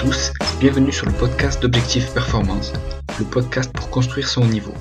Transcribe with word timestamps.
tous, 0.00 0.32
bienvenue 0.60 0.92
sur 0.92 1.04
le 1.04 1.12
podcast 1.12 1.60
d'Objectif 1.60 2.14
Performance, 2.14 2.72
le 3.18 3.24
podcast 3.26 3.70
pour 3.70 3.90
construire 3.90 4.28
son 4.28 4.40
haut 4.40 4.46
niveau. 4.46 4.72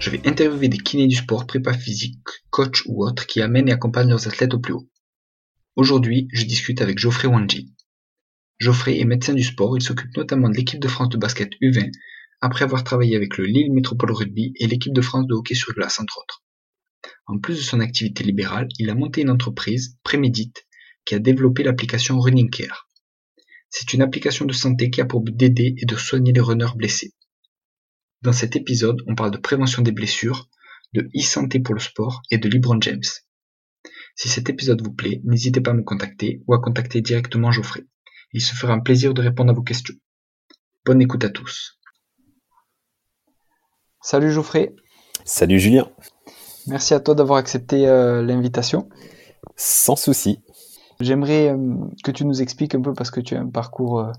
Je 0.00 0.10
vais 0.10 0.26
interviewer 0.26 0.68
des 0.68 0.78
kinés 0.78 1.06
du 1.06 1.14
sport, 1.14 1.46
prépa 1.46 1.72
physique, 1.72 2.18
coach 2.50 2.82
ou 2.86 3.06
autres 3.06 3.24
qui 3.28 3.40
amènent 3.40 3.68
et 3.68 3.72
accompagnent 3.72 4.08
leurs 4.08 4.26
athlètes 4.26 4.52
au 4.52 4.58
plus 4.58 4.72
haut. 4.72 4.90
Aujourd'hui, 5.76 6.26
je 6.32 6.44
discute 6.44 6.82
avec 6.82 6.98
Geoffrey 6.98 7.28
Wanji. 7.28 7.72
Geoffrey 8.58 8.98
est 8.98 9.04
médecin 9.04 9.32
du 9.32 9.44
sport, 9.44 9.78
il 9.78 9.80
s'occupe 9.80 10.16
notamment 10.16 10.48
de 10.48 10.56
l'équipe 10.56 10.80
de 10.80 10.88
France 10.88 11.10
de 11.10 11.18
basket 11.18 11.50
U20, 11.62 11.92
après 12.40 12.64
avoir 12.64 12.82
travaillé 12.82 13.14
avec 13.14 13.38
le 13.38 13.44
Lille 13.44 13.72
Métropole 13.72 14.10
Rugby 14.10 14.54
et 14.58 14.66
l'équipe 14.66 14.92
de 14.92 15.02
France 15.02 15.28
de 15.28 15.34
hockey 15.34 15.54
sur 15.54 15.72
glace 15.72 16.00
entre 16.00 16.18
autres. 16.18 16.42
En 17.26 17.38
plus 17.38 17.58
de 17.58 17.62
son 17.62 17.78
activité 17.78 18.24
libérale, 18.24 18.66
il 18.80 18.90
a 18.90 18.96
monté 18.96 19.20
une 19.20 19.30
entreprise, 19.30 19.98
Prémédite, 20.02 20.66
qui 21.04 21.14
a 21.14 21.20
développé 21.20 21.62
l'application 21.62 22.18
Running 22.18 22.50
Care. 22.50 22.88
C'est 23.76 23.92
une 23.92 24.02
application 24.02 24.44
de 24.44 24.52
santé 24.52 24.88
qui 24.88 25.00
a 25.00 25.04
pour 25.04 25.20
but 25.20 25.36
d'aider 25.36 25.74
et 25.78 25.84
de 25.84 25.96
soigner 25.96 26.32
les 26.32 26.40
runners 26.40 26.76
blessés. 26.76 27.12
Dans 28.22 28.32
cet 28.32 28.54
épisode, 28.54 29.02
on 29.08 29.16
parle 29.16 29.32
de 29.32 29.36
prévention 29.36 29.82
des 29.82 29.90
blessures, 29.90 30.48
de 30.92 31.10
e-santé 31.16 31.58
pour 31.58 31.74
le 31.74 31.80
sport 31.80 32.22
et 32.30 32.38
de 32.38 32.48
LeBron 32.48 32.80
James. 32.82 33.02
Si 34.14 34.28
cet 34.28 34.48
épisode 34.48 34.80
vous 34.80 34.92
plaît, 34.92 35.20
n'hésitez 35.24 35.60
pas 35.60 35.72
à 35.72 35.74
me 35.74 35.82
contacter 35.82 36.40
ou 36.46 36.54
à 36.54 36.60
contacter 36.60 37.00
directement 37.00 37.50
Geoffrey. 37.50 37.84
Il 38.32 38.40
se 38.40 38.54
fera 38.54 38.74
un 38.74 38.78
plaisir 38.78 39.12
de 39.12 39.22
répondre 39.22 39.50
à 39.50 39.54
vos 39.54 39.64
questions. 39.64 39.96
Bonne 40.84 41.02
écoute 41.02 41.24
à 41.24 41.30
tous. 41.30 41.80
Salut 44.00 44.30
Geoffrey. 44.30 44.72
Salut 45.24 45.58
Julien. 45.58 45.90
Merci 46.68 46.94
à 46.94 47.00
toi 47.00 47.16
d'avoir 47.16 47.40
accepté 47.40 47.88
euh, 47.88 48.22
l'invitation. 48.22 48.88
Sans 49.56 49.96
souci. 49.96 50.43
J'aimerais 51.04 51.50
euh, 51.50 51.76
que 52.02 52.10
tu 52.10 52.24
nous 52.24 52.40
expliques 52.40 52.74
un 52.74 52.80
peu 52.80 52.94
parce 52.94 53.10
que 53.10 53.20
tu 53.20 53.36
as 53.36 53.40
un 53.40 53.48
parcours, 53.48 54.00
euh, 54.00 54.12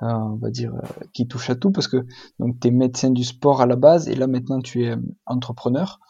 on 0.00 0.36
va 0.36 0.50
dire, 0.50 0.72
qui 1.12 1.28
touche 1.28 1.50
à 1.50 1.54
tout 1.54 1.70
parce 1.70 1.86
que 1.88 1.98
donc 2.40 2.58
tu 2.60 2.68
es 2.68 2.70
médecin 2.70 3.10
du 3.10 3.24
sport 3.24 3.60
à 3.60 3.66
la 3.66 3.76
base 3.76 4.08
et 4.08 4.14
là 4.14 4.26
maintenant 4.26 4.60
tu 4.60 4.84
es 4.84 4.94
entrepreneur. 5.24 6.00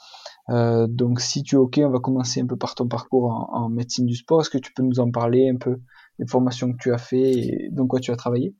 donc 0.48 1.20
si 1.20 1.42
tu 1.42 1.56
es 1.56 1.58
ok, 1.58 1.80
on 1.84 1.90
va 1.90 2.00
commencer 2.00 2.40
un 2.40 2.46
peu 2.46 2.56
par 2.56 2.74
ton 2.74 2.88
parcours 2.88 3.48
en, 3.52 3.68
médecine 3.68 4.06
du 4.06 4.16
sport. 4.16 4.40
Est-ce 4.40 4.50
que 4.50 4.58
tu 4.58 4.72
peux 4.72 4.82
nous 4.82 5.00
en 5.00 5.10
parler 5.10 5.48
un 5.48 5.56
peu 5.56 5.80
des 6.18 6.26
formations 6.26 6.72
que 6.72 6.78
tu 6.78 6.92
as 6.92 6.98
fait 6.98 7.30
et 7.32 7.68
dans 7.70 7.86
quoi 7.86 8.00
tu 8.00 8.10
as 8.10 8.16
travaillé? 8.16 8.54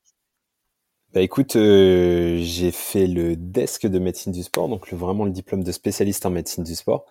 Bah 1.15 1.23
écoute, 1.23 1.55
j'ai 1.55 2.71
fait 2.71 3.07
le 3.07 3.35
desk 3.37 3.87
de 3.87 3.99
médecine 3.99 4.33
du 4.33 4.43
sport, 4.43 4.69
donc 4.69 4.93
vraiment 4.93 5.25
le 5.25 5.31
diplôme 5.31 5.65
de 5.65 5.73
spécialiste 5.73 6.27
en 6.27 6.31
médecine 6.31 6.63
du 6.63 6.75
sport. 6.75 7.07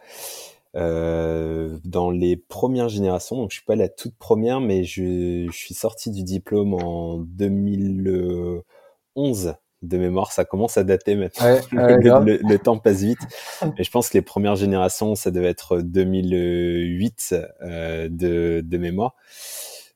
Euh, 0.75 1.77
dans 1.85 2.11
les 2.11 2.35
premières 2.35 2.89
générations. 2.89 3.37
Donc, 3.37 3.51
je 3.51 3.55
suis 3.55 3.65
pas 3.65 3.77
la 3.77 3.87
toute 3.87 4.17
première, 4.17 4.59
mais 4.59 4.83
je, 4.83 5.47
je 5.49 5.57
suis 5.57 5.73
sorti 5.73 6.11
du 6.11 6.23
diplôme 6.23 6.73
en 6.73 7.19
2011 7.19 9.55
de 9.83 9.97
mémoire. 9.97 10.33
Ça 10.33 10.43
commence 10.43 10.77
à 10.77 10.83
dater 10.83 11.15
maintenant. 11.15 11.59
le, 11.71 12.57
temps 12.57 12.77
passe 12.77 13.03
vite. 13.03 13.19
Mais 13.77 13.83
je 13.83 13.91
pense 13.91 14.09
que 14.09 14.17
les 14.17 14.21
premières 14.21 14.57
générations, 14.57 15.15
ça 15.15 15.31
devait 15.31 15.49
être 15.49 15.79
2008 15.79 17.35
euh, 17.61 18.09
de, 18.09 18.61
de 18.61 18.77
mémoire. 18.77 19.15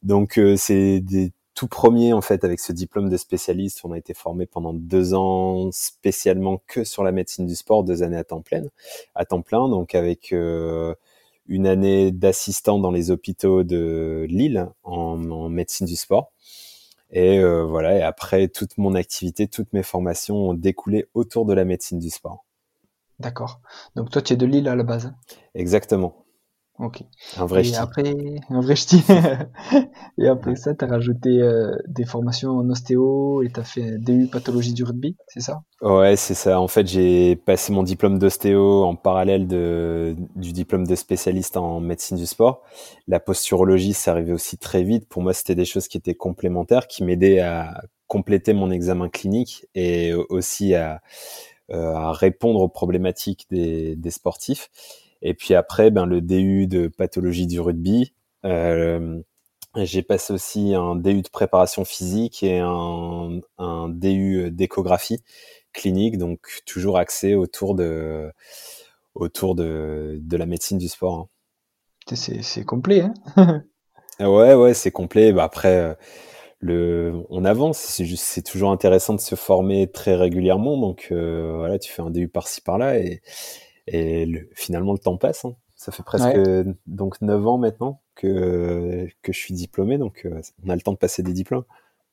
Donc, 0.01 0.37
euh, 0.37 0.55
c'est 0.55 1.01
des 1.01 1.33
tout 1.59 1.67
premier 1.67 2.13
en 2.13 2.21
fait 2.21 2.45
avec 2.45 2.61
ce 2.61 2.71
diplôme 2.71 3.09
de 3.09 3.17
spécialiste. 3.17 3.81
On 3.83 3.91
a 3.91 3.97
été 3.97 4.13
formé 4.13 4.45
pendant 4.45 4.73
deux 4.73 5.13
ans 5.13 5.71
spécialement 5.73 6.61
que 6.67 6.85
sur 6.85 7.03
la 7.03 7.11
médecine 7.11 7.45
du 7.45 7.53
sport, 7.53 7.83
deux 7.83 8.01
années 8.01 8.15
à 8.15 8.23
temps 8.23 8.41
plein, 8.41 8.63
à 9.13 9.25
temps 9.25 9.41
plein, 9.41 9.67
donc 9.67 9.93
avec 9.93 10.31
euh, 10.31 10.95
une 11.47 11.67
année 11.67 12.13
d'assistant 12.13 12.79
dans 12.79 12.91
les 12.91 13.11
hôpitaux 13.11 13.65
de 13.65 14.25
Lille 14.29 14.69
en, 14.83 15.17
médecine 15.49 15.85
du 15.85 15.97
sport. 15.97 16.31
Et 17.11 17.39
euh, 17.39 17.65
voilà. 17.65 17.97
Et 17.97 18.03
après, 18.03 18.47
toute 18.47 18.77
mon 18.77 18.95
activité, 18.95 19.49
toutes 19.49 19.73
mes 19.73 19.83
formations 19.83 20.37
ont 20.37 20.53
découlé 20.53 21.07
autour 21.13 21.45
de 21.45 21.53
la 21.53 21.65
médecine 21.65 21.99
du 21.99 22.09
sport. 22.09 22.45
D'accord. 23.19 23.59
Donc 23.97 24.11
toi, 24.11 24.21
tu 24.21 24.31
es 24.31 24.37
de 24.37 24.45
Lille 24.45 24.69
à 24.69 24.77
la 24.77 24.83
base. 24.83 25.11
Exactement. 25.55 26.23
Ok. 26.79 27.03
Un 27.37 27.45
vrai 27.45 27.67
et 27.67 27.75
après, 27.75 28.15
un 28.49 28.61
vrai 28.61 28.75
ch'ti. 28.75 29.03
et 30.17 30.27
après 30.27 30.55
ça, 30.55 30.73
tu 30.73 30.85
as 30.85 30.87
rajouté 30.87 31.41
euh, 31.41 31.75
des 31.87 32.05
formations 32.05 32.51
en 32.51 32.69
ostéo 32.69 33.43
et 33.43 33.49
tu 33.49 33.59
as 33.59 33.65
fait 33.65 33.83
un 33.83 33.97
DU 33.99 34.27
pathologie 34.27 34.73
du 34.73 34.85
rugby, 34.85 35.17
c'est 35.27 35.41
ça? 35.41 35.61
Ouais, 35.81 36.15
c'est 36.15 36.35
ça. 36.35 36.59
En 36.59 36.69
fait, 36.69 36.87
j'ai 36.87 37.35
passé 37.35 37.73
mon 37.73 37.83
diplôme 37.83 38.17
d'ostéo 38.17 38.83
en 38.83 38.95
parallèle 38.95 39.47
de, 39.47 40.15
du 40.37 40.53
diplôme 40.53 40.87
de 40.87 40.95
spécialiste 40.95 41.57
en 41.57 41.81
médecine 41.81 42.17
du 42.17 42.25
sport. 42.25 42.63
La 43.09 43.19
posturologie, 43.19 43.93
ça 43.93 44.11
arrivait 44.11 44.33
aussi 44.33 44.57
très 44.57 44.83
vite. 44.83 45.07
Pour 45.09 45.21
moi, 45.21 45.33
c'était 45.33 45.55
des 45.55 45.65
choses 45.65 45.89
qui 45.89 45.97
étaient 45.97 46.15
complémentaires, 46.15 46.87
qui 46.87 47.03
m'aidaient 47.03 47.39
à 47.39 47.81
compléter 48.07 48.53
mon 48.53 48.71
examen 48.71 49.09
clinique 49.09 49.67
et 49.75 50.13
aussi 50.29 50.75
à, 50.75 51.01
euh, 51.71 51.93
à 51.93 52.13
répondre 52.13 52.61
aux 52.61 52.69
problématiques 52.69 53.47
des, 53.51 53.95
des 53.95 54.11
sportifs. 54.11 54.69
Et 55.21 55.33
puis 55.33 55.53
après, 55.53 55.91
ben, 55.91 56.05
le 56.05 56.21
DU 56.21 56.67
de 56.67 56.87
pathologie 56.87 57.47
du 57.47 57.59
rugby. 57.59 58.13
Euh, 58.45 59.21
j'ai 59.75 60.01
passé 60.01 60.33
aussi 60.33 60.73
un 60.73 60.95
DU 60.95 61.21
de 61.21 61.29
préparation 61.29 61.85
physique 61.85 62.41
et 62.43 62.59
un, 62.59 63.39
un 63.57 63.89
DU 63.89 64.49
d'échographie 64.51 65.21
clinique, 65.73 66.17
donc 66.17 66.61
toujours 66.65 66.97
axé 66.97 67.35
autour 67.35 67.75
de, 67.75 68.31
autour 69.13 69.55
de, 69.55 70.17
de 70.19 70.37
la 70.37 70.45
médecine 70.45 70.77
du 70.77 70.87
sport. 70.87 71.15
Hein. 71.15 72.15
C'est 72.15 72.65
complet, 72.65 73.01
hein 73.35 73.63
Ouais, 74.19 74.53
ouais, 74.53 74.73
c'est 74.73 74.91
complet. 74.91 75.31
Bah, 75.31 75.43
après, 75.43 75.77
euh, 75.77 75.93
le, 76.59 77.23
on 77.29 77.45
avance. 77.45 77.77
C'est 77.77 78.05
juste, 78.05 78.23
c'est 78.25 78.41
toujours 78.41 78.71
intéressant 78.71 79.13
de 79.13 79.21
se 79.21 79.35
former 79.35 79.89
très 79.91 80.15
régulièrement. 80.15 80.77
Donc 80.77 81.07
euh, 81.11 81.55
voilà, 81.57 81.79
tu 81.79 81.91
fais 81.91 82.01
un 82.01 82.09
DU 82.09 82.27
par-ci 82.27 82.61
par-là 82.61 82.97
et, 82.99 83.21
et 83.91 84.49
finalement, 84.55 84.93
le 84.93 84.99
temps 84.99 85.17
passe. 85.17 85.45
Hein. 85.45 85.55
Ça 85.75 85.93
fait 85.93 86.03
presque 86.03 86.37
donc 86.87 87.21
9 87.21 87.47
ans 87.47 87.57
maintenant 87.57 88.01
que, 88.15 89.07
que 89.21 89.31
je 89.31 89.39
suis 89.39 89.53
diplômé, 89.53 89.97
donc 89.97 90.25
euh, 90.25 90.41
on 90.65 90.69
a 90.69 90.75
le 90.75 90.81
temps 90.81 90.91
de 90.91 90.97
passer 90.97 91.23
des 91.23 91.31
diplômes. 91.31 91.63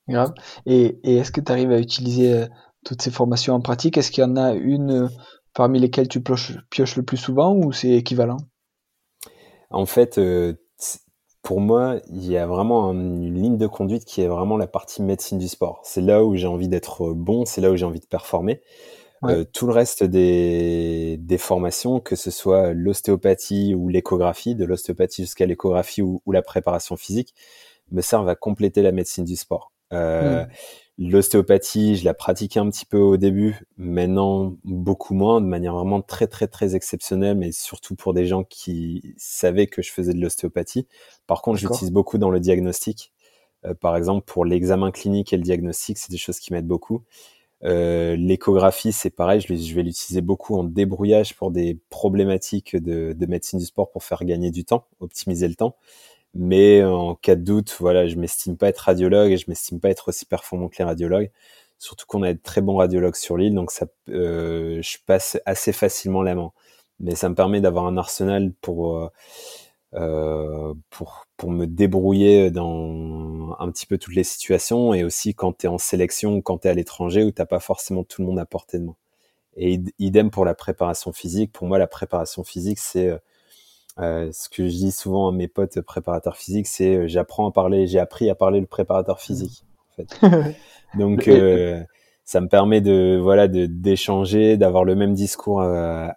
Grave. 0.09 0.33
Et, 0.67 1.01
et 1.03 1.17
est-ce 1.17 1.33
que 1.33 1.41
tu 1.41 1.51
arrives 1.51 1.73
à 1.73 1.81
utiliser 1.81 2.33
euh, 2.33 2.47
toutes 2.85 3.03
ces 3.03 3.11
formations 3.11 3.55
en 3.55 3.61
pratique? 3.61 3.99
Est-ce 3.99 4.13
qu'il 4.13 4.23
y 4.23 4.25
en 4.25 4.37
a 4.37 4.53
une 4.53 4.93
euh, 4.93 5.09
parmi 5.53 5.81
lesquelles 5.81 6.07
tu 6.07 6.23
pioches, 6.23 6.97
le 6.97 7.03
plus 7.03 7.17
souvent 7.17 7.57
ou 7.57 7.73
c'est 7.73 7.91
équivalent? 7.91 8.37
En 9.71 9.85
fait, 9.85 10.21
pour 11.43 11.61
moi, 11.61 11.97
il 12.09 12.25
y 12.25 12.37
a 12.37 12.47
vraiment 12.47 12.93
une 12.93 13.35
ligne 13.35 13.57
de 13.57 13.67
conduite 13.67 14.05
qui 14.05 14.21
est 14.21 14.29
vraiment 14.29 14.57
la 14.57 14.69
partie 14.69 15.03
médecine 15.03 15.39
du 15.39 15.49
sport. 15.49 15.81
C'est 15.83 16.03
là 16.03 16.25
où 16.25 16.37
j'ai 16.37 16.47
envie 16.47 16.69
d'être 16.69 17.13
bon, 17.13 17.45
c'est 17.47 17.61
là 17.61 17.73
où 17.73 17.77
j'ai 17.77 17.85
envie 17.85 17.99
de 17.99 18.07
performer. 18.07 18.63
Euh, 19.29 19.45
tout 19.53 19.67
le 19.67 19.73
reste 19.73 20.05
des, 20.05 21.17
des 21.19 21.39
formations, 21.39 22.01
que 22.01 22.17
ce 22.17 22.31
soit 22.31 22.73
l'ostéopathie 22.73 23.75
ou 23.75 23.89
l'échographie, 23.89 24.55
de 24.55 24.65
l'ostéopathie 24.65 25.23
jusqu'à 25.23 25.47
l'échographie 25.47 26.03
ou, 26.03 26.21
la 26.31 26.43
préparation 26.43 26.97
physique, 26.97 27.35
me 27.93 28.01
servent 28.01 28.29
à 28.29 28.35
compléter 28.35 28.83
la 28.83 28.93
médecine 28.93 29.25
du 29.25 29.37
sport. 29.37 29.73
Euh, 29.93 30.45
mmh. 30.45 30.49
L'ostéopathie, 30.99 31.97
je 31.97 32.05
la 32.05 32.15
pratiquais 32.15 32.59
un 32.59 32.71
petit 32.71 32.87
peu 32.87 32.99
au 32.99 33.19
début, 33.19 33.61
maintenant 33.77 34.57
beaucoup 34.65 35.15
moins, 35.15 35.43
de 35.43 35.47
manière 35.47 35.75
vraiment 35.75 36.01
très 36.01 36.27
très 36.27 36.49
très 36.49 36.75
exceptionnelle, 36.75 37.37
mais 37.37 37.53
surtout 37.53 37.95
pour 37.95 38.15
des 38.15 38.27
gens 38.27 38.45
qui 38.45 39.15
savaient 39.19 39.67
que 39.67 39.83
je 39.83 39.93
faisais 39.93 40.15
de 40.15 40.21
l'ostéopathie. 40.21 40.87
Par 41.27 41.43
contre, 41.43 41.59
j'utilise 41.59 41.93
beaucoup 41.93 42.17
dans 42.17 42.31
le 42.31 42.41
diagnostic. 42.41 43.13
Euh, 43.67 43.75
par 43.75 43.97
exemple, 43.97 44.25
pour 44.25 44.45
l'examen 44.47 44.91
clinique 44.91 45.33
et 45.33 45.37
le 45.37 45.43
diagnostic, 45.43 45.99
c'est 45.99 46.11
des 46.11 46.17
choses 46.17 46.41
qui 46.41 46.53
m'aident 46.53 46.67
beaucoup. 46.67 47.03
Euh, 47.65 48.17
l'échographie, 48.17 48.93
c'est 48.93 49.11
pareil, 49.11 49.41
je, 49.41 49.55
je 49.55 49.75
vais 49.75 49.83
l'utiliser 49.83 50.21
beaucoup 50.21 50.57
en 50.57 50.65
débrouillage 50.65 51.35
pour 51.35 51.51
des 51.51 51.79
problématiques 51.89 52.77
de, 52.77 53.15
de, 53.15 53.27
médecine 53.27 53.59
du 53.59 53.65
sport 53.67 53.91
pour 53.91 54.05
faire 54.05 54.25
gagner 54.25 54.51
du 54.51 54.65
temps, 54.65 54.87
optimiser 55.01 55.49
le 55.49 55.55
temps. 55.55 55.77
Mais 56.35 56.85
en 56.85 57.15
cas 57.17 57.37
de 57.37 57.43
doute, 57.43 57.77
voilà, 57.81 58.07
je 58.09 58.17
m'estime 58.17 58.57
pas 58.59 58.69
être 58.69 58.81
radiologue 58.81 59.33
et 59.33 59.39
je 59.39 59.47
m'estime 59.49 59.81
pas 59.81 59.91
être 59.91 60.09
aussi 60.09 60.27
performant 60.27 60.69
que 60.69 60.77
les 60.79 60.85
radiologues. 60.85 61.31
Surtout 61.79 62.07
qu'on 62.07 62.23
a 62.23 62.33
de 62.35 62.39
très 62.43 62.61
bons 62.63 62.77
radiologues 62.77 63.17
sur 63.17 63.37
l'île, 63.37 63.55
donc 63.55 63.71
ça, 63.71 63.87
euh, 64.11 64.81
je 64.83 64.99
passe 65.07 65.39
assez 65.47 65.73
facilement 65.73 66.23
la 66.23 66.35
main. 66.35 66.53
Mais 67.01 67.15
ça 67.15 67.29
me 67.29 67.35
permet 67.35 67.61
d'avoir 67.61 67.87
un 67.87 67.97
arsenal 67.99 68.53
pour 68.63 68.97
euh, 68.99 69.09
pour, 70.91 71.27
pour 71.37 71.51
me 71.51 71.67
débrouiller 71.67 72.51
dans 72.51 73.57
un 73.59 73.71
petit 73.71 73.87
peu 73.87 73.99
toutes 73.99 74.15
les 74.15 74.25
situations 74.25 74.93
et 74.93 75.05
aussi 75.05 75.35
quand 75.35 75.59
tu 75.59 75.67
es 75.67 75.69
en 75.69 75.79
sélection 75.79 76.37
ou 76.37 76.43
quand 76.43 76.59
tu 76.59 76.69
es 76.69 76.71
à 76.71 76.75
l'étranger 76.75 77.25
où 77.25 77.31
t'as 77.31 77.47
pas 77.47 77.61
forcément 77.61 78.05
tout 78.05 78.21
le 78.23 78.29
monde 78.29 78.39
à 78.39 78.47
portée 78.47 78.79
de 78.79 78.85
main. 78.85 78.97
Et 79.57 79.81
idem 79.99 80.31
pour 80.31 80.45
la 80.45 80.55
préparation 80.55 81.13
physique. 81.13 81.53
Pour 81.53 81.67
moi, 81.67 81.79
la 81.79 81.87
préparation 81.87 82.45
physique, 82.45 82.79
c'est 82.79 83.09
euh, 83.09 83.19
euh 83.99 84.31
ce 84.33 84.49
que 84.49 84.69
je 84.69 84.77
dis 84.77 84.93
souvent 84.93 85.29
à 85.29 85.33
mes 85.33 85.49
potes 85.49 85.81
préparateurs 85.81 86.37
physiques, 86.37 86.67
c'est 86.67 86.97
euh, 86.97 87.09
j'apprends 87.09 87.49
à 87.49 87.53
parler, 87.53 87.87
j'ai 87.87 87.99
appris 87.99 88.29
à 88.29 88.35
parler 88.35 88.61
le 88.61 88.67
préparateur 88.67 89.21
physique. 89.21 89.65
En 89.91 89.95
fait. 89.97 90.21
Donc 90.99 91.27
euh, 91.29 91.83
ça 92.25 92.43
me 92.43 92.49
permet 92.49 92.83
de 92.83 93.19
voilà 93.21 93.49
de 93.49 93.65
d'échanger, 93.65 94.59
d'avoir 94.59 94.85
le 94.85 94.95
même 94.95 95.15
discours 95.15 95.63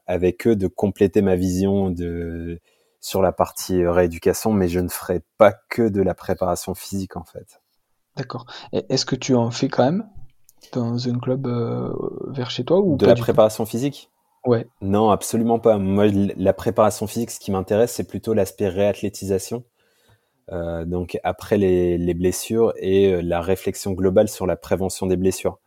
avec 0.05 0.47
eux, 0.47 0.55
de 0.55 0.67
compléter 0.67 1.21
ma 1.21 1.35
vision 1.35 1.89
de 1.89 2.59
sur 2.99 3.21
la 3.21 3.31
partie 3.31 3.81
euh, 3.81 3.91
rééducation, 3.91 4.51
mais 4.51 4.67
je 4.67 4.79
ne 4.79 4.89
ferai 4.89 5.21
pas 5.37 5.53
que 5.69 5.87
de 5.87 6.01
la 6.01 6.13
préparation 6.13 6.73
physique 6.75 7.15
en 7.15 7.23
fait. 7.23 7.61
D'accord. 8.15 8.45
Est-ce 8.73 9.05
que 9.05 9.15
tu 9.15 9.35
en 9.35 9.51
fais 9.51 9.69
quand 9.69 9.85
même 9.85 10.09
dans 10.73 11.07
un 11.07 11.19
club 11.19 11.47
euh, 11.47 11.93
vers 12.27 12.51
chez 12.51 12.65
toi 12.65 12.79
ou 12.79 12.97
De 12.97 13.05
la 13.05 13.15
préparation 13.15 13.65
physique? 13.65 14.11
Ouais. 14.45 14.67
Non, 14.81 15.09
absolument 15.09 15.59
pas. 15.59 15.77
Moi, 15.77 16.07
la 16.07 16.53
préparation 16.53 17.07
physique, 17.07 17.31
ce 17.31 17.39
qui 17.39 17.51
m'intéresse, 17.51 17.93
c'est 17.93 18.07
plutôt 18.07 18.33
l'aspect 18.33 18.67
réathlétisation. 18.67 19.63
Euh, 20.51 20.83
donc 20.83 21.19
après 21.23 21.57
les, 21.57 22.13
blessures 22.13 22.73
et 22.77 23.21
la 23.21 23.39
réflexion 23.39 23.91
globale 23.91 24.27
sur 24.27 24.47
la 24.47 24.55
prévention 24.55 25.05
des 25.05 25.17
blessures. 25.17 25.59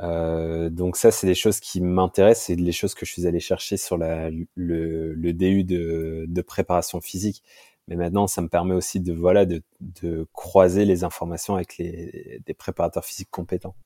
Donc 0.00 0.96
ça, 0.96 1.10
c'est 1.10 1.26
des 1.26 1.34
choses 1.34 1.60
qui 1.60 1.80
m'intéressent, 1.80 2.46
c'est 2.46 2.56
les 2.56 2.72
choses 2.72 2.94
que 2.94 3.06
je 3.06 3.12
suis 3.12 3.26
allé 3.26 3.40
chercher 3.40 3.76
sur 3.76 3.96
la, 3.96 4.30
le, 4.30 5.14
le 5.14 5.32
DU 5.32 5.64
de, 5.64 6.26
de, 6.28 6.42
préparation 6.42 7.00
physique. 7.00 7.42
Mais 7.88 7.96
maintenant, 7.96 8.26
ça 8.26 8.42
me 8.42 8.48
permet 8.48 8.74
aussi 8.74 9.00
de 9.00 9.12
voilà 9.12 9.46
de, 9.46 9.62
de 9.80 10.26
croiser 10.32 10.84
les 10.84 11.04
informations 11.04 11.54
avec 11.54 11.78
les, 11.78 12.40
des 12.44 12.54
préparateurs 12.54 13.04
physiques 13.04 13.30
compétents. 13.30 13.76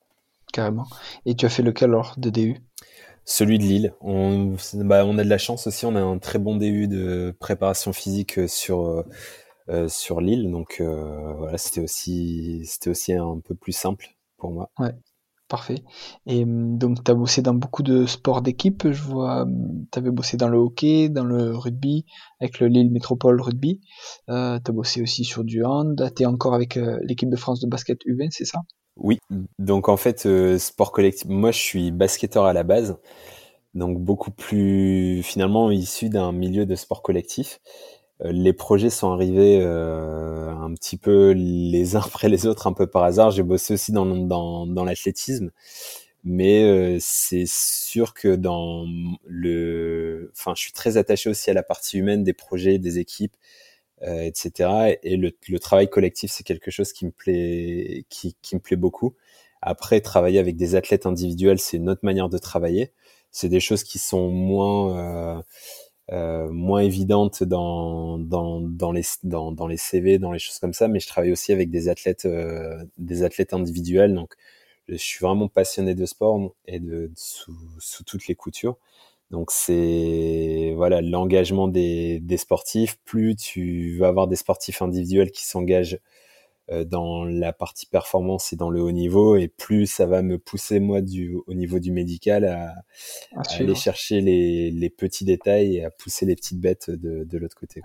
Carrément. 0.51 0.87
Et 1.25 1.35
tu 1.35 1.45
as 1.45 1.49
fait 1.49 1.63
lequel 1.63 1.91
alors 1.91 2.15
de 2.17 2.29
DU 2.29 2.57
Celui 3.25 3.57
de 3.57 3.63
Lille. 3.63 3.93
On, 4.01 4.55
bah, 4.75 5.05
on 5.05 5.17
a 5.17 5.23
de 5.23 5.29
la 5.29 5.37
chance 5.37 5.67
aussi, 5.67 5.85
on 5.85 5.95
a 5.95 6.01
un 6.01 6.17
très 6.17 6.39
bon 6.39 6.55
DU 6.57 6.87
de 6.87 7.35
préparation 7.39 7.93
physique 7.93 8.49
sur, 8.49 8.85
euh, 8.85 9.03
euh 9.69 9.87
sur 9.87 10.19
Lille. 10.19 10.51
Donc 10.51 10.77
euh, 10.81 11.33
voilà, 11.37 11.57
c'était 11.57 11.81
aussi, 11.81 12.65
c'était 12.65 12.89
aussi 12.89 13.13
un 13.13 13.39
peu 13.39 13.55
plus 13.55 13.71
simple 13.71 14.07
pour 14.37 14.51
moi. 14.51 14.71
Ouais. 14.79 14.93
Parfait. 15.51 15.83
Et 16.27 16.43
hum, 16.43 16.77
donc, 16.77 17.03
tu 17.03 17.11
as 17.11 17.13
bossé 17.13 17.41
dans 17.41 17.53
beaucoup 17.53 17.83
de 17.83 18.05
sports 18.05 18.41
d'équipe. 18.41 18.89
Je 18.89 19.03
vois, 19.03 19.41
hum, 19.41 19.85
tu 19.91 19.99
avais 19.99 20.09
bossé 20.09 20.37
dans 20.37 20.47
le 20.47 20.57
hockey, 20.57 21.09
dans 21.09 21.25
le 21.25 21.53
rugby, 21.57 22.05
avec 22.39 22.61
le 22.61 22.67
Lille 22.67 22.89
Métropole 22.89 23.41
Rugby. 23.41 23.81
Euh, 24.29 24.59
tu 24.63 24.71
as 24.71 24.73
bossé 24.73 25.01
aussi 25.01 25.25
sur 25.25 25.43
du 25.43 25.65
hand. 25.65 26.09
Tu 26.15 26.23
es 26.23 26.25
encore 26.25 26.53
avec 26.53 26.77
euh, 26.77 26.99
l'équipe 27.03 27.29
de 27.29 27.35
France 27.35 27.59
de 27.59 27.67
basket 27.67 27.99
U20, 28.05 28.29
c'est 28.31 28.45
ça? 28.45 28.59
Oui. 28.95 29.17
Donc, 29.59 29.89
en 29.89 29.97
fait, 29.97 30.25
euh, 30.25 30.57
sport 30.57 30.93
collectif. 30.93 31.27
Moi, 31.27 31.51
je 31.51 31.59
suis 31.59 31.91
basketteur 31.91 32.45
à 32.45 32.53
la 32.53 32.63
base. 32.63 32.97
Donc, 33.73 33.99
beaucoup 33.99 34.31
plus, 34.31 35.21
finalement, 35.21 35.69
issu 35.69 36.07
d'un 36.07 36.31
milieu 36.31 36.65
de 36.65 36.75
sport 36.75 37.01
collectif. 37.01 37.59
Euh, 38.23 38.31
les 38.31 38.53
projets 38.53 38.89
sont 38.89 39.11
arrivés 39.11 39.59
euh, 39.61 40.49
un 40.49 40.73
petit 40.73 40.97
peu 40.97 41.31
les 41.31 41.95
uns 41.95 42.01
après 42.05 42.29
les 42.29 42.45
autres, 42.47 42.67
un 42.67 42.73
peu 42.73 42.87
par 42.87 43.03
hasard. 43.03 43.31
J'ai 43.31 43.43
bossé 43.43 43.73
aussi 43.73 43.91
dans, 43.91 44.05
dans, 44.05 44.67
dans 44.67 44.83
l'athlétisme, 44.83 45.51
mais 46.23 46.63
euh, 46.63 46.97
c'est 46.99 47.45
sûr 47.47 48.13
que 48.13 48.35
dans 48.35 48.85
le, 49.25 50.31
enfin, 50.37 50.53
je 50.55 50.61
suis 50.61 50.73
très 50.73 50.97
attaché 50.97 51.29
aussi 51.29 51.49
à 51.49 51.53
la 51.53 51.63
partie 51.63 51.97
humaine 51.97 52.23
des 52.23 52.33
projets, 52.33 52.77
des 52.79 52.99
équipes, 52.99 53.35
euh, 54.03 54.23
etc. 54.23 54.97
Et 55.03 55.17
le, 55.17 55.31
le, 55.47 55.59
travail 55.59 55.89
collectif, 55.89 56.31
c'est 56.31 56.43
quelque 56.43 56.71
chose 56.71 56.93
qui 56.93 57.05
me 57.05 57.11
plaît, 57.11 58.05
qui, 58.09 58.35
qui 58.41 58.55
me 58.55 58.61
plaît 58.61 58.75
beaucoup. 58.75 59.15
Après, 59.61 60.01
travailler 60.01 60.39
avec 60.39 60.57
des 60.57 60.75
athlètes 60.75 61.05
individuels, 61.05 61.59
c'est 61.59 61.77
une 61.77 61.89
autre 61.89 62.01
manière 62.03 62.29
de 62.29 62.37
travailler. 62.39 62.91
C'est 63.31 63.49
des 63.49 63.59
choses 63.59 63.83
qui 63.83 63.99
sont 63.99 64.29
moins 64.29 65.37
euh, 65.37 65.41
moins 66.11 66.81
évidente 66.81 67.43
dans, 67.43 68.17
dans, 68.17 68.59
dans, 68.61 68.91
les, 68.91 69.03
dans, 69.23 69.51
dans 69.51 69.67
les 69.67 69.77
CV, 69.77 70.19
dans 70.19 70.31
les 70.31 70.39
choses 70.39 70.59
comme 70.59 70.73
ça, 70.73 70.87
mais 70.87 70.99
je 70.99 71.07
travaille 71.07 71.31
aussi 71.31 71.51
avec 71.53 71.69
des 71.69 71.89
athlètes, 71.89 72.25
euh, 72.25 72.83
des 72.97 73.23
athlètes 73.23 73.53
individuels. 73.53 74.13
Donc, 74.13 74.33
je 74.87 74.95
suis 74.95 75.19
vraiment 75.23 75.47
passionné 75.47 75.95
de 75.95 76.05
sport 76.05 76.53
et 76.67 76.79
de, 76.79 77.11
sous, 77.15 77.55
sous 77.79 78.03
toutes 78.03 78.27
les 78.27 78.35
coutures. 78.35 78.77
Donc 79.31 79.51
c'est 79.51 80.73
voilà 80.75 81.01
l'engagement 81.01 81.67
des, 81.69 82.19
des, 82.19 82.37
sportifs. 82.37 82.97
Plus 83.05 83.35
tu 83.35 83.97
vas 83.97 84.09
avoir 84.09 84.27
des 84.27 84.35
sportifs 84.35 84.81
individuels 84.81 85.31
qui 85.31 85.45
s'engagent 85.45 85.95
euh, 85.95 85.99
dans 86.85 87.23
la 87.25 87.53
partie 87.53 87.85
performance 87.85 88.53
et 88.53 88.55
dans 88.55 88.69
le 88.69 88.81
haut 88.81 88.91
niveau 88.91 89.35
et 89.35 89.47
plus 89.47 89.85
ça 89.85 90.05
va 90.05 90.21
me 90.21 90.37
pousser 90.37 90.79
moi 90.79 91.01
du 91.01 91.37
au 91.47 91.53
niveau 91.53 91.79
du 91.79 91.91
médical 91.91 92.45
à, 92.45 92.73
aller 93.57 93.75
chercher 93.75 94.21
les, 94.21 94.71
les, 94.71 94.89
petits 94.89 95.25
détails 95.25 95.77
et 95.77 95.85
à 95.85 95.91
pousser 95.91 96.25
les 96.25 96.35
petites 96.35 96.59
bêtes 96.59 96.89
de, 96.89 97.23
de 97.23 97.37
l'autre 97.37 97.55
côté. 97.55 97.81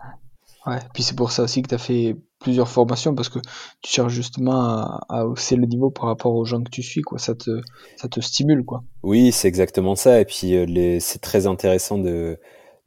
Ouais, 0.67 0.79
puis 0.95 1.05
c'est 1.05 1.15
pour 1.15 1.31
ça 1.31 1.45
aussi 1.45 1.63
que 1.63 1.69
tu 1.69 1.75
as 1.77 1.79
fait 1.79 2.17
plusieurs 2.41 2.69
formations 2.69 3.15
parce 3.15 3.29
que 3.29 3.39
tu 3.83 3.93
cherches 3.93 4.13
justement 4.13 4.65
à, 4.65 5.01
à, 5.09 5.27
hausser 5.27 5.55
le 5.55 5.67
niveau 5.67 5.91
par 5.91 6.07
rapport 6.07 6.35
aux 6.35 6.45
gens 6.45 6.63
que 6.63 6.71
tu 6.71 6.83
suis 6.83 7.03
quoi, 7.03 7.19
ça 7.19 7.35
te 7.35 7.61
ça 7.97 8.09
te 8.09 8.21
stimule 8.21 8.65
quoi. 8.65 8.83
Oui, 9.05 9.31
c'est 9.31 9.47
exactement 9.47 9.95
ça 9.95 10.21
et 10.21 10.25
puis 10.25 10.57
euh, 10.57 10.99
c'est 11.01 11.21
très 11.21 11.47
intéressant 11.47 11.99
de 11.99 12.39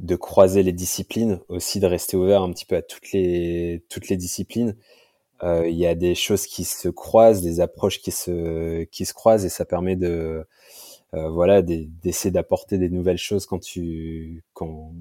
de 0.02 0.16
croiser 0.16 0.64
les 0.64 0.72
disciplines, 0.72 1.40
aussi 1.50 1.80
de 1.80 1.86
rester 1.86 2.16
ouvert 2.16 2.42
un 2.42 2.52
petit 2.52 2.66
peu 2.66 2.76
à 2.76 2.82
toutes 2.82 3.12
les 3.14 3.84
toutes 3.90 4.10
les 4.10 4.18
disciplines 4.18 4.70
euh, 4.70 4.99
il 5.44 5.76
y 5.76 5.86
a 5.86 5.96
des 5.96 6.16
choses 6.16 6.46
qui 6.46 6.64
se 6.66 6.90
croisent, 6.90 7.42
des 7.42 7.60
approches 7.62 8.02
qui 8.02 8.12
se 8.12 8.84
qui 8.86 9.06
se 9.06 9.14
croisent 9.14 9.46
et 9.46 9.50
ça 9.50 9.66
permet 9.66 9.96
de 9.96 10.46
euh, 11.16 11.30
voilà 11.30 11.64
d'essayer 11.64 12.32
d'apporter 12.32 12.78
des 12.78 12.90
nouvelles 12.90 13.18
choses 13.18 13.48
quand 13.48 13.60
tu 13.60 14.44
quand 14.54 14.94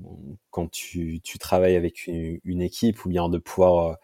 quand 0.51 0.71
tu, 0.71 1.21
tu 1.23 1.39
travailles 1.39 1.77
avec 1.77 2.07
une, 2.07 2.41
une 2.45 2.63
équipe 2.63 3.05
ou 3.05 3.11
bien 3.11 3.29
de 3.29 3.39
pouvoir 3.39 3.99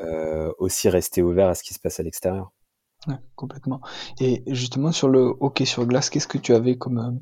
euh, 0.00 0.52
aussi 0.58 0.88
rester 0.88 1.22
ouvert 1.22 1.48
à 1.48 1.54
ce 1.54 1.62
qui 1.62 1.74
se 1.74 1.78
passe 1.78 2.00
à 2.00 2.02
l'extérieur. 2.02 2.52
Ouais, 3.06 3.16
complètement. 3.34 3.80
Et 4.20 4.42
justement 4.46 4.92
sur 4.92 5.08
le 5.08 5.34
hockey 5.40 5.64
sur 5.64 5.86
glace, 5.86 6.10
qu'est-ce 6.10 6.28
que 6.28 6.36
tu 6.36 6.54
avais 6.54 6.76
comme 6.76 7.20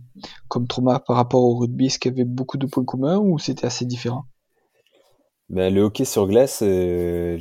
comme 0.48 0.66
trauma 0.66 0.98
par 0.98 1.16
rapport 1.16 1.44
au 1.44 1.56
rugby? 1.56 1.86
Est-ce 1.86 2.00
qu'il 2.00 2.10
y 2.10 2.14
avait 2.14 2.24
beaucoup 2.24 2.58
de 2.58 2.66
points 2.66 2.84
communs 2.84 3.18
ou 3.18 3.38
c'était 3.38 3.66
assez 3.66 3.84
différent? 3.84 4.24
Ben, 5.50 5.72
le 5.72 5.80
hockey 5.80 6.04
sur 6.04 6.26
glace, 6.26 6.60
euh, 6.62 7.38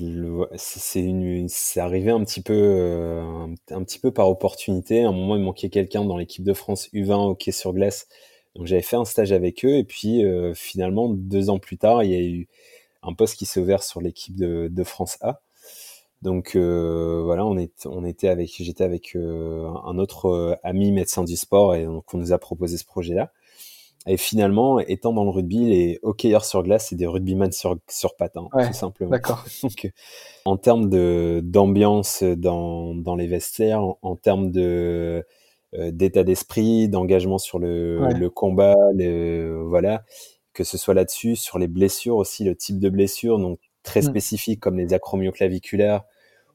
c'est 0.56 1.80
arrivé 1.80 2.10
un 2.12 2.24
petit 2.24 2.42
peu, 2.42 2.54
euh, 2.56 3.48
un, 3.70 3.84
petit 3.84 4.00
peu 4.00 4.12
par 4.12 4.30
opportunité. 4.30 5.04
À 5.04 5.10
un 5.10 5.12
moment, 5.12 5.36
il 5.36 5.44
manquait 5.44 5.70
quelqu'un 5.70 6.06
dans 6.06 6.18
l'équipe 6.18 6.44
de 6.46 6.54
France 6.54 6.88
U20 6.94 7.32
hockey 7.32 7.52
sur 7.52 7.74
glace, 7.74 8.08
donc 8.56 8.66
j'avais 8.66 8.82
fait 8.82 8.96
un 8.96 9.04
stage 9.04 9.34
avec 9.34 9.66
eux. 9.66 9.76
Et 9.76 9.84
puis 9.84 10.24
euh, 10.24 10.54
finalement, 10.54 11.10
deux 11.10 11.50
ans 11.50 11.60
plus 11.60 11.78
tard, 11.78 12.04
il 12.04 12.12
y 12.12 12.16
a 12.16 12.22
eu 12.22 12.48
un 13.04 13.14
poste 13.14 13.36
qui 13.38 13.46
s'est 13.46 13.60
ouvert 13.60 13.84
sur 13.84 14.00
l'équipe 14.00 14.36
de, 14.38 14.70
de, 14.72 14.84
France 14.86 15.18
A. 15.22 15.42
Donc 16.22 16.56
voilà, 16.56 17.46
on, 17.46 17.58
est, 17.58 17.86
on 17.86 18.06
était 18.06 18.30
avec, 18.30 18.56
j'étais 18.58 18.84
avec 18.84 19.16
un 19.16 19.98
autre 20.00 20.58
ami 20.64 20.92
médecin 20.92 21.24
du 21.24 21.36
sport 21.36 21.76
et 21.76 21.86
donc 21.86 22.14
on 22.14 22.18
nous 22.18 22.34
a 22.34 22.40
proposé 22.40 22.78
ce 22.78 22.86
projet-là. 22.86 23.32
Et 24.08 24.18
finalement, 24.18 24.80
étant 24.80 25.12
dans 25.12 25.26
le 25.26 25.30
rugby, 25.30 25.66
les 25.66 26.00
hockeyeurs 26.02 26.46
sur 26.46 26.64
glace, 26.64 26.88
c'est 26.90 26.96
des 26.96 27.08
rugbyman 27.08 27.52
sur, 27.52 27.78
sur 27.90 28.16
patin, 28.16 28.48
tout 28.52 28.74
simplement. 28.74 29.12
D'accord. 29.12 29.44
Donc, 29.64 29.92
en 30.46 30.58
termes 30.58 30.90
de 30.90 31.42
d'ambiance 31.44 32.24
dans, 32.24 32.96
dans 32.96 33.16
les 33.16 33.28
vestiaires, 33.28 33.84
en, 34.02 34.16
termes 34.16 34.50
de 34.50 35.26
euh, 35.74 35.92
d'état 35.92 36.24
d'esprit, 36.24 36.88
d'engagement 36.88 37.38
sur 37.38 37.60
le, 37.60 38.00
le 38.14 38.30
combat, 38.30 38.76
le, 38.94 39.62
voilà, 39.68 40.06
que 40.54 40.64
ce 40.64 40.78
soit 40.78 40.94
là-dessus, 40.94 41.36
sur 41.36 41.60
les 41.60 41.68
blessures 41.68 42.16
aussi, 42.16 42.46
le 42.46 42.56
type 42.56 42.80
de 42.80 42.90
blessures, 42.90 43.40
donc 43.40 43.60
très 43.84 44.00
mm. 44.00 44.04
spécifiques 44.04 44.60
comme 44.62 44.78
les 44.78 44.94
acromioclaviculaires 44.94 46.04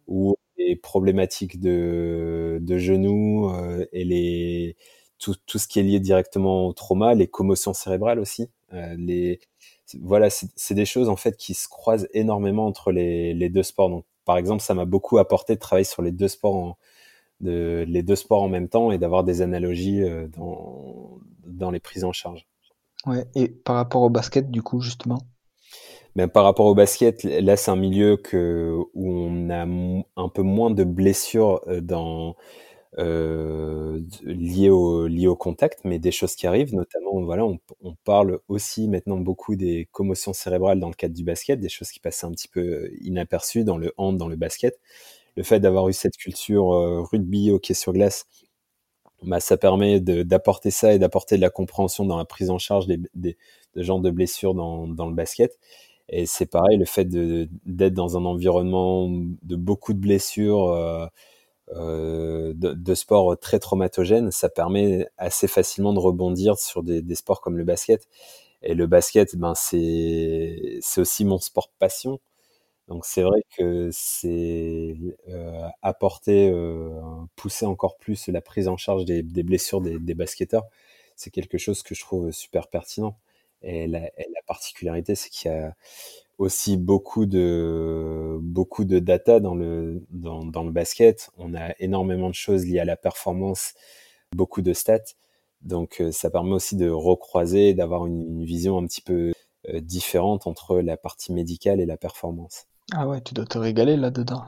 ou 0.09 0.37
les 0.57 0.77
problématiques 0.77 1.61
de, 1.61 2.59
de 2.63 2.79
genoux 2.79 3.51
euh, 3.51 3.85
et 3.93 4.05
les 4.05 4.77
tout, 5.23 5.37
tout, 5.47 5.59
ce 5.59 5.69
qui 5.69 5.79
est 5.79 5.85
lié 5.85 6.01
directement 6.01 6.67
au 6.67 6.73
trauma, 6.73 7.15
les 7.15 7.29
commotions 7.29 7.73
cérébrales 7.73 8.19
aussi. 8.19 8.51
Euh, 8.75 8.95
les, 8.99 9.41
voilà, 10.01 10.29
c'est 10.31 10.75
des 10.75 10.85
choses 10.85 11.09
en 11.09 11.17
fait 11.17 11.37
qui 11.37 11.55
se 11.55 11.69
croisent 11.69 12.09
énormément 12.13 12.67
entre 12.67 12.91
les, 12.91 13.33
les 13.33 13.49
deux 13.49 13.63
sports. 13.63 13.89
Donc, 13.89 14.05
par 14.25 14.37
exemple, 14.37 14.63
ça 14.63 14.75
m'a 14.75 14.85
beaucoup 14.85 15.19
apporté 15.19 15.55
de 15.55 15.61
travailler 15.61 15.85
sur 15.85 16.03
les 16.03 16.11
deux 16.11 16.29
sports 16.29 16.57
en, 16.57 16.77
de, 17.41 17.85
les 17.87 18.03
deux 18.03 18.17
sports 18.17 18.43
en 18.43 18.49
même 18.49 18.69
temps 18.69 18.91
et 18.91 18.99
d'avoir 18.99 19.23
des 19.23 19.43
analogies 19.43 20.03
euh, 20.03 20.27
dans, 20.37 21.19
dans 21.47 21.71
les 21.71 21.81
prises 21.81 22.05
en 22.05 22.13
charge. 22.13 22.47
Ouais, 23.07 23.25
et 23.35 23.49
par 23.49 23.77
rapport 23.77 24.03
au 24.03 24.11
basket, 24.11 24.51
du 24.51 24.63
coup, 24.63 24.81
justement? 24.81 25.19
Ben, 26.17 26.29
par 26.29 26.45
rapport 26.45 26.67
au 26.67 26.75
basket, 26.75 27.23
là, 27.25 27.57
c'est 27.57 27.71
un 27.71 27.77
milieu 27.77 28.17
que, 28.17 28.77
où 28.95 29.11
on 29.11 29.51
a 29.51 29.67
un 30.21 30.29
peu 30.29 30.43
moins 30.43 30.71
de 30.71 30.85
blessures 30.85 31.63
euh, 31.69 31.81
dans, 31.81 32.37
euh, 32.99 34.01
liées 34.25 34.71
au 34.71 35.09
au 35.09 35.37
contact, 35.37 35.81
mais 35.85 35.99
des 35.99 36.11
choses 36.11 36.35
qui 36.37 36.47
arrivent, 36.47 36.75
notamment 36.75 37.23
voilà, 37.23 37.45
on, 37.47 37.59
on, 37.83 37.95
parle 38.05 38.41
aussi 38.49 38.89
maintenant 38.89 39.17
beaucoup 39.19 39.57
des 39.57 39.89
commotions 39.93 40.33
cérébrales 40.33 40.81
dans 40.81 40.89
le 40.89 40.95
cadre 40.95 41.15
du 41.15 41.25
basket, 41.25 41.61
des 41.61 41.69
choses 41.69 41.91
qui 41.91 42.01
passaient 42.01 42.27
un 42.27 42.33
petit 42.33 42.49
peu 42.49 42.91
inaperçues 43.01 43.65
dans 43.65 43.79
le 43.79 43.95
hand, 43.97 44.19
dans 44.19 44.29
le 44.29 44.37
basket. 44.37 44.79
Le 45.37 45.43
fait 45.45 45.61
d'avoir 45.61 45.89
eu 45.89 45.93
cette 45.95 46.17
culture 46.17 46.73
euh, 46.75 47.03
rugby, 47.03 47.51
hockey 47.51 47.75
sur 47.75 47.93
glace, 47.95 48.27
bah, 49.23 49.41
ça 49.41 49.57
permet 49.57 50.01
d'apporter 50.01 50.71
ça 50.71 50.93
et 50.95 50.99
d'apporter 50.99 51.37
de 51.37 51.41
la 51.43 51.51
compréhension 51.51 52.05
dans 52.05 52.19
la 52.19 52.25
prise 52.25 52.51
en 52.51 52.59
charge 52.59 52.87
des, 52.87 52.99
des 53.15 53.37
de 53.75 53.83
genres 53.83 54.01
de 54.01 54.11
blessures 54.11 54.55
dans, 54.55 54.87
dans 54.89 55.07
le 55.09 55.15
basket. 55.15 55.59
Et 56.09 56.27
c'est 56.27 56.47
pareil, 56.47 56.77
le 56.79 56.85
fait 56.85 57.09
d'être 57.09 57.95
dans 57.95 58.19
un 58.19 58.25
environnement 58.25 59.09
de 59.11 59.57
beaucoup 59.57 59.95
de 59.95 60.01
blessures. 60.01 60.69
Euh, 60.69 61.07
euh, 61.07 61.09
de, 61.75 62.53
de, 62.53 62.95
sport 62.95 63.39
très 63.39 63.59
traumatogène, 63.59 64.31
ça 64.31 64.49
permet 64.49 65.09
assez 65.19 65.49
facilement 65.49 65.93
de 65.93 65.99
rebondir 65.99 66.59
sur 66.59 66.83
des, 66.83 67.15
sports 67.15 67.41
comme 67.41 67.57
le 67.59 67.65
basket. 67.65 68.09
Et 68.63 68.75
le 68.75 68.87
basket, 68.87 69.37
ben 69.37 69.55
c'est 69.57 70.81
aussi 70.99 71.25
mon 71.25 71.39
sport 71.39 71.71
passion. 71.79 72.21
Donc 72.89 73.07
c'est 73.07 73.23
vrai 73.23 73.43
que 73.57 73.91
c'est 73.93 74.97
euh, 75.29 75.69
apporter, 75.83 76.51
euh, 76.51 76.91
pousser 77.37 77.65
encore 77.67 77.97
plus 77.99 78.29
la 78.29 78.41
prise 78.41 78.69
en 78.69 78.77
charge 78.77 79.05
des, 79.05 79.23
blessures 79.23 79.81
des, 79.81 80.15
basketteurs, 80.15 80.65
c'est 81.17 81.31
quelque 81.31 81.59
chose 81.59 81.83
que 81.83 81.95
je 81.95 82.01
trouve 82.03 82.33
super 82.33 82.69
pertinent. 82.69 83.17
Et 83.63 83.87
la, 83.87 84.11
particularité, 84.47 85.15
c'est 85.15 85.31
qu'il 85.31 85.51
y 85.51 85.55
a 85.55 85.75
aussi 86.43 86.77
beaucoup 86.77 87.25
de 87.25 88.37
beaucoup 88.41 88.85
de 88.85 88.99
data 88.99 89.41
dans 89.41 89.55
le 89.55 90.03
dans, 90.11 90.45
dans, 90.45 90.65
le 90.65 90.73
basket. 90.73 91.31
On 91.39 91.55
a 91.55 91.73
énormément 91.79 92.29
de 92.29 92.35
choses 92.35 92.67
liées 92.67 92.81
à 92.81 92.85
la 92.85 92.97
performance, 92.97 93.75
beaucoup 94.35 94.61
de 94.61 94.73
stats. 94.73 95.15
Donc 95.63 96.01
euh, 96.01 96.11
ça 96.11 96.31
permet 96.31 96.53
aussi 96.53 96.77
de 96.77 96.91
recroiser, 96.91 97.75
d'avoir 97.75 98.07
une, 98.07 98.45
vision 98.45 98.79
un 98.79 98.87
petit 98.87 99.01
peu 99.01 99.33
euh, 99.69 99.81
différente 99.81 100.47
entre 100.49 100.81
la 100.81 100.97
partie 100.97 101.33
médicale 101.33 101.81
et 101.81 101.87
la 101.87 101.97
performance. 101.97 102.67
Ah 102.93 103.07
ouais, 103.07 103.21
tu 103.21 103.35
dois 103.35 103.47
te 103.47 103.59
régaler 103.59 103.97
là-dedans. 103.97 104.43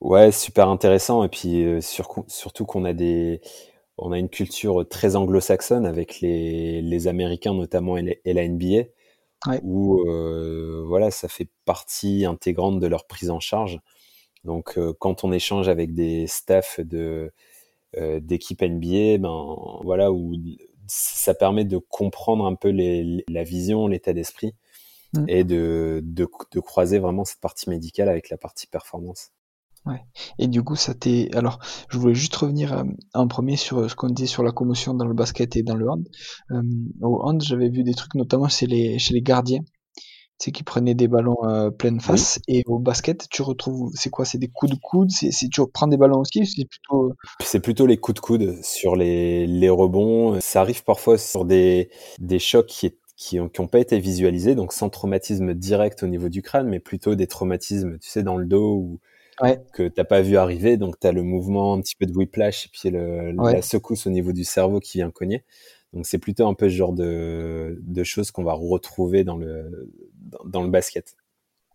Ouais, 0.00 0.32
super 0.32 0.68
intéressant. 0.68 1.22
Et 1.22 1.28
puis 1.28 1.64
euh, 1.64 1.80
surtout 1.82 2.64
qu'on 2.64 2.86
a 2.86 2.94
des, 2.94 3.42
on 3.98 4.12
a 4.12 4.18
une 4.18 4.30
culture 4.30 4.88
très 4.88 5.16
anglo-saxonne 5.16 5.84
avec 5.84 6.20
les, 6.20 6.80
les 6.80 7.08
Américains 7.08 7.52
notamment 7.52 7.98
et, 7.98 8.20
la 8.24 8.48
NBA, 8.48 8.88
où 9.62 10.04
voilà, 10.86 11.10
ça 11.10 11.28
fait 11.28 11.48
partie 11.64 12.24
intégrante 12.24 12.80
de 12.80 12.86
leur 12.86 13.06
prise 13.06 13.30
en 13.30 13.40
charge. 13.40 13.80
Donc 14.44 14.78
quand 14.98 15.24
on 15.24 15.32
échange 15.32 15.68
avec 15.68 15.94
des 15.94 16.26
staffs 16.26 16.80
de 16.80 17.32
euh, 17.96 18.20
d'équipe 18.20 18.60
NBA, 18.62 19.18
ben 19.18 19.56
voilà 19.82 20.12
où 20.12 20.34
ça 20.86 21.34
permet 21.34 21.64
de 21.64 21.78
comprendre 21.78 22.44
un 22.44 22.54
peu 22.54 22.68
les, 22.68 23.24
la 23.26 23.42
vision, 23.42 23.86
l'état 23.86 24.12
d'esprit 24.12 24.54
mm. 25.14 25.24
et 25.28 25.44
de, 25.44 26.00
de, 26.04 26.28
de, 26.52 26.60
croiser 26.60 26.98
vraiment 26.98 27.24
cette 27.24 27.40
partie 27.40 27.70
médicale 27.70 28.10
avec 28.10 28.28
la 28.28 28.36
partie 28.36 28.66
performance. 28.66 29.30
Ouais. 29.86 30.00
Et 30.38 30.48
du 30.48 30.62
coup, 30.62 30.76
ça 30.76 30.94
t'est. 30.94 31.34
Alors, 31.34 31.60
je 31.88 31.98
voulais 31.98 32.14
juste 32.14 32.34
revenir 32.34 32.72
euh, 32.72 32.82
en 33.14 33.28
premier 33.28 33.56
sur 33.56 33.88
ce 33.88 33.94
qu'on 33.94 34.08
disait 34.08 34.26
sur 34.26 34.42
la 34.42 34.52
commotion 34.52 34.94
dans 34.94 35.06
le 35.06 35.14
basket 35.14 35.56
et 35.56 35.62
dans 35.62 35.76
le 35.76 35.88
hand. 35.88 36.06
Euh, 36.50 36.62
au 37.00 37.22
hand, 37.22 37.42
j'avais 37.42 37.68
vu 37.68 37.84
des 37.84 37.94
trucs, 37.94 38.14
notamment 38.14 38.48
chez 38.48 38.66
les, 38.66 38.98
chez 38.98 39.14
les 39.14 39.22
gardiens 39.22 39.62
c'est 40.38 40.52
qui 40.52 40.62
prenait 40.62 40.94
des 40.94 41.08
ballons 41.08 41.36
euh, 41.44 41.70
pleine 41.70 42.00
face. 42.00 42.38
Et 42.46 42.62
au 42.66 42.78
basket, 42.78 43.26
tu 43.30 43.42
retrouves, 43.42 43.90
c'est 43.94 44.10
quoi? 44.10 44.24
C'est 44.24 44.38
des 44.38 44.48
coups 44.48 44.72
de 44.72 44.78
coude? 44.78 45.10
C'est 45.10 45.30
tu 45.48 45.60
reprends 45.60 45.86
des 45.86 45.96
ballons 45.96 46.20
aussi 46.20 46.46
C'est 46.46 46.66
plutôt. 46.66 47.12
C'est 47.40 47.60
plutôt 47.60 47.86
les 47.86 47.96
coups 47.96 48.16
de 48.16 48.20
coude 48.20 48.62
sur 48.62 48.96
les, 48.96 49.46
les 49.46 49.70
rebonds. 49.70 50.38
Ça 50.40 50.60
arrive 50.60 50.84
parfois 50.84 51.16
sur 51.18 51.44
des, 51.44 51.90
des 52.18 52.38
chocs 52.38 52.66
qui, 52.66 52.94
qui 53.16 53.36
n'ont 53.36 53.48
qui 53.48 53.60
ont 53.60 53.68
pas 53.68 53.78
été 53.78 53.98
visualisés, 53.98 54.54
donc 54.54 54.72
sans 54.72 54.90
traumatisme 54.90 55.54
direct 55.54 56.02
au 56.02 56.06
niveau 56.06 56.28
du 56.28 56.42
crâne, 56.42 56.68
mais 56.68 56.80
plutôt 56.80 57.14
des 57.14 57.26
traumatismes, 57.26 57.98
tu 57.98 58.10
sais, 58.10 58.22
dans 58.22 58.36
le 58.36 58.46
dos 58.46 58.74
ou 58.74 59.00
ouais. 59.40 59.62
que 59.72 59.88
t'as 59.88 60.04
pas 60.04 60.20
vu 60.20 60.36
arriver. 60.36 60.76
Donc 60.76 60.98
tu 61.00 61.06
as 61.06 61.12
le 61.12 61.22
mouvement, 61.22 61.74
un 61.74 61.80
petit 61.80 61.96
peu 61.96 62.06
de 62.06 62.12
whiplash, 62.12 62.66
et 62.66 62.68
puis 62.72 62.90
le, 62.90 63.32
la 63.32 63.62
secousse 63.62 64.06
au 64.06 64.10
niveau 64.10 64.32
du 64.32 64.44
cerveau 64.44 64.80
qui 64.80 64.98
vient 64.98 65.10
cogner. 65.10 65.44
Donc 65.92 66.06
c'est 66.06 66.18
plutôt 66.18 66.46
un 66.46 66.54
peu 66.54 66.68
ce 66.68 66.74
genre 66.74 66.92
de, 66.92 67.78
de 67.80 68.04
choses 68.04 68.30
qu'on 68.30 68.44
va 68.44 68.52
retrouver 68.52 69.24
dans 69.24 69.36
le, 69.36 69.90
dans 70.44 70.62
le 70.62 70.68
basket. 70.68 71.16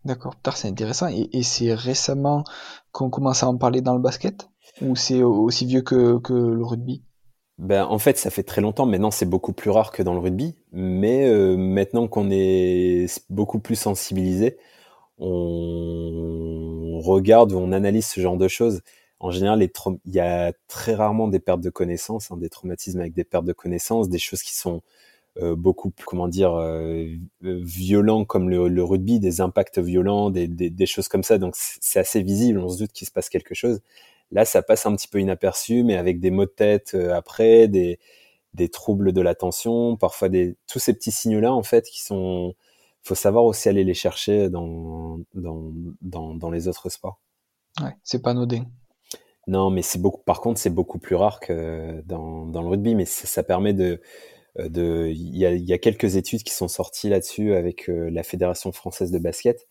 D'accord, 0.04 0.34
c'est 0.54 0.68
intéressant. 0.68 1.08
Et, 1.08 1.42
c'est 1.42 1.74
récemment 1.74 2.44
qu'on 2.90 3.08
commence 3.08 3.42
à 3.42 3.48
en 3.48 3.56
parler 3.56 3.80
dans 3.80 3.94
le 3.94 4.00
basket? 4.00 4.48
Ou 4.80 4.96
c'est 4.96 5.22
aussi 5.22 5.64
vieux 5.66 5.82
que, 5.82 6.18
que 6.18 6.32
le 6.32 6.64
rugby? 6.64 7.04
Ben, 7.58 7.84
en 7.84 7.98
fait, 7.98 8.18
ça 8.18 8.30
fait 8.30 8.42
très 8.42 8.60
longtemps. 8.60 8.86
Maintenant, 8.86 9.12
c'est 9.12 9.26
beaucoup 9.26 9.52
plus 9.52 9.70
rare 9.70 9.92
que 9.92 10.02
dans 10.02 10.14
le 10.14 10.18
rugby. 10.18 10.56
Mais 10.72 11.28
euh, 11.28 11.56
maintenant 11.56 12.08
qu'on 12.08 12.30
est 12.32 13.06
beaucoup 13.30 13.60
plus 13.60 13.76
sensibilisé, 13.76 14.58
on 15.22 17.00
regarde 17.00 17.52
ou 17.52 17.58
on 17.58 17.72
analyse 17.72 18.06
ce 18.06 18.20
genre 18.20 18.36
de 18.36 18.48
choses. 18.48 18.82
En 19.20 19.30
général, 19.30 19.62
il 19.62 20.14
y 20.14 20.20
a 20.20 20.52
très 20.68 20.94
rarement 20.94 21.28
des 21.28 21.38
pertes 21.38 21.60
de 21.60 21.70
connaissances, 21.70 22.30
hein, 22.32 22.36
des 22.36 22.48
traumatismes 22.48 23.00
avec 23.00 23.14
des 23.14 23.24
pertes 23.24 23.44
de 23.44 23.52
connaissances, 23.52 24.08
des 24.08 24.18
choses 24.18 24.42
qui 24.42 24.54
sont 24.56 24.82
euh, 25.40 25.56
beaucoup 25.56 25.90
plus, 25.90 26.04
comment 26.04 26.28
dire, 26.28 26.54
euh, 26.54 27.06
violents 27.40 28.24
comme 28.24 28.50
le, 28.50 28.84
rugby, 28.84 29.20
des 29.20 29.40
impacts 29.40 29.78
violents, 29.78 30.30
des, 30.30 30.86
choses 30.86 31.08
comme 31.08 31.22
ça. 31.22 31.38
Donc 31.38 31.54
c'est 31.56 32.00
assez 32.00 32.22
visible, 32.22 32.58
on 32.58 32.68
se 32.68 32.78
doute 32.78 32.92
qu'il 32.92 33.06
se 33.06 33.12
passe 33.12 33.28
quelque 33.28 33.54
chose. 33.54 33.80
Là, 34.32 34.44
ça 34.44 34.62
passe 34.62 34.86
un 34.86 34.96
petit 34.96 35.08
peu 35.08 35.20
inaperçu, 35.20 35.84
mais 35.84 35.96
avec 35.96 36.20
des 36.20 36.30
maux 36.30 36.46
de 36.46 36.50
tête 36.50 36.92
euh, 36.94 37.14
après, 37.14 37.68
des, 37.68 38.00
des 38.54 38.68
troubles 38.68 39.12
de 39.12 39.20
l'attention, 39.20 39.96
parfois 39.96 40.28
des 40.28 40.56
tous 40.66 40.78
ces 40.80 40.94
petits 40.94 41.12
signaux-là 41.12 41.52
en 41.52 41.62
fait 41.62 41.86
qui 41.88 42.02
sont, 42.02 42.54
faut 43.02 43.14
savoir 43.14 43.44
aussi 43.44 43.68
aller 43.68 43.84
les 43.84 43.94
chercher 43.94 44.48
dans 44.50 45.18
dans 45.34 45.72
dans, 46.00 46.34
dans 46.34 46.50
les 46.50 46.68
autres 46.68 46.88
sports. 46.88 47.20
Ouais, 47.80 47.94
c'est 48.02 48.22
pas 48.22 48.30
anodin. 48.30 48.64
Non, 49.48 49.70
mais 49.70 49.82
c'est 49.82 50.00
beaucoup. 50.00 50.22
Par 50.22 50.40
contre, 50.40 50.60
c'est 50.60 50.70
beaucoup 50.70 50.98
plus 50.98 51.16
rare 51.16 51.40
que 51.40 52.00
dans, 52.02 52.46
dans 52.46 52.62
le 52.62 52.68
rugby, 52.68 52.94
mais 52.94 53.04
ça 53.06 53.42
permet 53.42 53.72
de 53.74 54.00
euh, 54.58 54.68
de, 54.68 55.08
il 55.10 55.36
y 55.36 55.46
a, 55.46 55.54
y 55.54 55.72
a, 55.72 55.78
quelques 55.78 56.16
études 56.16 56.42
qui 56.42 56.52
sont 56.52 56.68
sorties 56.68 57.08
là-dessus 57.08 57.54
avec 57.54 57.88
euh, 57.88 58.10
la 58.10 58.22
Fédération 58.22 58.70
française 58.72 59.10
de 59.10 59.18
basket, 59.18 59.66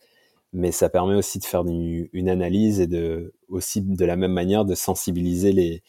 mais 0.53 0.71
ça 0.71 0.89
permet 0.89 1.15
aussi 1.15 1.39
de 1.39 1.45
faire 1.45 1.61
une, 1.67 2.09
une, 2.13 2.29
analyse 2.29 2.79
et 2.81 2.88
de 2.88 3.33
aussi 3.50 3.81
de 3.81 4.05
la 4.05 4.15
même 4.15 4.33
manière 4.33 4.65
de 4.65 4.75
sensibiliser 4.75 5.51
les 5.53 5.83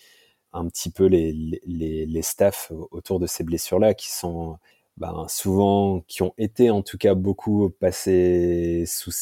un 0.52 0.68
petit 0.68 0.90
peu 0.90 1.06
les, 1.06 1.32
les, 1.66 2.06
les 2.06 2.22
staffs 2.22 2.72
autour 2.90 3.20
de 3.20 3.26
ces 3.26 3.44
blessures-là 3.44 3.94
qui 3.94 4.10
sont 4.12 4.58
ben, 4.96 5.26
souvent 5.28 6.02
qui 6.08 6.22
ont 6.22 6.34
été 6.38 6.70
en 6.70 6.82
tout 6.82 6.98
cas 6.98 7.14
beaucoup 7.14 7.70
passés 7.70 8.84
sous 8.86 9.12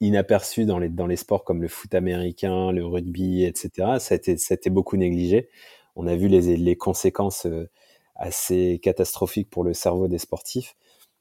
inaperçus 0.00 0.66
dans 0.66 0.78
les 0.78 0.88
dans 0.88 1.06
les 1.06 1.16
sports 1.16 1.44
comme 1.44 1.62
le 1.62 1.68
foot 1.68 1.94
américain, 1.94 2.72
le 2.72 2.84
rugby, 2.86 3.44
etc. 3.44 3.98
Ça 3.98 4.14
a 4.14 4.16
été 4.16 4.36
ça 4.36 4.54
a 4.54 4.56
été 4.56 4.70
beaucoup 4.70 4.96
négligé. 4.96 5.48
On 5.96 6.06
a 6.06 6.16
vu 6.16 6.28
les 6.28 6.56
les 6.56 6.76
conséquences 6.76 7.46
euh, 7.46 7.68
assez 8.16 8.80
catastrophique 8.82 9.50
pour 9.50 9.64
le 9.64 9.74
cerveau 9.74 10.08
des 10.08 10.18
sportifs. 10.18 10.76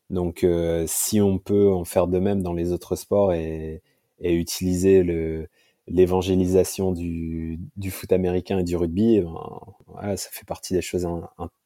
Donc, 0.09 0.43
euh, 0.43 0.85
si 0.87 1.21
on 1.21 1.39
peut 1.39 1.71
en 1.71 1.85
faire 1.85 2.07
de 2.07 2.19
même 2.19 2.43
dans 2.43 2.53
les 2.53 2.71
autres 2.71 2.95
sports 2.95 3.33
et, 3.33 3.81
et 4.19 4.35
utiliser 4.35 5.03
le, 5.03 5.47
l'évangélisation 5.87 6.91
du, 6.91 7.59
du, 7.77 7.91
foot 7.91 8.11
américain 8.13 8.59
et 8.59 8.63
du 8.63 8.75
rugby, 8.75 9.17
eh 9.17 9.21
ben, 9.21 9.59
voilà, 9.87 10.17
ça 10.17 10.29
fait 10.31 10.45
partie 10.45 10.73
des 10.73 10.81
choses 10.81 11.07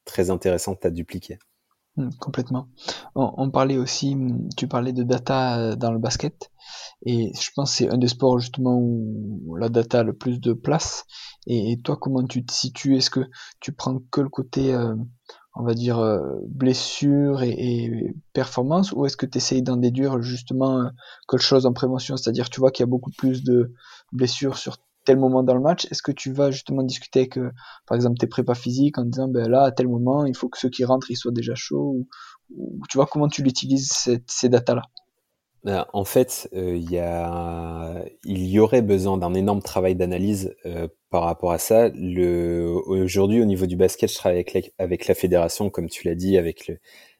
très 0.05 0.29
intéressantes 0.29 0.85
à 0.85 0.91
dupliquer. 0.91 1.39
Mmh, 1.97 2.09
complètement. 2.19 2.67
On, 3.15 3.49
parlait 3.49 3.77
aussi, 3.77 4.15
tu 4.55 4.67
parlais 4.67 4.93
de 4.93 5.01
data 5.01 5.59
euh, 5.59 5.75
dans 5.75 5.91
le 5.91 5.97
basket, 5.97 6.51
et 7.03 7.31
je 7.39 7.49
pense 7.55 7.71
que 7.71 7.77
c'est 7.77 7.89
un 7.89 7.97
des 7.97 8.07
sports 8.07 8.37
justement 8.37 8.77
où 8.79 9.55
la 9.55 9.69
data 9.69 10.01
a 10.01 10.03
le 10.03 10.13
plus 10.13 10.39
de 10.39 10.53
place. 10.53 11.05
Et, 11.47 11.77
toi, 11.83 11.97
comment 11.99 12.23
tu 12.25 12.45
te 12.45 12.53
situes? 12.53 12.97
Est-ce 12.97 13.09
que 13.09 13.21
tu 13.59 13.71
prends 13.71 13.99
que 14.11 14.21
le 14.21 14.29
côté, 14.29 14.75
euh, 14.75 14.95
on 15.55 15.63
va 15.63 15.73
dire, 15.73 15.97
euh, 15.97 16.19
blessure 16.47 17.41
et, 17.41 18.15
performance, 18.33 18.91
ou 18.91 19.05
est-ce 19.07 19.17
que 19.17 19.25
tu 19.25 19.39
essayes 19.39 19.63
d'en 19.63 19.77
déduire 19.77 20.21
justement 20.21 20.91
quelque 21.27 21.41
chose 21.41 21.65
en 21.65 21.73
prévention? 21.73 22.15
C'est-à-dire, 22.15 22.49
tu 22.51 22.59
vois 22.59 22.69
qu'il 22.71 22.83
y 22.83 22.87
a 22.87 22.91
beaucoup 22.91 23.11
plus 23.11 23.43
de 23.43 23.73
blessures 24.11 24.57
sur 24.57 24.77
tel 25.07 25.17
moment 25.17 25.43
dans 25.43 25.55
le 25.55 25.61
match, 25.61 25.87
est-ce 25.91 26.01
que 26.01 26.11
tu 26.11 26.31
vas 26.31 26.51
justement 26.51 26.83
discuter 26.83 27.21
avec, 27.21 27.39
par 27.87 27.95
exemple, 27.95 28.17
tes 28.17 28.27
prépas 28.27 28.55
physiques 28.55 28.97
en 28.97 29.05
disant, 29.05 29.27
ben 29.27 29.49
là, 29.49 29.63
à 29.63 29.71
tel 29.71 29.87
moment, 29.87 30.25
il 30.25 30.35
faut 30.35 30.49
que 30.49 30.59
ceux 30.59 30.69
qui 30.69 30.85
rentrent, 30.85 31.09
ils 31.09 31.15
soient 31.15 31.31
déjà 31.31 31.55
chauds, 31.55 32.05
ou, 32.55 32.79
tu 32.89 32.97
vois 32.97 33.07
comment 33.07 33.27
tu 33.27 33.43
l'utilises, 33.43 34.19
ces 34.27 34.49
datas-là? 34.49 34.83
Ben, 35.63 35.85
en 35.91 36.05
fait, 36.05 36.49
euh, 36.53 36.77
il 36.77 36.89
y 36.89 36.99
a, 36.99 38.05
il 38.23 38.47
y 38.47 38.59
aurait 38.59 38.81
besoin 38.81 39.17
d'un 39.17 39.33
énorme 39.33 39.61
travail 39.61 39.95
d'analyse 39.95 40.55
euh, 40.65 40.87
par 41.09 41.23
rapport 41.23 41.51
à 41.51 41.57
ça. 41.57 41.89
Le, 41.89 42.73
aujourd'hui, 42.85 43.41
au 43.41 43.45
niveau 43.45 43.65
du 43.65 43.75
basket, 43.75 44.09
je 44.09 44.15
travaille 44.15 44.37
avec 44.37 44.53
la, 44.53 44.61
avec 44.77 45.07
la 45.07 45.15
fédération, 45.15 45.69
comme 45.69 45.89
tu 45.89 46.07
l'as 46.07 46.15
dit, 46.15 46.37
avec 46.37 46.67
le, 46.67 46.77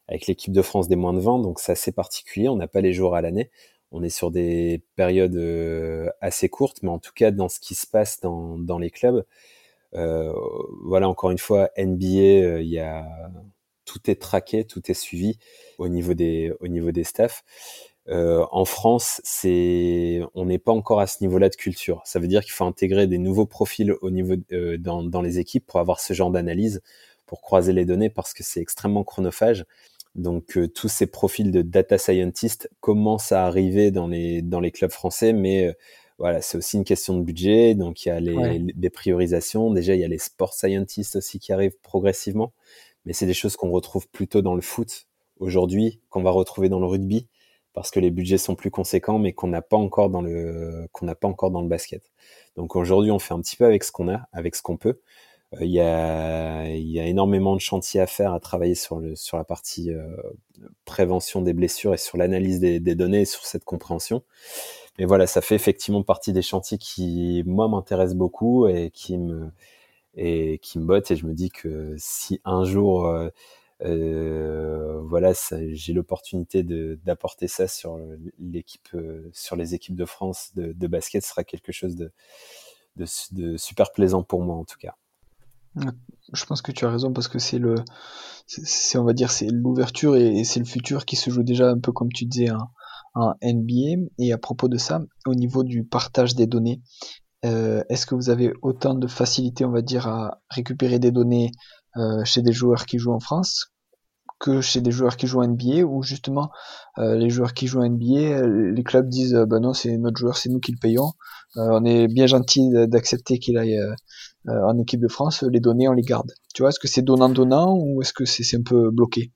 avec 0.07 0.27
l'équipe 0.27 0.53
de 0.53 0.61
France 0.61 0.87
des 0.87 0.95
moins 0.95 1.13
de 1.13 1.19
20, 1.19 1.39
donc 1.39 1.59
c'est 1.59 1.73
assez 1.73 1.91
particulier. 1.91 2.47
On 2.47 2.55
n'a 2.55 2.67
pas 2.67 2.81
les 2.81 2.93
jours 2.93 3.15
à 3.15 3.21
l'année. 3.21 3.51
On 3.91 4.03
est 4.03 4.09
sur 4.09 4.31
des 4.31 4.83
périodes 4.95 5.35
euh, 5.35 6.09
assez 6.21 6.49
courtes, 6.49 6.79
mais 6.83 6.89
en 6.89 6.99
tout 6.99 7.13
cas, 7.15 7.31
dans 7.31 7.49
ce 7.49 7.59
qui 7.59 7.75
se 7.75 7.87
passe 7.87 8.19
dans, 8.21 8.79
les 8.79 8.91
clubs, 8.91 9.25
voilà, 9.93 11.09
encore 11.09 11.31
une 11.31 11.37
fois, 11.37 11.69
NBA, 11.77 12.59
a 12.81 13.05
tout 13.87 14.11
est 14.11 14.21
traqué, 14.21 14.65
tout 14.65 14.91
est 14.91 14.93
suivi 14.93 15.39
au 15.79 15.87
niveau 15.87 16.13
des, 16.13 16.53
au 16.59 17.03
staffs. 17.03 17.43
Euh, 18.09 18.45
en 18.51 18.65
France, 18.65 19.21
on 19.43 20.45
n'est 20.45 20.59
pas 20.59 20.71
encore 20.71 20.99
à 20.99 21.07
ce 21.07 21.23
niveau-là 21.23 21.49
de 21.49 21.55
culture. 21.55 22.01
Ça 22.05 22.19
veut 22.19 22.27
dire 22.27 22.43
qu'il 22.43 22.51
faut 22.51 22.65
intégrer 22.65 23.07
des 23.07 23.17
nouveaux 23.17 23.45
profils 23.47 23.93
au 24.01 24.11
niveau 24.11 24.35
euh, 24.51 24.77
dans, 24.77 25.21
les 25.21 25.39
équipes 25.39 25.65
pour 25.65 25.79
avoir 25.79 25.99
ce 25.99 26.13
genre 26.13 26.31
d'analyse, 26.31 26.81
pour 27.25 27.41
croiser 27.41 27.73
les 27.73 27.85
données, 27.85 28.09
parce 28.09 28.33
que 28.33 28.43
c'est 28.43 28.61
extrêmement 28.61 29.03
chronophage. 29.03 29.65
Donc 30.17 30.57
euh, 30.57 30.67
tous 30.67 30.87
ces 30.89 31.07
profils 31.07 31.51
de 31.51 31.61
data 31.61 31.97
scientist 31.97 32.69
commencent 32.81 33.31
à 33.31 33.45
arriver 33.45 33.91
dans 33.91 34.07
les 34.07 34.41
dans 34.41 34.59
les 34.59 34.71
clubs 34.71 34.91
français, 34.91 35.33
mais 35.33 35.75
voilà, 36.17 36.41
c'est 36.41 36.57
aussi 36.57 36.77
une 36.77 36.83
question 36.83 37.17
de 37.17 37.23
budget. 37.23 37.75
Donc 37.75 38.05
il 38.05 38.09
y 38.09 38.11
a 38.11 38.19
les, 38.19 38.59
des 38.59 38.89
priorisations. 38.89 39.71
Déjà, 39.71 39.93
il 39.95 40.01
y 40.01 40.03
a 40.03 40.07
les 40.07 40.17
sport 40.17 40.53
scientists 40.53 41.15
aussi 41.17 41.39
qui 41.39 41.53
arrivent 41.53 41.77
progressivement, 41.83 42.53
mais 43.05 43.13
c'est 43.13 43.27
des 43.27 43.33
choses 43.35 43.55
qu'on 43.55 43.69
retrouve 43.71 44.07
plutôt 44.09 44.41
dans 44.41 44.55
le 44.55 44.61
foot 44.61 45.07
aujourd'hui, 45.39 45.99
qu'on 46.09 46.23
va 46.23 46.31
retrouver 46.31 46.69
dans 46.69 46.79
le 46.79 46.87
rugby 46.87 47.27
parce 47.77 47.91
que 47.91 47.99
les 47.99 48.09
budgets 48.09 48.39
sont 48.39 48.55
plus 48.55 48.71
conséquents, 48.71 49.19
mais 49.19 49.33
qu'on 49.33 49.49
n'a 49.49 49.61
pas 49.61 49.77
encore 49.77 50.09
dans 50.09 50.23
le 50.23 50.87
qu'on 50.93 51.05
n'a 51.05 51.13
pas 51.13 51.27
encore 51.27 51.51
dans 51.51 51.61
le 51.61 51.67
basket. 51.67 52.01
Donc 52.55 52.75
aujourd'hui, 52.75 53.11
on 53.11 53.19
fait 53.19 53.35
un 53.35 53.39
petit 53.39 53.55
peu 53.55 53.65
avec 53.65 53.83
ce 53.83 53.91
qu'on 53.91 54.09
a, 54.09 54.27
avec 54.33 54.55
ce 54.55 54.63
qu'on 54.63 54.77
peut. 54.77 54.99
Euh, 55.53 55.63
il 55.63 55.71
y, 55.71 55.79
a, 56.99 57.05
énormément 57.05 57.55
de 57.55 57.61
chantiers 57.61 58.01
à 58.01 58.07
faire, 58.07 58.33
à 58.33 58.39
travailler 58.39 58.75
sur, 58.75 58.99
la 58.99 59.43
partie 59.45 59.91
euh, 59.91 60.15
prévention 60.85 61.41
des 61.41 61.53
blessures 61.53 61.93
et 61.93 61.97
sur 61.97 62.17
l'analyse 62.17 62.59
des, 62.59 62.79
données 62.79 63.21
et 63.21 63.25
sur 63.25 63.45
cette 63.45 63.63
compréhension. 63.63 64.23
Mais 64.99 65.05
voilà, 65.05 65.27
ça 65.27 65.41
fait 65.41 65.55
effectivement 65.55 66.03
partie 66.03 66.33
des 66.33 66.41
chantiers 66.41 66.77
qui, 66.77 67.43
moi, 67.45 67.67
m'intéressent 67.69 68.17
beaucoup 68.17 68.67
et 68.67 68.91
qui 68.91 69.17
me, 69.17 69.51
et 70.15 70.59
bottent. 70.75 71.11
Et 71.11 71.15
je 71.15 71.25
me 71.25 71.33
dis 71.33 71.49
que 71.49 71.95
si 71.97 72.41
un 72.45 72.65
jour, 72.65 73.07
euh, 73.83 75.01
voilà, 75.03 75.33
j'ai 75.71 75.93
l'opportunité 75.93 76.63
d'apporter 76.63 77.47
ça 77.47 77.67
sur 77.67 77.99
l'équipe, 78.39 78.89
sur 79.33 79.55
les 79.55 79.75
équipes 79.75 79.95
de 79.95 80.05
France 80.05 80.51
de, 80.55 80.87
basket, 80.87 81.23
ce 81.23 81.29
sera 81.29 81.43
quelque 81.43 81.71
chose 81.71 81.95
de 81.95 83.57
super 83.57 83.91
plaisant 83.93 84.23
pour 84.23 84.41
moi 84.41 84.55
en 84.55 84.65
tout 84.65 84.77
cas. 84.79 84.95
Je 86.33 86.45
pense 86.45 86.61
que 86.61 86.71
tu 86.71 86.85
as 86.85 86.91
raison 86.91 87.13
parce 87.13 87.27
que 87.27 87.39
c'est 87.39 87.59
le, 87.59 87.75
c'est 88.47 88.97
on 88.97 89.03
va 89.03 89.13
dire 89.13 89.31
c'est 89.31 89.47
l'ouverture 89.47 90.15
et, 90.15 90.43
c'est 90.43 90.59
le 90.59 90.65
futur 90.65 91.05
qui 91.05 91.15
se 91.15 91.29
joue 91.29 91.43
déjà 91.43 91.69
un 91.69 91.79
peu 91.79 91.91
comme 91.91 92.11
tu 92.11 92.25
disais 92.25 92.49
en, 93.15 93.33
NBA. 93.41 94.09
Et 94.19 94.31
à 94.31 94.37
propos 94.37 94.67
de 94.67 94.77
ça, 94.77 95.01
au 95.25 95.33
niveau 95.33 95.63
du 95.63 95.83
partage 95.83 96.35
des 96.35 96.45
données, 96.45 96.81
euh, 97.45 97.83
est-ce 97.89 98.05
que 98.05 98.13
vous 98.13 98.29
avez 98.29 98.53
autant 98.61 98.93
de 98.93 99.07
facilité, 99.07 99.65
on 99.65 99.71
va 99.71 99.81
dire, 99.81 100.07
à 100.07 100.39
récupérer 100.49 100.99
des 100.99 101.11
données 101.11 101.51
euh, 101.95 102.23
chez 102.25 102.41
des 102.41 102.51
joueurs 102.51 102.85
qui 102.85 102.99
jouent 102.99 103.13
en 103.13 103.19
France 103.19 103.71
que 104.39 104.61
chez 104.61 104.81
des 104.81 104.91
joueurs 104.91 105.17
qui 105.17 105.27
jouent 105.27 105.41
en 105.41 105.47
NBA 105.47 105.83
ou 105.83 106.03
justement 106.03 106.51
euh, 106.99 107.15
les 107.15 107.29
joueurs 107.29 107.53
qui 107.53 107.67
jouent 107.67 107.81
en 107.81 107.89
NBA, 107.89 108.45
les 108.47 108.83
clubs 108.83 109.09
disent 109.09 109.33
bah 109.47 109.59
non 109.59 109.73
c'est 109.73 109.97
notre 109.97 110.17
joueur, 110.17 110.37
c'est 110.37 110.49
nous 110.49 110.59
qui 110.59 110.71
le 110.71 110.77
payons. 110.79 111.13
on 111.55 111.83
est 111.85 112.07
bien 112.07 112.27
gentil 112.27 112.69
d'accepter 112.87 113.39
qu'il 113.39 113.57
aille 113.57 113.79
euh, 114.49 114.61
en 114.63 114.77
équipe 114.79 115.01
de 115.01 115.09
France, 115.09 115.43
les 115.43 115.59
données, 115.59 115.89
on 115.89 115.93
les 115.93 116.03
garde. 116.03 116.31
Tu 116.53 116.61
vois, 116.61 116.69
est-ce 116.69 116.79
que 116.79 116.87
c'est 116.87 117.01
donnant-donnant 117.01 117.75
ou 117.77 118.01
est-ce 118.01 118.13
que 118.13 118.25
c'est 118.25 118.55
un 118.55 118.63
peu 118.63 118.91
bloqué? 118.91 119.31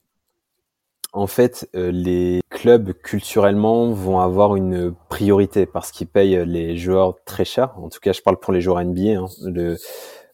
En 1.12 1.28
fait, 1.28 1.70
euh, 1.76 1.92
les 1.92 2.40
clubs 2.50 2.94
culturellement 2.94 3.92
vont 3.92 4.20
avoir 4.20 4.56
une 4.56 4.96
priorité 5.10 5.66
parce 5.66 5.92
qu'ils 5.92 6.08
payent 6.08 6.46
les 6.46 6.78
joueurs 6.78 7.16
très 7.26 7.44
cher. 7.44 7.78
En 7.78 7.90
tout 7.90 8.00
cas, 8.00 8.14
je 8.14 8.22
parle 8.22 8.40
pour 8.40 8.54
les 8.54 8.62
joueurs 8.62 8.82
NBA. 8.82 9.20
Hein. 9.20 9.26
Le, 9.48 9.76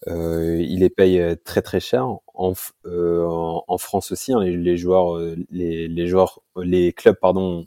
euh, 0.08 0.58
ils 0.62 0.80
les 0.80 0.90
payent 0.90 1.36
très 1.44 1.62
très 1.62 1.80
cher. 1.80 2.08
En, 2.34 2.54
euh, 2.86 3.26
en, 3.26 3.78
France 3.78 4.12
aussi, 4.12 4.34
hein, 4.34 4.40
les, 4.42 4.78
joueurs, 4.78 5.18
les, 5.50 5.88
les, 5.88 6.08
joueurs, 6.08 6.42
les 6.56 6.94
clubs, 6.94 7.18
pardon, 7.20 7.66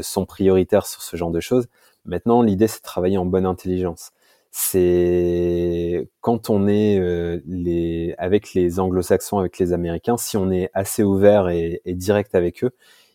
sont 0.00 0.26
prioritaires 0.26 0.86
sur 0.86 1.02
ce 1.02 1.16
genre 1.16 1.30
de 1.30 1.40
choses. 1.40 1.68
Maintenant, 2.04 2.42
l'idée 2.42 2.68
c'est 2.68 2.80
de 2.80 2.84
travailler 2.84 3.18
en 3.18 3.26
bonne 3.26 3.46
intelligence 3.46 4.12
c'est 4.50 6.08
quand 6.20 6.50
on 6.50 6.66
est 6.68 6.98
euh, 6.98 7.40
les, 7.46 8.14
avec 8.18 8.54
les 8.54 8.80
anglo-saxons, 8.80 9.38
avec 9.38 9.58
les 9.58 9.72
américains, 9.72 10.16
si 10.16 10.36
on 10.36 10.50
est 10.50 10.70
assez 10.74 11.02
ouvert 11.02 11.48
et, 11.48 11.80
et, 11.84 11.94
direct 11.94 12.34
avec 12.34 12.64
eux, 12.64 12.70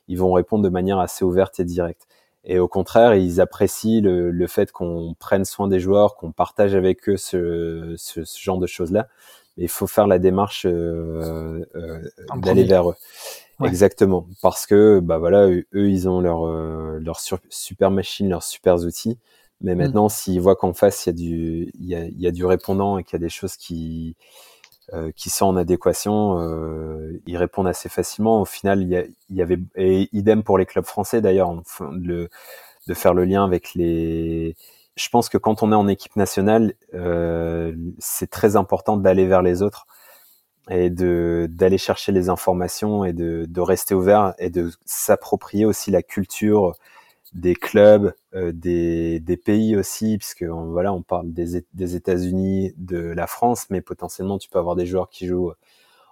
ils 0.08 0.18
vont 0.18 0.32
répondre 0.34 0.64
de 0.64 0.70
manière 0.70 1.00
assez 1.00 1.26
ouverte 1.26 1.60
et 1.60 1.66
directe. 1.66 2.08
Et 2.46 2.60
au 2.60 2.68
contraire, 2.68 3.16
ils 3.16 3.40
apprécient 3.40 4.02
le, 4.02 4.32
le 4.32 4.48
fait 4.48 4.72
qu'on 4.72 5.16
prenne 5.18 5.46
soin 5.46 5.68
des 5.68 5.80
joueurs, 5.80 6.16
qu'on 6.16 6.32
partage 6.32 6.76
avec 6.76 7.08
eux 7.08 7.18
ce, 7.18 7.96
ce, 7.98 8.26
ce 8.26 8.42
genre 8.42 8.58
de 8.58 8.68
choses-là. 8.68 9.08
Mais 9.58 9.66
il 9.66 9.70
faut 9.70 9.88
faire 9.88 10.08
la 10.08 10.20
démarche 10.20 10.66
euh, 10.66 11.64
euh, 11.76 12.02
d'aller 12.36 12.64
vers 12.64 12.90
eux. 12.90 12.96
Exactement, 13.64 14.28
parce 14.42 14.66
que 14.66 15.00
bah 15.00 15.20
voilà, 15.20 15.48
eux, 15.48 15.66
ils 15.74 16.10
ont 16.10 16.20
leur 16.20 16.48
euh, 16.48 17.00
leur 17.00 17.20
super 17.50 17.92
machine, 17.92 18.28
leurs 18.28 18.44
super 18.44 18.84
outils. 18.84 19.18
Mais 19.62 19.76
mmh. 19.76 19.78
maintenant, 19.78 20.10
s'ils 20.10 20.42
voient 20.42 20.56
qu'en 20.56 20.74
face, 20.74 21.06
il 21.06 21.10
y, 21.10 21.12
a 21.12 21.14
du, 21.14 21.72
il, 21.80 21.86
y 21.86 21.96
a, 21.96 22.06
il 22.06 22.20
y 22.20 22.28
a 22.28 22.32
du 22.32 22.46
répondant 22.46 22.98
et 22.98 23.04
qu'il 23.04 23.14
y 23.14 23.22
a 23.22 23.26
des 23.26 23.30
choses 23.30 23.56
qui, 23.56 24.18
qui 25.16 25.30
sont 25.30 25.46
en 25.46 25.56
adéquation, 25.56 26.40
euh, 26.40 27.22
ils 27.26 27.38
répondent 27.38 27.68
assez 27.68 27.90
facilement. 27.90 28.42
Au 28.42 28.46
final, 28.46 28.82
il 28.82 28.90
y, 29.30 29.36
y 29.36 29.42
avait, 29.42 29.60
et 29.76 30.10
idem 30.12 30.44
pour 30.44 30.58
les 30.58 30.66
clubs 30.66 30.86
français 30.86 31.22
d'ailleurs, 31.22 31.54
de 32.88 32.94
faire 32.94 33.14
le 33.14 33.26
lien 33.26 33.44
avec 33.44 33.74
les. 33.76 34.56
Je 34.96 35.10
pense 35.10 35.30
que 35.30 35.38
quand 35.38 35.64
on 35.64 35.72
est 35.72 35.76
en 35.76 35.88
équipe 35.88 36.16
nationale, 36.16 36.74
euh, 36.94 37.76
c'est 38.00 38.30
très 38.30 38.56
important 38.56 38.98
d'aller 38.98 39.26
vers 39.26 39.42
les 39.42 39.62
autres 39.62 39.88
et 40.70 40.90
de 40.90 41.48
d'aller 41.50 41.78
chercher 41.78 42.12
les 42.12 42.30
informations 42.30 43.04
et 43.06 43.14
de, 43.14 43.46
de 43.48 43.62
rester 43.62 43.96
ouvert 43.96 44.34
et 44.38 44.50
de 44.50 44.72
s'approprier 44.86 45.66
aussi 45.66 45.92
la 45.92 46.04
culture 46.04 46.74
des 47.34 47.56
clubs, 47.56 48.14
euh, 48.36 48.52
des, 48.52 49.20
des, 49.20 49.38
pays 49.38 49.76
aussi, 49.76 50.18
puisque 50.18 50.46
on, 50.48 50.72
voilà, 50.72 50.94
on 50.94 51.02
parle 51.02 51.34
des, 51.34 51.96
États-Unis, 51.96 52.74
de 52.78 52.98
la 52.98 53.28
France, 53.28 53.66
mais 53.70 53.82
potentiellement 53.82 54.38
tu 54.38 54.50
peux 54.50 54.60
avoir 54.60 54.76
des 54.76 54.86
joueurs 54.86 55.10
qui 55.10 55.28
jouent 55.28 55.54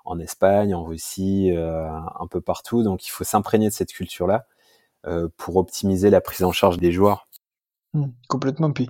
en 0.03 0.19
Espagne, 0.19 0.73
en 0.73 0.83
Russie, 0.83 1.51
euh, 1.51 1.87
un 2.19 2.27
peu 2.27 2.41
partout. 2.41 2.83
Donc 2.83 3.05
il 3.05 3.11
faut 3.11 3.23
s'imprégner 3.23 3.69
de 3.69 3.73
cette 3.73 3.93
culture-là 3.93 4.45
euh, 5.05 5.27
pour 5.37 5.57
optimiser 5.57 6.09
la 6.09 6.21
prise 6.21 6.43
en 6.43 6.51
charge 6.51 6.77
des 6.77 6.91
joueurs. 6.91 7.27
Mmh, 7.93 8.05
complètement. 8.29 8.71
Puis, 8.71 8.87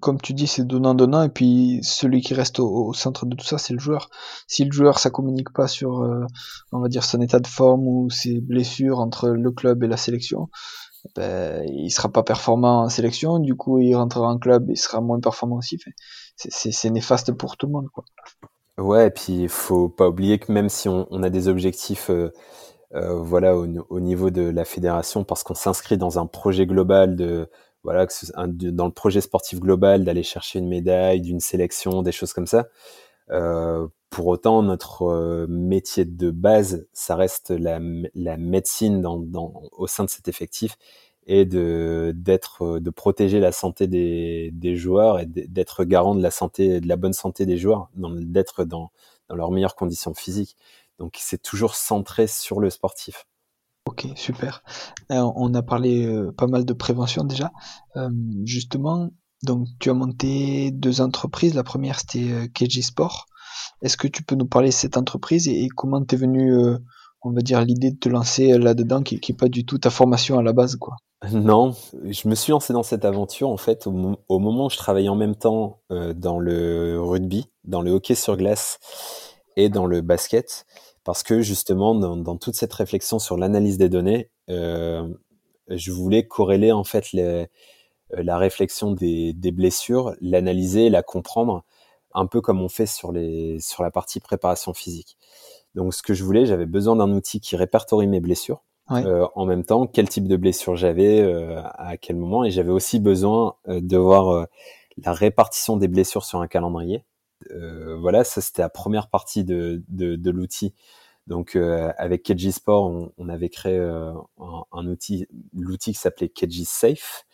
comme 0.00 0.20
tu 0.20 0.32
dis, 0.32 0.46
c'est 0.46 0.64
donnant-donnant. 0.64 1.24
Et 1.24 1.28
puis, 1.28 1.80
celui 1.82 2.20
qui 2.22 2.34
reste 2.34 2.60
au, 2.60 2.92
centre 2.94 3.26
de 3.26 3.34
tout 3.34 3.44
ça, 3.44 3.58
c'est 3.58 3.72
le 3.74 3.80
joueur. 3.80 4.10
Si 4.46 4.64
le 4.64 4.70
joueur, 4.70 5.00
ça 5.00 5.10
communique 5.10 5.52
pas 5.52 5.66
sur, 5.66 6.08
on 6.70 6.78
va 6.78 6.88
dire, 6.88 7.02
son 7.02 7.20
état 7.20 7.40
de 7.40 7.48
forme 7.48 7.88
ou 7.88 8.10
ses 8.10 8.40
blessures 8.40 9.00
entre 9.00 9.30
le 9.30 9.50
club 9.50 9.82
et 9.82 9.88
la 9.88 9.96
sélection, 9.96 10.50
ben, 11.16 11.64
il 11.68 11.90
sera 11.90 12.08
pas 12.10 12.22
performant 12.22 12.82
en 12.82 12.88
sélection, 12.88 13.38
du 13.38 13.54
coup 13.54 13.78
il 13.78 13.94
rentrera 13.94 14.28
en 14.28 14.38
club, 14.38 14.70
il 14.70 14.76
sera 14.76 15.00
moins 15.00 15.20
performant 15.20 15.56
aussi. 15.56 15.78
C'est 16.36 16.90
néfaste 16.90 17.32
pour 17.32 17.56
tout 17.56 17.66
le 17.66 17.72
monde. 17.72 17.88
Quoi. 17.92 18.04
Ouais, 18.78 19.06
et 19.08 19.10
puis 19.10 19.42
il 19.42 19.48
faut 19.48 19.88
pas 19.88 20.08
oublier 20.08 20.38
que 20.38 20.50
même 20.50 20.68
si 20.68 20.88
on, 20.88 21.22
a 21.22 21.30
des 21.30 21.48
objectifs 21.48 22.10
euh, 22.10 22.32
euh, 22.94 23.14
voilà, 23.20 23.56
au, 23.56 23.66
au, 23.88 24.00
niveau 24.00 24.30
de 24.30 24.42
la 24.42 24.64
fédération, 24.64 25.24
parce 25.24 25.44
qu'on 25.44 25.54
s'inscrit 25.54 25.96
dans 25.96 26.18
un 26.18 26.26
projet 26.26 26.66
global 26.66 27.14
de 27.16 27.48
voilà, 27.84 28.06
dans 28.48 28.86
le 28.86 28.92
projet 28.92 29.20
sportif 29.20 29.60
global 29.60 30.04
d'aller 30.04 30.22
chercher 30.22 30.58
une 30.58 30.68
médaille, 30.68 31.20
d'une 31.20 31.40
sélection, 31.40 32.02
des 32.02 32.12
choses 32.12 32.32
comme 32.32 32.46
ça. 32.46 32.66
Euh, 33.30 33.86
pour 34.14 34.28
autant, 34.28 34.62
notre 34.62 35.02
euh, 35.02 35.46
métier 35.48 36.04
de 36.04 36.30
base, 36.30 36.86
ça 36.92 37.16
reste 37.16 37.50
la, 37.50 37.80
médecine 37.80 39.04
au 39.04 39.86
sein 39.88 40.04
de 40.04 40.08
cet 40.08 40.28
effectif 40.28 40.78
et 41.26 41.44
de 41.44 42.14
de 42.14 42.90
protéger 42.90 43.40
la 43.40 43.50
santé 43.50 43.88
des, 43.88 44.76
joueurs 44.76 45.18
et 45.18 45.26
d'être 45.26 45.82
garant 45.82 46.14
de 46.14 46.22
la 46.22 46.30
santé 46.30 46.80
de 46.80 46.86
la 46.86 46.94
bonne 46.94 47.12
santé 47.12 47.44
des 47.44 47.58
joueurs 47.58 47.88
d'être 47.96 48.64
dans, 48.64 48.92
leurs 49.30 49.50
meilleures 49.50 49.74
conditions 49.74 50.14
physiques. 50.14 50.56
Donc 51.00 51.16
c'est 51.18 51.42
toujours 51.42 51.74
centré 51.74 52.28
sur 52.28 52.60
le 52.60 52.70
sportif. 52.70 53.26
Ok 53.86 54.06
super. 54.14 54.62
Euh, 55.10 55.28
on 55.34 55.52
a 55.54 55.62
parlé 55.62 56.06
euh, 56.06 56.30
pas 56.30 56.46
mal 56.46 56.64
de 56.64 56.72
prévention 56.72 57.24
déjà. 57.24 57.50
Justement 58.44 59.10
donc 59.42 59.66
tu 59.80 59.90
as 59.90 59.94
monté 59.94 60.70
deux 60.70 61.00
entreprises. 61.00 61.54
La 61.54 61.64
première 61.64 61.98
c'était 61.98 62.48
KG 62.54 62.80
Sport 62.80 63.26
est-ce 63.82 63.96
que 63.96 64.08
tu 64.08 64.22
peux 64.22 64.34
nous 64.34 64.46
parler 64.46 64.68
de 64.68 64.74
cette 64.74 64.96
entreprise 64.96 65.48
et, 65.48 65.68
comment 65.74 66.02
t'es 66.04 66.16
venu, 66.16 66.54
euh, 66.54 66.78
on 67.22 67.32
va 67.32 67.40
dire, 67.40 67.62
l'idée 67.62 67.90
de 67.90 67.98
te 67.98 68.08
lancer 68.08 68.58
là-dedans, 68.58 69.02
qui 69.02 69.20
n'est 69.28 69.36
pas 69.36 69.48
du 69.48 69.64
tout 69.64 69.78
ta 69.78 69.90
formation 69.90 70.38
à 70.38 70.42
la 70.42 70.52
base, 70.52 70.76
quoi? 70.76 70.96
Non, 71.32 71.74
je 72.04 72.28
me 72.28 72.34
suis 72.34 72.50
lancé 72.50 72.72
dans 72.72 72.82
cette 72.82 73.04
aventure 73.04 73.48
en 73.48 73.56
fait 73.56 73.86
au, 73.86 74.38
moment 74.38 74.66
où 74.66 74.70
je 74.70 74.76
travaillais 74.76 75.08
en 75.08 75.16
même 75.16 75.36
temps 75.36 75.80
euh, 75.90 76.12
dans 76.12 76.38
le 76.38 77.00
rugby, 77.00 77.46
dans 77.64 77.80
le 77.80 77.92
hockey 77.92 78.14
sur 78.14 78.36
glace 78.36 78.78
et 79.56 79.68
dans 79.68 79.86
le 79.86 80.00
basket, 80.00 80.66
parce 81.04 81.22
que 81.22 81.40
justement 81.40 81.94
dans, 81.94 82.36
toute 82.36 82.56
cette 82.56 82.72
réflexion 82.72 83.18
sur 83.18 83.36
l'analyse 83.36 83.78
des 83.78 83.88
données, 83.88 84.30
euh, 84.50 85.06
je 85.68 85.92
voulais 85.92 86.26
corréler 86.26 86.72
en 86.72 86.84
fait 86.84 87.12
la 88.10 88.36
réflexion 88.36 88.92
des 88.92 89.52
blessures, 89.52 90.14
l'analyser, 90.20 90.90
la 90.90 91.02
comprendre 91.02 91.64
un 92.14 92.26
peu 92.26 92.40
comme 92.40 92.60
on 92.62 92.68
fait 92.68 92.86
sur, 92.86 93.12
les, 93.12 93.58
sur 93.60 93.82
la 93.82 93.90
partie 93.90 94.20
préparation 94.20 94.72
physique. 94.72 95.16
Donc, 95.74 95.94
ce 95.94 96.02
que 96.02 96.14
je 96.14 96.24
voulais, 96.24 96.46
j'avais 96.46 96.66
besoin 96.66 96.96
d'un 96.96 97.10
outil 97.10 97.40
qui 97.40 97.56
répertorie 97.56 98.06
mes 98.06 98.20
blessures. 98.20 98.62
Euh, 98.90 99.26
en 99.34 99.46
même 99.46 99.64
temps, 99.64 99.86
quel 99.86 100.08
type 100.08 100.28
de 100.28 100.36
blessure 100.36 100.76
j'avais, 100.76 101.20
euh, 101.20 101.62
à 101.62 101.96
quel 101.96 102.16
moment, 102.16 102.44
et 102.44 102.50
j'avais 102.50 102.70
aussi 102.70 103.00
besoin 103.00 103.56
euh, 103.68 103.80
de 103.80 103.96
voir 103.96 104.46
la 105.02 105.12
répartition 105.12 105.76
des 105.76 105.88
blessures 105.88 106.24
sur 106.24 106.40
un 106.40 106.46
calendrier. 106.46 107.04
voilà, 107.98 108.24
ça 108.24 108.40
c'était 108.40 108.62
la 108.62 108.68
première 108.68 109.08
partie 109.08 109.44
de, 109.44 109.82
de, 109.88 110.16
de 110.16 110.30
l'outil. 110.30 110.74
Donc 111.26 111.56
avec 111.56 112.22
KG 112.22 112.52
Sport, 112.52 112.84
on, 112.84 113.12
on 113.16 113.28
avait 113.28 113.48
créé 113.48 113.78
un, 113.78 114.22
un, 114.72 114.86
outil, 114.86 115.26
l'outil 115.54 115.92
qui 115.92 115.98
s'appelait 115.98 116.28
KG 116.28 116.64
Safe. 116.64 117.24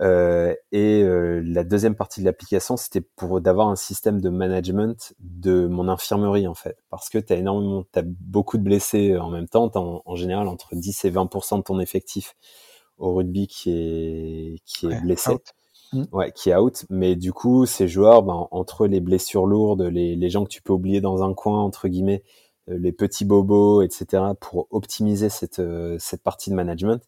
Euh, 0.00 0.54
et 0.72 1.02
euh, 1.02 1.42
la 1.44 1.64
deuxième 1.64 1.94
partie 1.94 2.20
de 2.20 2.24
l'application, 2.24 2.76
c'était 2.76 3.02
pour 3.02 3.40
d'avoir 3.40 3.68
un 3.68 3.76
système 3.76 4.20
de 4.20 4.30
management 4.30 5.14
de 5.20 5.66
mon 5.66 5.88
infirmerie 5.88 6.48
en 6.48 6.54
fait, 6.54 6.76
parce 6.88 7.10
que 7.10 7.18
tu 7.18 7.32
as 7.32 7.36
énormément, 7.36 7.84
as 7.94 8.02
beaucoup 8.02 8.56
de 8.56 8.62
blessés 8.62 9.16
en 9.18 9.30
même 9.30 9.48
temps, 9.48 9.70
en, 9.74 10.02
en, 10.04 10.16
général 10.16 10.48
entre 10.48 10.74
10 10.74 11.04
et 11.04 11.10
20% 11.10 11.58
de 11.58 11.62
ton 11.62 11.78
effectif 11.78 12.34
au 12.98 13.14
rugby 13.14 13.46
qui 13.46 13.70
est 13.70 14.58
qui 14.64 14.86
est 14.86 15.00
blessé. 15.02 15.36
Mm. 15.92 16.04
Ouais, 16.12 16.32
qui 16.32 16.50
est 16.50 16.56
out. 16.56 16.86
Mais 16.88 17.16
du 17.16 17.32
coup, 17.34 17.66
ces 17.66 17.86
joueurs, 17.86 18.22
ben, 18.22 18.48
entre 18.50 18.86
les 18.86 19.00
blessures 19.00 19.46
lourdes, 19.46 19.82
les, 19.82 20.16
les 20.16 20.30
gens 20.30 20.44
que 20.44 20.48
tu 20.48 20.62
peux 20.62 20.72
oublier 20.72 21.02
dans 21.02 21.22
un 21.22 21.34
coin, 21.34 21.60
entre 21.60 21.88
guillemets, 21.88 22.22
euh, 22.68 22.78
les 22.78 22.92
petits 22.92 23.24
bobos, 23.24 23.82
etc., 23.82 24.22
pour 24.40 24.68
optimiser 24.70 25.28
cette, 25.28 25.58
euh, 25.58 25.96
cette 25.98 26.22
partie 26.22 26.50
de 26.50 26.54
management, 26.54 27.02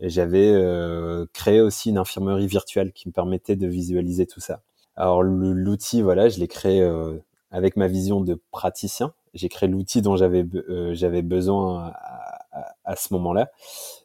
j'avais 0.00 0.50
euh, 0.52 1.26
créé 1.32 1.60
aussi 1.60 1.90
une 1.90 1.98
infirmerie 1.98 2.46
virtuelle 2.46 2.92
qui 2.92 3.08
me 3.08 3.12
permettait 3.12 3.56
de 3.56 3.66
visualiser 3.66 4.26
tout 4.26 4.40
ça. 4.40 4.62
Alors 4.96 5.22
l'outil, 5.22 6.02
voilà, 6.02 6.28
je 6.28 6.38
l'ai 6.38 6.48
créé 6.48 6.80
euh, 6.80 7.18
avec 7.50 7.76
ma 7.76 7.88
vision 7.88 8.20
de 8.20 8.40
praticien. 8.50 9.12
J'ai 9.34 9.48
créé 9.48 9.68
l'outil 9.68 10.02
dont 10.02 10.16
j'avais 10.16 10.44
euh, 10.68 10.94
j'avais 10.94 11.22
besoin 11.22 11.92
à, 12.52 12.74
à, 12.84 12.96
ce 12.96 13.12
moment-là. 13.14 13.50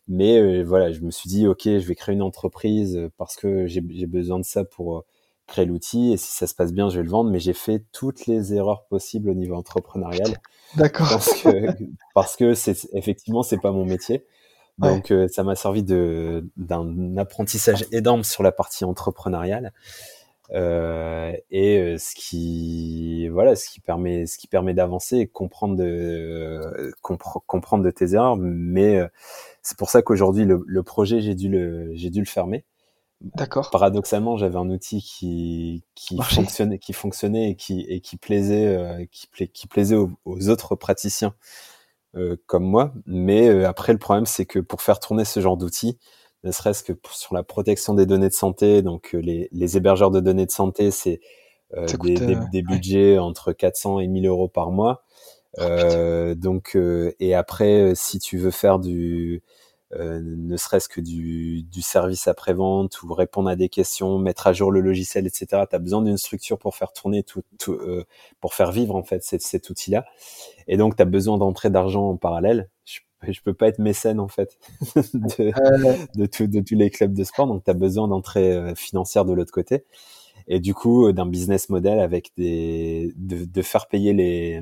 Mais 0.07 0.63
voilà, 0.63 0.91
je 0.91 1.01
me 1.01 1.11
suis 1.11 1.29
dit, 1.29 1.47
ok, 1.47 1.63
je 1.65 1.87
vais 1.87 1.93
créer 1.93 2.15
une 2.15 2.23
entreprise 2.23 2.99
parce 3.17 3.35
que 3.35 3.67
j'ai 3.67 3.81
besoin 3.81 4.39
de 4.39 4.45
ça 4.45 4.65
pour 4.65 5.05
créer 5.45 5.65
l'outil. 5.65 6.13
Et 6.13 6.17
si 6.17 6.31
ça 6.31 6.47
se 6.47 6.55
passe 6.55 6.73
bien, 6.73 6.89
je 6.89 6.97
vais 6.97 7.03
le 7.03 7.11
vendre. 7.11 7.29
Mais 7.29 7.39
j'ai 7.39 7.53
fait 7.53 7.83
toutes 7.91 8.25
les 8.25 8.55
erreurs 8.55 8.85
possibles 8.85 9.29
au 9.29 9.35
niveau 9.35 9.53
entrepreneurial. 9.55 10.37
D'accord. 10.75 11.09
Parce 11.09 11.33
que 11.41 11.49
parce 12.15 12.35
que 12.35 12.53
c'est 12.55 12.87
effectivement 12.93 13.43
c'est 13.43 13.59
pas 13.59 13.71
mon 13.71 13.85
métier. 13.85 14.25
Donc 14.79 15.11
euh, 15.11 15.27
ça 15.27 15.43
m'a 15.43 15.55
servi 15.55 15.83
de 15.83 16.49
d'un 16.57 17.17
apprentissage 17.17 17.85
énorme 17.91 18.23
sur 18.23 18.43
la 18.43 18.51
partie 18.51 18.85
entrepreneuriale. 18.85 19.73
Euh, 20.51 21.31
et 21.51 21.77
euh, 21.77 21.97
ce 21.99 22.15
qui 22.15 23.27
voilà 23.27 23.55
ce 23.55 23.69
qui 23.69 23.81
permet 23.81 24.25
ce 24.25 24.37
qui 24.39 24.47
permet 24.47 24.73
d'avancer 24.73 25.17
et 25.17 25.27
comprendre 25.27 25.75
de 25.75 26.91
comprendre 27.01 27.83
de 27.83 27.91
tes 27.91 28.13
erreurs. 28.13 28.37
Mais 28.37 28.99
c'est 29.61 29.77
pour 29.77 29.89
ça 29.89 30.01
qu'aujourd'hui 30.01 30.45
le, 30.45 30.63
le, 30.65 30.83
projet 30.83 31.21
j'ai 31.21 31.35
dû 31.35 31.49
le 31.49 31.91
j'ai 31.93 32.09
dû 32.09 32.19
le 32.19 32.25
fermer. 32.25 32.65
D'accord. 33.21 33.69
Paradoxalement, 33.69 34.37
j'avais 34.37 34.55
un 34.55 34.69
outil 34.69 35.01
qui 35.01 35.83
qui 35.93 36.17
fonctionnait, 36.21 36.79
qui 36.79 36.93
fonctionnait 36.93 37.51
et 37.51 37.55
qui 37.55 37.81
et 37.81 37.99
qui 37.99 38.15
plaisait, 38.15 39.07
qui, 39.11 39.27
qui 39.49 39.67
plaisait 39.67 39.97
aux, 39.97 40.49
autres 40.49 40.75
praticiens. 40.75 41.35
euh, 41.35 41.78
comme 42.45 42.63
moi. 42.63 42.93
Mais 43.05 43.49
euh, 43.49 43.67
après, 43.67 43.93
le 43.93 43.99
problème, 43.99 44.25
c'est 44.25 44.45
que 44.45 44.59
pour 44.59 44.81
faire 44.81 44.99
tourner 44.99 45.25
ce 45.25 45.39
genre 45.39 45.57
d'outils, 45.57 45.97
ne 46.43 46.51
serait-ce 46.51 46.83
que 46.83 46.93
sur 47.11 47.35
la 47.35 47.43
protection 47.43 47.93
des 47.93 48.05
données 48.05 48.29
de 48.29 48.33
santé, 48.33 48.81
donc 48.81 49.13
euh, 49.13 49.19
les, 49.19 49.49
les 49.51 49.77
hébergeurs 49.77 50.11
de 50.11 50.19
données 50.19 50.45
de 50.45 50.51
santé, 50.51 50.91
c'est 50.91 51.19
des, 52.03 52.15
des, 52.15 52.35
des, 52.51 52.61
budgets 52.63 53.19
entre 53.19 53.51
400 53.51 53.99
et 53.99 54.07
1000 54.07 54.25
euros 54.25 54.47
par 54.47 54.71
mois. 54.71 55.03
Oh, 55.59 56.33
donc, 56.35 56.75
et 57.19 57.35
après, 57.35 57.93
si 57.93 58.17
tu 58.17 58.39
veux 58.39 58.49
faire 58.49 58.79
du 58.79 59.43
euh, 59.95 60.21
ne 60.23 60.55
serait-ce 60.55 60.87
que 60.87 61.01
du, 61.01 61.63
du 61.63 61.81
service 61.81 62.27
après-vente 62.27 63.01
ou 63.01 63.13
répondre 63.13 63.49
à 63.49 63.55
des 63.55 63.69
questions, 63.69 64.19
mettre 64.19 64.45
à 64.47 64.53
jour 64.53 64.71
le 64.71 64.81
logiciel, 64.81 65.25
etc. 65.25 65.63
Tu 65.69 65.75
as 65.75 65.79
besoin 65.79 66.03
d'une 66.03 66.17
structure 66.17 66.59
pour 66.59 66.75
faire 66.75 66.93
tourner 66.93 67.23
tout, 67.23 67.43
tout 67.57 67.73
euh, 67.73 68.05
pour 68.39 68.53
faire 68.53 68.71
vivre 68.71 68.95
en 68.95 69.03
fait 69.03 69.23
cet, 69.23 69.41
cet 69.41 69.69
outil-là. 69.69 70.05
Et 70.67 70.77
donc, 70.77 70.95
tu 70.95 71.01
as 71.01 71.05
besoin 71.05 71.37
d'entrée 71.37 71.71
d'argent 71.71 72.09
en 72.09 72.17
parallèle. 72.17 72.69
Je, 72.85 72.99
je 73.27 73.41
peux 73.41 73.53
pas 73.53 73.67
être 73.67 73.79
mécène 73.79 74.19
en 74.19 74.27
fait 74.27 74.59
de, 74.95 75.51
de, 76.15 76.25
tout, 76.27 76.47
de 76.47 76.59
tous 76.59 76.75
les 76.75 76.89
clubs 76.91 77.13
de 77.13 77.23
sport, 77.23 77.47
donc 77.47 77.63
tu 77.63 77.71
as 77.71 77.73
besoin 77.73 78.07
d'entrée 78.07 78.53
euh, 78.53 78.75
financière 78.75 79.25
de 79.25 79.33
l'autre 79.33 79.51
côté. 79.51 79.85
Et 80.47 80.59
du 80.59 80.73
coup, 80.75 81.07
euh, 81.07 81.13
d'un 81.13 81.25
business 81.25 81.69
model 81.69 81.99
avec 81.99 82.31
des, 82.37 83.13
de, 83.17 83.45
de 83.45 83.61
faire 83.63 83.87
payer 83.87 84.13
les, 84.13 84.61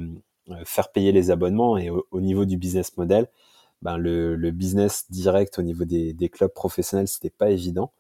faire 0.64 0.92
payer 0.92 1.12
les 1.12 1.32
abonnements 1.32 1.78
et 1.78 1.90
au, 1.90 2.08
au 2.12 2.22
niveau 2.22 2.46
du 2.46 2.56
business 2.58 2.96
model, 2.96 3.28
ben 3.82 3.98
le, 3.98 4.36
le, 4.36 4.52
business 4.52 5.06
direct 5.12 5.60
au 5.60 5.62
niveau 5.64 5.86
des, 5.86 6.14
des 6.14 6.30
clubs 6.30 6.52
professionnels, 6.54 7.08
c'était 7.08 7.30
pas 7.30 7.50
évident. 7.52 7.92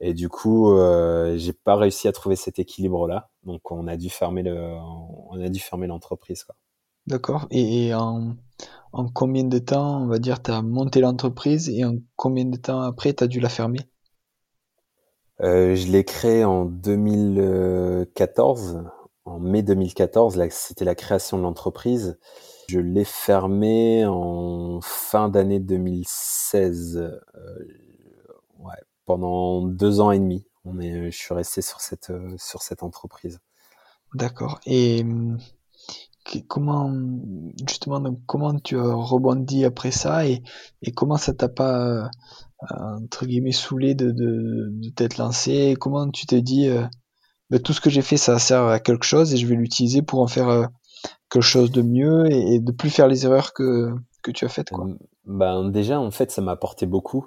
Et 0.00 0.14
du 0.14 0.28
coup, 0.28 0.70
euh, 0.72 1.36
j'ai 1.38 1.52
pas 1.52 1.76
réussi 1.76 2.08
à 2.08 2.12
trouver 2.12 2.36
cet 2.36 2.58
équilibre-là. 2.58 3.30
Donc, 3.44 3.70
on 3.72 3.86
a 3.88 3.96
dû 3.96 4.10
fermer 4.10 4.42
le, 4.42 4.54
on 5.30 5.40
a 5.44 5.48
dû 5.48 5.60
fermer 5.60 5.86
l'entreprise. 5.86 6.44
D'accord. 7.06 7.46
Et, 7.50 7.86
et 7.86 7.94
en, 7.94 8.36
en, 8.92 9.08
combien 9.08 9.44
de 9.44 9.58
temps, 9.58 10.02
on 10.02 10.06
va 10.08 10.18
dire, 10.18 10.42
tu 10.42 10.50
as 10.50 10.60
monté 10.62 11.00
l'entreprise 11.00 11.68
et 11.70 11.82
en 11.84 11.96
combien 12.16 12.44
de 12.46 12.56
temps 12.58 12.80
après, 12.82 13.14
tu 13.14 13.24
as 13.24 13.28
dû 13.28 13.40
la 13.40 13.48
fermer? 13.48 13.78
Euh, 15.40 15.74
Je 15.76 15.90
l'ai 15.90 16.04
créée 16.04 16.44
en 16.44 16.64
2014, 16.64 18.82
en 19.24 19.38
mai 19.40 19.62
2014. 19.62 20.38
C'était 20.50 20.84
la 20.84 20.94
création 20.94 21.38
de 21.38 21.42
l'entreprise. 21.42 22.18
Je 22.68 22.78
l'ai 22.78 23.04
fermé 23.04 24.06
en 24.06 24.80
fin 24.82 25.28
d'année 25.28 25.60
2016. 25.60 26.96
Euh, 26.96 27.18
ouais, 28.58 28.72
pendant 29.04 29.62
deux 29.66 30.00
ans 30.00 30.10
et 30.10 30.18
demi. 30.18 30.46
On 30.64 30.80
est, 30.80 31.10
je 31.10 31.16
suis 31.16 31.34
resté 31.34 31.60
sur 31.60 31.80
cette, 31.80 32.10
euh, 32.10 32.34
sur 32.38 32.62
cette 32.62 32.82
entreprise. 32.82 33.40
D'accord. 34.14 34.60
Et 34.64 35.04
comment, 36.48 36.90
justement, 37.68 38.02
comment 38.26 38.58
tu 38.58 38.78
as 38.78 38.94
rebondi 38.94 39.66
après 39.66 39.90
ça 39.90 40.26
et, 40.26 40.42
et 40.80 40.92
comment 40.92 41.18
ça 41.18 41.34
t'a 41.34 41.50
pas, 41.50 41.80
euh, 41.80 42.08
entre 42.70 43.26
guillemets, 43.26 43.52
saoulé 43.52 43.94
de, 43.94 44.10
de, 44.10 44.88
t'être 44.90 45.18
lancé? 45.18 45.76
Comment 45.78 46.10
tu 46.10 46.24
t'es 46.24 46.40
dit, 46.40 46.70
ben, 47.50 47.60
tout 47.60 47.74
ce 47.74 47.82
que 47.82 47.90
j'ai 47.90 48.00
fait, 48.00 48.16
ça 48.16 48.38
sert 48.38 48.64
à 48.64 48.80
quelque 48.80 49.04
chose 49.04 49.34
et 49.34 49.36
je 49.36 49.46
vais 49.46 49.56
l'utiliser 49.56 50.00
pour 50.00 50.20
en 50.20 50.28
faire 50.28 50.70
quelque 51.34 51.42
chose 51.42 51.72
de 51.72 51.82
mieux 51.82 52.30
et, 52.30 52.60
de 52.60 52.70
plus 52.70 52.90
faire 52.90 53.08
les 53.08 53.26
erreurs 53.26 53.52
que, 53.52 53.92
que 54.22 54.30
tu 54.30 54.44
as 54.44 54.48
faites 54.48 54.70
quoi. 54.70 54.86
Ben 55.26 55.68
déjà 55.68 55.98
en 55.98 56.10
fait 56.10 56.30
ça 56.30 56.42
m'a 56.42 56.52
apporté 56.52 56.86
beaucoup. 56.86 57.26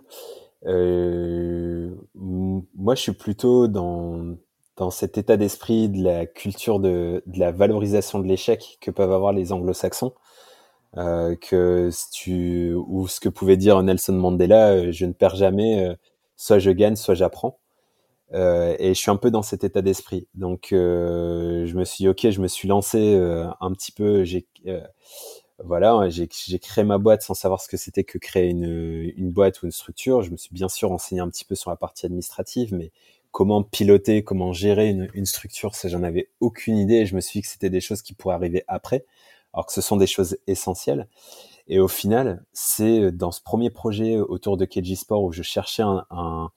Euh, 0.65 1.93
moi 2.15 2.96
je 2.96 3.02
suis 3.02 3.12
plutôt 3.12 3.67
dans 3.67 4.38
dans 4.78 4.91
cet 4.91 5.17
état 5.17 5.36
d'esprit 5.36 5.89
de 5.89 6.04
la 6.04 6.26
culture 6.26 6.80
de, 6.80 7.24
de 7.26 7.39
la 7.39 7.52
valorisation 7.52 8.20
de 8.20 8.28
l'échec 8.28 8.78
que 8.80 8.91
peuvent 8.91 9.12
avoir 9.12 9.34
les 9.34 9.52
anglo-saxons. 9.52 10.13
Euh, 10.96 11.36
que 11.36 11.89
si 11.91 12.10
tu 12.12 12.74
ou 12.76 13.08
ce 13.08 13.20
que 13.20 13.28
pouvait 13.28 13.58
dire 13.58 13.82
Nelson 13.84 14.13
Mandela, 14.13 14.70
euh, 14.70 14.91
je 14.91 15.06
ne 15.06 15.12
perds 15.12 15.36
jamais, 15.36 15.98
soit 16.38 16.60
je 16.60 16.72
gagne, 16.72 16.96
soit 16.96 17.15
j'apprends. 17.15 17.60
Euh, 18.33 18.75
et 18.79 18.93
je 18.93 18.99
suis 18.99 19.11
un 19.11 19.15
peu 19.15 19.31
dans 19.31 19.41
cet 19.41 19.63
état 19.63 19.81
d'esprit. 19.81 20.27
Donc, 20.35 20.73
euh, 20.73 21.65
je 21.65 21.75
me 21.75 21.85
suis 21.85 22.03
dit, 22.03 22.09
ok, 22.09 22.29
je 22.29 22.41
me 22.41 22.47
suis 22.47 22.67
lancé 22.67 23.15
euh, 23.15 23.47
un 23.61 23.71
petit 23.71 23.91
peu. 23.91 24.23
J'ai 24.23 24.47
voilà, 25.63 26.07
j'ai 26.09 26.27
créé 26.27 26.83
ma 26.83 26.99
boîte 26.99 27.23
sans 27.23 27.33
savoir 27.33 27.61
ce 27.61 27.67
que 27.67 27.77
c'était 27.77 28.03
que 28.03 28.19
créer 28.19 28.49
une, 28.49 29.11
une 29.17 29.31
boîte 29.31 29.61
ou 29.61 29.65
une 29.65 29.71
structure. 29.71 30.21
Je 30.21 30.29
me 30.29 30.37
suis 30.37 30.53
bien 30.53 30.69
sûr 30.69 30.89
renseigné 30.89 31.19
un 31.19 31.29
petit 31.29 31.45
peu 31.45 31.55
sur 31.55 31.71
la 31.71 31.75
partie 31.75 32.05
administrative, 32.05 32.75
mais 32.75 32.91
comment 33.31 33.63
piloter, 33.63 34.23
comment 34.23 34.53
gérer 34.53 34.89
une, 34.89 35.09
une 35.15 35.25
structure, 35.25 35.73
ça 35.73 35.89
j'en 35.89 36.03
avais 36.03 36.29
aucune 36.41 36.77
idée. 36.77 36.95
Et 36.97 37.05
je 37.07 37.15
me 37.15 37.21
suis 37.21 37.39
dit 37.39 37.41
que 37.41 37.47
c'était 37.47 37.71
des 37.71 37.81
choses 37.81 38.03
qui 38.03 38.13
pourraient 38.13 38.35
arriver 38.35 38.63
après, 38.67 39.05
alors 39.53 39.65
que 39.65 39.73
ce 39.73 39.81
sont 39.81 39.97
des 39.97 40.05
choses 40.05 40.37
essentielles. 40.45 41.07
Et 41.67 41.79
au 41.79 41.87
final, 41.87 42.45
c'est 42.53 43.11
dans 43.11 43.31
ce 43.31 43.41
premier 43.41 43.71
projet 43.71 44.17
autour 44.19 44.57
de 44.57 44.65
KG 44.65 44.95
Sport 44.95 45.23
où 45.23 45.31
je 45.31 45.41
cherchais 45.41 45.83
un, 45.83 46.05
un 46.11 46.51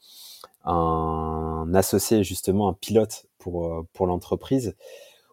un 0.65 1.73
associé 1.75 2.25
justement 2.25 2.69
un 2.69 2.75
pilote 2.75 3.27
pour 3.39 3.67
euh, 3.67 3.87
pour 3.93 4.07
l'entreprise 4.07 4.77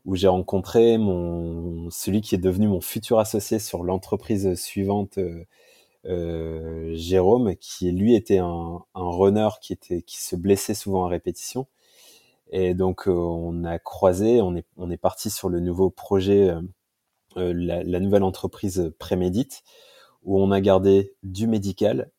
où 0.06 0.16
j'ai 0.16 0.28
rencontré 0.28 0.98
mon 0.98 1.90
celui 1.92 2.22
qui 2.22 2.36
est 2.36 2.40
devenu 2.40 2.68
mon 2.68 2.82
futur 2.82 3.20
associé 3.20 3.60
sur 3.60 3.84
l'entreprise 3.84 4.56
suivante 4.56 5.18
euh, 5.18 5.46
euh, 6.06 6.96
Jérôme 6.96 7.56
qui 7.58 7.92
lui 7.92 8.16
était 8.16 8.38
un, 8.38 8.80
un, 8.96 9.10
runner 9.10 9.50
qui 9.62 9.74
était 9.74 10.02
qui 10.04 10.18
se 10.22 10.36
blessait 10.36 10.74
souvent 10.74 11.06
à 11.06 11.10
répétition. 11.10 11.68
Et 12.52 12.74
donc 12.74 13.08
on 13.08 13.66
a 13.66 13.80
croisé 13.80 14.42
on 14.42 14.56
est 14.56 14.66
on 14.78 14.90
est 14.92 14.98
parti 14.98 15.30
sur 15.30 15.50
le 15.50 15.60
nouveau 15.60 15.90
projet 15.90 16.54
la, 17.36 17.84
la, 17.84 18.00
nouvelle 18.00 18.24
entreprise 18.24 18.94
Prémédite 19.00 19.64
où 20.24 20.42
on 20.42 20.52
a 20.52 20.62
gardé 20.62 21.14
du 21.24 21.48
médical 21.48 22.12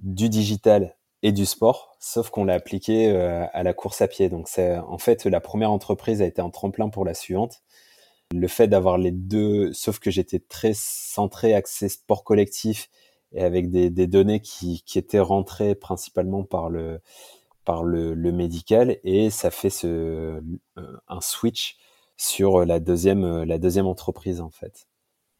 du 0.00 0.28
digital 0.28 0.96
et 1.22 1.32
du 1.32 1.46
sport, 1.46 1.96
sauf 2.00 2.30
qu'on 2.30 2.44
l'a 2.44 2.54
appliqué 2.54 3.10
euh, 3.10 3.46
à 3.52 3.62
la 3.62 3.72
course 3.74 4.02
à 4.02 4.08
pied. 4.08 4.28
Donc 4.28 4.48
c'est 4.48 4.76
en 4.78 4.98
fait 4.98 5.24
la 5.24 5.40
première 5.40 5.70
entreprise 5.70 6.20
a 6.22 6.26
été 6.26 6.42
un 6.42 6.50
tremplin 6.50 6.88
pour 6.88 7.04
la 7.04 7.14
suivante. 7.14 7.62
Le 8.32 8.48
fait 8.48 8.68
d'avoir 8.68 8.98
les 8.98 9.12
deux, 9.12 9.72
sauf 9.72 9.98
que 9.98 10.10
j'étais 10.10 10.40
très 10.40 10.72
centré 10.74 11.54
axé 11.54 11.88
sport 11.88 12.24
collectif 12.24 12.88
et 13.32 13.42
avec 13.42 13.70
des, 13.70 13.90
des 13.90 14.06
données 14.06 14.40
qui, 14.40 14.82
qui, 14.84 14.98
étaient 14.98 15.20
rentrées 15.20 15.74
principalement 15.74 16.44
par 16.44 16.68
le 16.70 17.00
par 17.64 17.84
le, 17.84 18.14
le, 18.14 18.32
médical 18.32 18.98
et 19.04 19.30
ça 19.30 19.50
fait 19.50 19.70
ce 19.70 19.86
euh, 19.86 20.40
un 21.08 21.20
switch 21.20 21.76
sur 22.16 22.64
la 22.64 22.80
deuxième 22.80 23.44
la 23.44 23.58
deuxième 23.58 23.86
entreprise 23.86 24.40
en 24.40 24.50
fait. 24.50 24.86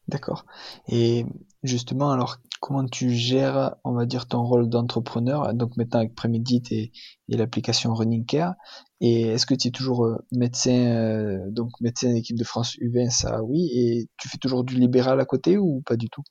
D'accord. 0.08 0.44
Et 0.88 1.24
justement, 1.62 2.10
alors, 2.10 2.38
comment 2.60 2.86
tu 2.86 3.10
gères, 3.10 3.76
on 3.84 3.92
va 3.92 4.06
dire, 4.06 4.26
ton 4.26 4.42
rôle 4.42 4.68
d'entrepreneur, 4.68 5.54
donc 5.54 5.76
maintenant 5.76 6.00
avec 6.00 6.14
Premedit 6.14 6.62
et, 6.70 6.92
l'application 7.28 7.94
Running 7.94 8.26
Care, 8.26 8.54
et 9.00 9.22
est-ce 9.22 9.46
que 9.46 9.54
tu 9.54 9.68
es 9.68 9.70
toujours 9.70 10.04
euh, 10.04 10.16
médecin, 10.32 10.70
euh, 10.70 11.50
donc 11.50 11.70
médecin 11.80 12.12
d'équipe 12.12 12.36
de 12.36 12.44
France 12.44 12.76
U20, 12.76 13.10
ça 13.10 13.42
oui, 13.42 13.70
et 13.74 14.08
tu 14.18 14.28
fais 14.28 14.38
toujours 14.38 14.64
du 14.64 14.74
libéral 14.76 15.18
à 15.20 15.24
côté 15.24 15.56
ou 15.56 15.82
pas 15.86 15.96
du 15.96 16.10
tout? 16.10 16.22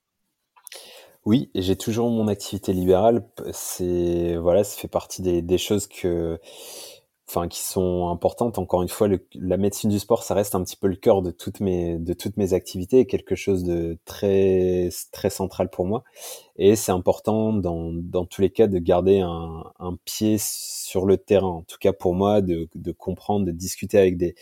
Oui, 1.26 1.52
j'ai 1.54 1.76
toujours 1.76 2.10
mon 2.10 2.28
activité 2.28 2.74
libérale. 2.74 3.24
C'est 3.52 4.38
voilà, 4.38 4.64
ça 4.64 4.80
fait 4.80 4.88
partie 4.88 5.22
des 5.22 5.58
choses 5.58 5.88
que, 5.88 6.40
enfin, 7.32 7.48
qui 7.48 7.62
sont 7.62 8.10
importantes. 8.10 8.58
Encore 8.60 8.82
une 8.82 8.90
fois, 8.90 9.08
la 9.36 9.58
médecine 9.58 9.90
du 9.90 10.00
sport, 10.00 10.24
ça 10.24 10.34
reste 10.34 10.56
un 10.56 10.64
petit 10.64 10.76
peu 10.76 10.88
le 10.88 10.96
cœur 10.96 11.22
de 11.22 11.32
toutes 11.32 11.62
mes 11.62 11.98
de 11.98 12.14
toutes 12.14 12.38
mes 12.38 12.54
activités, 12.54 13.06
quelque 13.06 13.36
chose 13.36 13.64
de 13.64 13.98
très 14.06 14.90
très 15.12 15.30
central 15.30 15.70
pour 15.70 15.86
moi. 15.86 16.04
Et 16.58 16.76
c'est 16.76 16.92
important 16.92 17.54
dans 17.54 17.92
dans 17.94 18.26
tous 18.26 18.42
les 18.42 18.50
cas 18.50 18.68
de 18.68 18.80
garder 18.80 19.20
un, 19.22 19.98
pied 20.06 20.38
sur 20.40 21.06
le 21.06 21.18
terrain. 21.18 21.48
En 21.48 21.64
tout 21.64 21.78
cas 21.80 21.94
pour 21.94 22.14
moi, 22.16 22.42
de 22.42 22.68
de 22.76 22.92
comprendre, 22.92 23.46
de 23.46 23.52
discuter 23.52 23.98
avec 23.98 24.18
des 24.18 24.36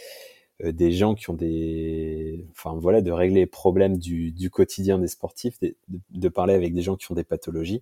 euh, 0.64 0.72
des 0.74 0.92
gens 0.92 1.16
qui 1.16 1.30
ont 1.30 1.34
des, 1.36 2.46
enfin 2.52 2.76
voilà, 2.78 3.02
de 3.02 3.12
régler 3.12 3.42
les 3.42 3.46
problèmes 3.46 3.98
du, 3.98 4.32
du 4.32 4.50
quotidien 4.50 5.00
des 5.00 5.08
sportifs, 5.08 5.60
de, 5.62 5.76
de, 6.12 6.30
parler 6.30 6.54
avec 6.54 6.74
des 6.74 6.82
gens 6.82 6.98
qui 6.98 7.10
ont 7.12 7.16
des 7.16 7.24
pathologies, 7.24 7.82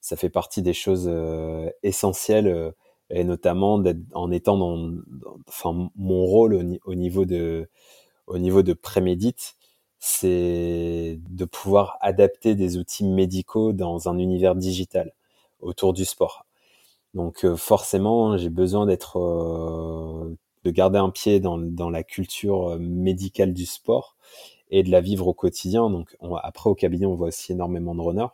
ça 0.00 0.16
fait 0.16 0.30
partie 0.30 0.62
des 0.62 0.74
choses 0.74 1.08
euh, 1.10 1.70
essentielles 1.82 2.48
euh, 2.48 2.72
et 3.10 3.24
notamment 3.24 3.82
en 4.14 4.30
étant 4.30 4.56
dans, 4.56 4.92
enfin 5.48 5.90
mon 5.96 6.24
rôle 6.24 6.54
au, 6.84 6.94
niveau 6.94 7.24
de, 7.24 7.68
au 8.26 8.38
niveau 8.38 8.62
de 8.62 8.72
prémédite, 8.72 9.56
c'est 9.98 11.18
de 11.28 11.44
pouvoir 11.44 11.98
adapter 12.00 12.54
des 12.54 12.78
outils 12.78 13.04
médicaux 13.04 13.72
dans 13.72 14.08
un 14.08 14.18
univers 14.18 14.54
digital 14.54 15.12
autour 15.60 15.92
du 15.92 16.04
sport. 16.04 16.46
Donc 17.14 17.46
forcément, 17.56 18.36
j'ai 18.36 18.50
besoin 18.50 18.86
d'être 18.86 19.18
de 20.64 20.70
garder 20.70 20.98
un 20.98 21.10
pied 21.10 21.40
dans, 21.40 21.58
dans, 21.58 21.90
la 21.90 22.02
culture 22.02 22.70
euh, 22.70 22.78
médicale 22.78 23.52
du 23.54 23.66
sport 23.66 24.16
et 24.70 24.82
de 24.82 24.90
la 24.90 25.00
vivre 25.00 25.26
au 25.26 25.34
quotidien. 25.34 25.90
Donc 25.90 26.16
après 26.42 26.70
au 26.70 26.74
cabinet, 26.74 27.06
on 27.06 27.14
voit 27.14 27.28
aussi 27.28 27.52
énormément 27.52 27.94
de 27.94 28.00
runners. 28.00 28.26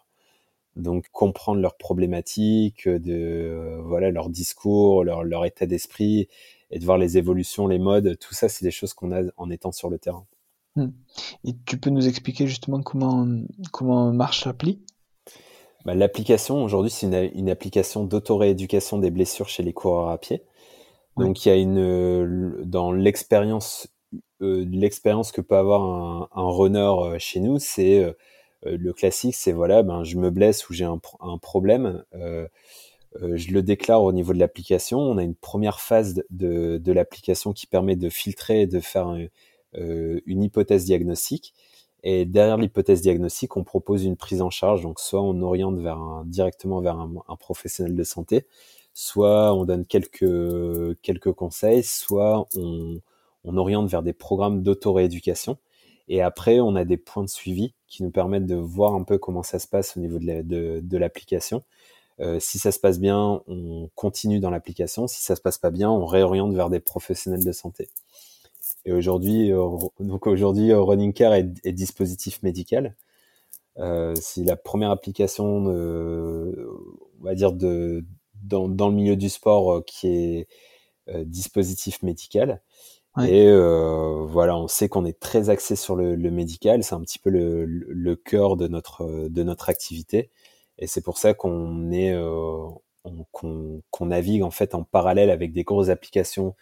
Donc 0.77 1.07
comprendre 1.11 1.61
leurs 1.61 1.77
problématiques, 1.77 2.87
de 2.87 3.13
euh, 3.13 3.81
voilà 3.83 4.11
leur 4.11 4.29
discours, 4.29 5.05
leur, 5.05 5.25
leur 5.25 5.45
état 5.47 5.67
d'esprit 5.67 6.29
et 6.71 6.79
de 6.79 6.85
voir 6.85 6.99
les 6.99 7.17
évolutions, 7.17 7.67
les 7.67 7.79
modes, 7.79 8.19
tout 8.19 8.35
ça, 8.35 8.49
c'est 8.49 8.65
des 8.65 8.71
choses 8.71 8.93
qu'on 8.93 9.13
a 9.13 9.23
en 9.37 9.51
étant 9.51 9.73
sur 9.73 9.89
le 9.89 9.99
terrain. 9.99 10.27
Hmm. 10.75 10.91
Et 11.45 11.55
tu 11.65 11.79
peux 11.79 11.89
nous 11.89 12.07
expliquer 12.07 12.47
justement 12.47 12.83
comment 12.83 13.27
comment 13.73 14.13
marche 14.13 14.45
l'appli? 14.45 14.83
Bah, 15.87 15.95
L'application 15.95 16.63
aujourd'hui, 16.63 16.91
c'est 16.91 17.07
une, 17.07 17.31
une, 17.35 17.49
application 17.49 18.05
d'auto-rééducation 18.05 18.99
des 18.99 19.11
blessures 19.11 19.49
chez 19.49 19.63
les 19.63 19.73
coureurs 19.73 20.11
à 20.11 20.19
pied. 20.19 20.43
Donc 21.17 21.47
il 21.47 21.49
y 21.49 21.53
a 21.53 21.57
une 21.57 22.63
dans 22.65 22.93
l'expérience 22.93 23.89
euh, 24.43 24.67
l'expérience 24.71 25.33
que 25.33 25.41
peut 25.41 25.57
avoir 25.57 25.83
un, 25.83 26.29
un 26.35 26.51
runner 26.51 26.79
euh, 26.79 27.19
chez 27.19 27.41
nous, 27.41 27.59
c'est 27.59 28.05
le 28.65 28.93
classique, 28.93 29.35
c'est 29.35 29.53
voilà, 29.53 29.83
ben 29.83 30.05
je 30.05 30.17
me 30.17 30.31
blesse 30.31 30.69
ou 30.69 30.73
j'ai 30.73 30.85
un, 30.85 30.99
problème, 31.39 32.05
euh, 32.15 32.49
je 33.23 33.53
le 33.53 33.63
déclare 33.63 34.03
au 34.03 34.13
niveau 34.13 34.33
de 34.33 34.39
l'application. 34.39 34.99
On 34.99 35.19
a 35.19 35.23
une 35.23 35.35
première 35.35 35.81
phase 35.81 36.23
de, 36.31 36.79
de 36.79 36.93
l'application 36.93 37.53
qui 37.53 37.67
permet 37.67 37.97
de 37.97 38.09
filtrer 38.09 38.63
et 38.63 38.67
de 38.67 38.81
faire 38.81 39.17
une 39.75 40.43
hypothèse 40.43 40.85
diagnostique. 40.85 41.55
Et 42.03 42.25
derrière 42.25 42.57
l'hypothèse 42.57 43.01
diagnostique, 43.01 43.57
on 43.57 43.65
propose 43.65 44.05
une 44.05 44.17
prise 44.17 44.43
en 44.43 44.51
charge. 44.51 44.83
Donc 44.83 45.01
soit 45.01 45.21
on 45.23 45.41
oriente 45.43 45.79
vers 45.79 45.99
un, 45.99 46.25
directement 46.27 46.81
vers 46.81 46.99
un, 46.99 47.11
un 47.29 47.37
professionnel 47.37 47.97
de 47.97 48.05
santé, 48.05 48.47
soit 48.95 49.55
on 49.55 49.65
donne 49.65 49.85
quelques, 49.87 51.01
quelques 51.03 51.33
conseils, 51.33 51.83
soit 51.83 52.47
on, 52.57 53.01
on 53.45 53.57
oriente 53.57 53.89
vers 53.89 54.03
des 54.03 54.13
programmes 54.13 54.63
d'auto-rééducation. 54.63 55.57
Et 56.09 56.23
après, 56.23 56.61
on 56.61 56.77
a 56.77 56.85
des 56.85 56.97
points 56.97 57.25
de 57.25 57.29
suivi 57.29 57.75
qui 57.89 58.03
nous 58.03 58.11
permettent 58.11 58.47
de 58.47 58.55
voir 58.55 58.95
un 58.95 59.03
peu 59.03 59.19
comment 59.19 59.43
ça 59.43 59.59
se 59.59 59.67
passe 59.67 59.97
au 59.97 60.01
niveau 60.01 60.19
de 60.19 60.97
l'application. 60.97 61.63
Euh, 62.21 62.41
si 62.41 62.59
ça 62.59 62.73
se 62.73 62.79
passe 62.79 62.99
bien, 62.99 63.43
on 63.47 63.91
continue 63.95 64.41
dans 64.41 64.51
l'application. 64.51 65.07
Si 65.07 65.23
ça 65.23 65.37
se 65.37 65.41
passe 65.41 65.59
pas 65.59 65.71
bien, 65.71 65.91
on 65.91 66.07
réoriente 66.07 66.55
vers 66.55 66.71
des 66.71 66.81
professionnels 66.81 67.45
de 67.45 67.53
santé. 67.53 67.89
Et 68.85 68.93
aujourd'hui, 68.93 69.53
euh, 69.53 69.69
donc 70.01 70.27
aujourd'hui, 70.27 70.73
euh, 70.73 70.81
Running 70.81 71.13
Care 71.13 71.35
est, 71.35 71.73
dispositif 71.73 72.43
médical. 72.43 72.95
C'est 73.77 74.45
la 74.45 74.57
première 74.57 74.91
application, 74.91 75.67
on 75.67 77.23
va 77.25 77.35
dire 77.35 77.53
de, 77.53 78.07
dans, 78.43 78.69
dans, 78.69 78.89
le 78.89 78.95
milieu 78.95 79.17
du 79.17 79.29
sport 79.29 79.85
qui 79.85 80.09
est 80.09 80.49
dispositif 81.27 82.03
médical. 82.03 82.63
Et 83.25 83.47
euh, 83.49 84.27
voilà, 84.27 84.57
on 84.59 84.69
sait 84.69 84.89
qu'on 84.91 85.07
est 85.07 85.19
très 85.19 85.49
axé 85.49 85.75
sur 85.75 85.97
le, 85.97 86.17
le 86.17 86.31
médical, 86.31 86.85
c'est 86.85 86.95
un 86.95 87.01
petit 87.01 87.19
peu 87.19 87.31
le, 87.31 87.65
le, 87.65 88.17
cœur 88.17 88.57
de 88.57 88.69
notre 88.69 89.29
de 89.29 89.43
notre 89.43 89.71
activité, 89.71 90.31
et 90.79 90.87
c'est 90.87 91.01
pour 91.03 91.17
ça 91.17 91.33
qu'on 91.33 91.91
est 91.93 92.13
euh, 92.13 92.67
qu'on 93.33 93.83
qu 93.91 94.05
navigue 94.05 94.43
en 94.43 94.51
fait 94.51 94.75
en 94.75 94.85
parallèle 94.85 95.31
avec 95.31 95.53
des 95.53 95.65
grosses 95.65 95.89
applications 95.89 96.55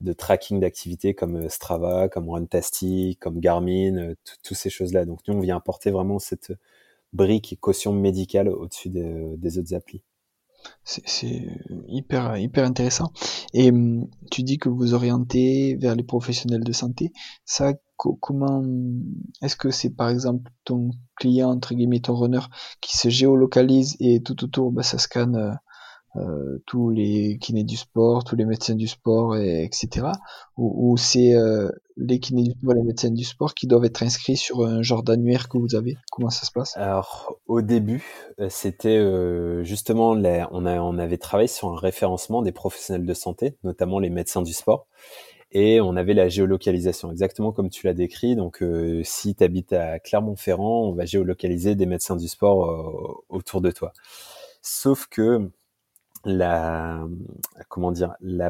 de 0.00 0.12
tracking 0.14 0.60
d'activité 0.60 1.14
comme 1.14 1.48
Strava, 1.50 2.08
comme 2.08 2.30
Runtastic, 2.30 3.20
comme 3.20 3.40
Garmin, 3.40 4.14
toutes 4.44 4.56
ces 4.56 4.70
choses-là. 4.70 5.04
Donc 5.06 5.20
nous, 5.28 5.34
on 5.34 5.40
vient 5.40 5.56
apporter 5.58 5.90
vraiment 5.90 6.18
cette 6.20 6.52
brique 7.12 7.52
et 7.52 7.56
caution 7.56 7.92
médicale 7.92 8.48
au-dessus 8.48 8.90
des, 8.90 9.36
des 9.38 9.58
autres 9.58 9.74
applis. 9.74 10.02
C'est 10.84 11.46
hyper, 11.86 12.36
hyper 12.36 12.64
intéressant. 12.64 13.12
Et 13.52 13.70
hum, 13.70 14.08
tu 14.30 14.42
dis 14.42 14.58
que 14.58 14.68
vous 14.68 14.94
orientez 14.94 15.76
vers 15.76 15.94
les 15.94 16.02
professionnels 16.02 16.64
de 16.64 16.72
santé. 16.72 17.12
Ça, 17.44 17.74
comment 17.96 18.62
est-ce 19.42 19.56
que 19.56 19.70
c'est 19.70 19.90
par 19.90 20.08
exemple 20.08 20.50
ton 20.64 20.90
client, 21.16 21.50
entre 21.50 21.74
guillemets, 21.74 22.00
ton 22.00 22.14
runner, 22.14 22.40
qui 22.80 22.96
se 22.96 23.08
géolocalise 23.08 23.96
et 24.00 24.22
tout 24.22 24.44
autour, 24.44 24.72
bah, 24.72 24.82
ça 24.82 24.98
scanne 24.98 25.58
euh, 26.16 26.62
tous 26.66 26.88
les 26.88 27.36
kinés 27.38 27.64
du 27.64 27.76
sport, 27.76 28.24
tous 28.24 28.34
les 28.34 28.46
médecins 28.46 28.74
du 28.74 28.88
sport, 28.88 29.36
et, 29.36 29.62
etc. 29.62 30.06
Ou, 30.56 30.96
c'est 30.96 31.34
euh, 31.34 31.70
les 31.96 32.18
kinés 32.18 32.44
du 32.44 32.52
sport, 32.52 32.74
les 32.74 32.82
médecins 32.82 33.10
du 33.10 33.24
sport 33.24 33.54
qui 33.54 33.66
doivent 33.66 33.84
être 33.84 34.02
inscrits 34.02 34.36
sur 34.36 34.64
un 34.64 34.82
genre 34.82 35.02
d'annuaire 35.02 35.48
que 35.48 35.58
vous 35.58 35.74
avez? 35.74 35.96
Comment 36.10 36.30
ça 36.30 36.46
se 36.46 36.50
passe? 36.50 36.76
Alors 36.76 37.36
au 37.46 37.60
début, 37.60 38.02
euh, 38.40 38.48
c'était 38.50 38.98
justement, 39.64 40.10
on, 40.10 40.24
a, 40.24 40.80
on 40.80 40.98
avait 40.98 41.18
travaillé 41.18 41.48
sur 41.48 41.68
un 41.68 41.76
référencement 41.76 42.42
des 42.42 42.52
professionnels 42.52 43.06
de 43.06 43.14
santé, 43.14 43.56
notamment 43.62 43.98
les 43.98 44.10
médecins 44.10 44.42
du 44.42 44.52
sport. 44.52 44.86
Et 45.50 45.80
on 45.80 45.96
avait 45.96 46.12
la 46.12 46.28
géolocalisation, 46.28 47.10
exactement 47.10 47.52
comme 47.52 47.70
tu 47.70 47.86
l'as 47.86 47.94
décrit. 47.94 48.34
Donc, 48.36 48.62
si 49.02 49.34
tu 49.34 49.44
habites 49.44 49.72
à 49.72 49.98
Clermont-Ferrand, 49.98 50.88
on 50.88 50.92
va 50.92 51.06
géolocaliser 51.06 51.74
des 51.74 51.86
médecins 51.86 52.16
du 52.16 52.28
sport 52.28 53.24
autour 53.30 53.62
de 53.62 53.70
toi. 53.70 53.92
Sauf 54.60 55.06
que 55.06 55.50
la 56.36 57.00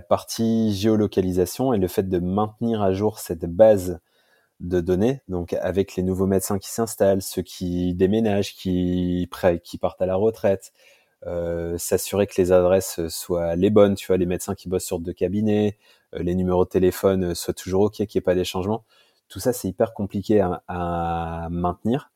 partie 0.01 0.75
géolocalisation 0.75 1.73
et 1.73 1.79
le 1.79 1.89
fait 1.89 2.09
de 2.09 2.19
maintenir 2.19 2.83
à 2.83 2.93
jour 2.93 3.19
cette 3.19 3.47
base 3.47 4.01
de 4.61 4.81
données 4.81 5.23
donc 5.29 5.53
avec 5.55 5.97
les 5.97 6.03
nouveaux 6.03 6.27
médecins 6.27 6.59
qui 6.59 6.71
s'installent 6.71 7.23
ceux 7.23 7.43
qui 7.43 7.95
déménagent 7.95 8.55
qui 8.55 9.29
qui 9.63 9.79
partent 9.79 10.03
à 10.03 10.07
la 10.07 10.17
retraite 10.17 10.73
euh, 11.27 11.79
s'assurer 11.79 12.27
que 12.27 12.41
les 12.41 12.53
adresses 12.53 13.01
soient 13.09 13.57
les 13.57 13.71
bonnes 13.71 13.95
tu 13.95 14.07
vois 14.09 14.17
les 14.17 14.27
médecins 14.27 14.55
qui 14.55 14.69
bossent 14.69 14.85
sur 14.85 14.99
deux 14.99 15.13
cabinets 15.13 15.77
euh, 16.15 16.23
les 16.23 16.35
numéros 16.35 16.65
de 16.65 16.71
téléphone 16.71 17.35
soient 17.35 17.55
toujours 17.55 17.83
ok 17.83 17.93
qu'il 17.93 18.07
n'y 18.15 18.19
ait 18.19 18.21
pas 18.21 18.35
des 18.35 18.45
changements. 18.45 18.85
Tout 19.29 19.41
ça 19.41 19.53
c'est 19.53 19.69
hyper 19.69 19.95
compliqué 19.95 20.41
à 20.41 21.49
maintenir 21.51 22.11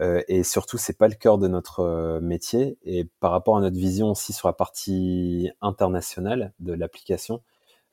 euh, 0.00 0.22
et 0.28 0.42
surtout, 0.42 0.78
c'est 0.78 0.96
pas 0.96 1.08
le 1.08 1.14
cœur 1.14 1.38
de 1.38 1.48
notre 1.48 1.80
euh, 1.80 2.20
métier. 2.20 2.78
Et 2.84 3.04
par 3.20 3.30
rapport 3.30 3.56
à 3.56 3.60
notre 3.60 3.76
vision 3.76 4.10
aussi 4.10 4.32
sur 4.32 4.48
la 4.48 4.54
partie 4.54 5.50
internationale 5.60 6.52
de 6.60 6.72
l'application, 6.72 7.42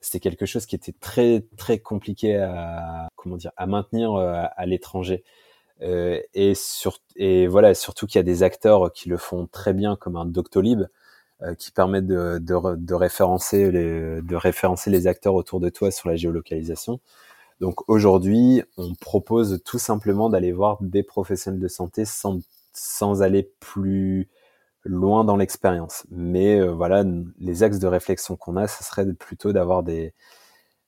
c'était 0.02 0.20
quelque 0.20 0.46
chose 0.46 0.66
qui 0.66 0.76
était 0.76 0.94
très 0.94 1.46
très 1.58 1.80
compliqué 1.80 2.38
à 2.38 3.10
comment 3.16 3.36
dire 3.38 3.52
à 3.58 3.68
maintenir 3.68 4.14
euh, 4.14 4.44
à, 4.56 4.66
l'étranger. 4.66 5.24
et, 5.82 6.54
sur, 6.56 7.00
et 7.16 7.48
voilà, 7.48 7.74
surtout 7.74 8.08
qu'il 8.08 8.20
y 8.20 8.22
a 8.22 8.24
des 8.24 8.44
acteurs 8.44 8.92
qui 8.94 9.10
le 9.10 9.18
font 9.18 9.48
très 9.48 9.74
bien, 9.74 9.96
comme 9.96 10.16
un 10.18 10.26
Doctolib, 10.26 10.84
qui 11.58 11.72
permet 11.72 12.02
de, 12.02 12.38
de, 12.40 12.76
de, 12.76 12.94
référencer 12.94 13.72
les, 13.72 14.22
de 14.22 14.36
référencer 14.36 14.90
les 14.90 15.08
acteurs 15.08 15.36
autour 15.36 15.62
de 15.62 15.70
toi 15.70 15.90
sur 15.90 16.10
la 16.10 16.18
géolocalisation. 16.18 17.00
Donc 17.60 17.90
aujourd'hui, 17.90 18.64
on 18.78 18.94
propose 18.96 19.62
tout 19.66 19.80
simplement 19.80 20.30
d'aller 20.30 20.52
voir 20.52 20.78
des 20.82 21.04
professionnels 21.04 21.60
de 21.60 21.68
santé 21.68 22.06
sans, 22.06 22.40
sans 22.74 23.22
aller 23.22 23.52
plus 23.60 24.30
loin 24.86 25.26
dans 25.26 25.36
l'expérience. 25.36 26.06
Mais 26.10 26.60
euh, 26.60 26.72
voilà, 26.72 27.04
les 27.40 27.64
axes 27.64 27.80
de 27.80 27.88
réflexion 27.88 28.38
qu'on 28.38 28.56
a, 28.56 28.68
ce 28.68 28.84
serait 28.84 29.12
plutôt 29.14 29.52
d'avoir 29.52 29.84
des 29.84 30.14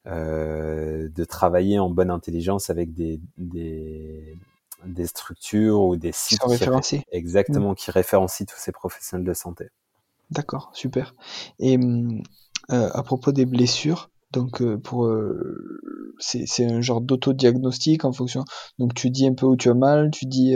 euh, 0.07 1.09
de 1.09 1.23
travailler 1.25 1.77
en 1.77 1.89
bonne 1.89 2.09
intelligence 2.09 2.71
avec 2.71 2.93
des, 2.95 3.19
des, 3.37 4.35
des 4.85 5.05
structures 5.05 5.81
ou 5.81 5.95
des 5.95 6.11
sites 6.11 6.41
qui, 6.81 7.03
exactement 7.11 7.73
mmh. 7.73 7.75
qui 7.75 7.91
référencient 7.91 8.47
tous 8.47 8.57
ces 8.57 8.71
professionnels 8.71 9.27
de 9.27 9.33
santé. 9.33 9.69
D'accord, 10.31 10.71
super. 10.73 11.13
Et 11.59 11.77
mmh, 11.77 12.23
euh, 12.71 12.89
à 12.93 13.03
propos 13.03 13.31
des 13.31 13.45
blessures, 13.45 14.09
donc 14.31 14.61
euh, 14.61 14.77
pour 14.77 15.05
euh, 15.05 16.15
c'est 16.19 16.65
un 16.65 16.81
genre 16.81 17.01
d'autodiagnostic 17.01 18.05
en 18.05 18.13
fonction. 18.13 18.43
Donc 18.79 18.93
tu 18.93 19.09
dis 19.09 19.27
un 19.27 19.33
peu 19.33 19.45
où 19.45 19.55
tu 19.55 19.69
as 19.69 19.73
mal, 19.73 20.11
tu 20.11 20.25
dis 20.25 20.55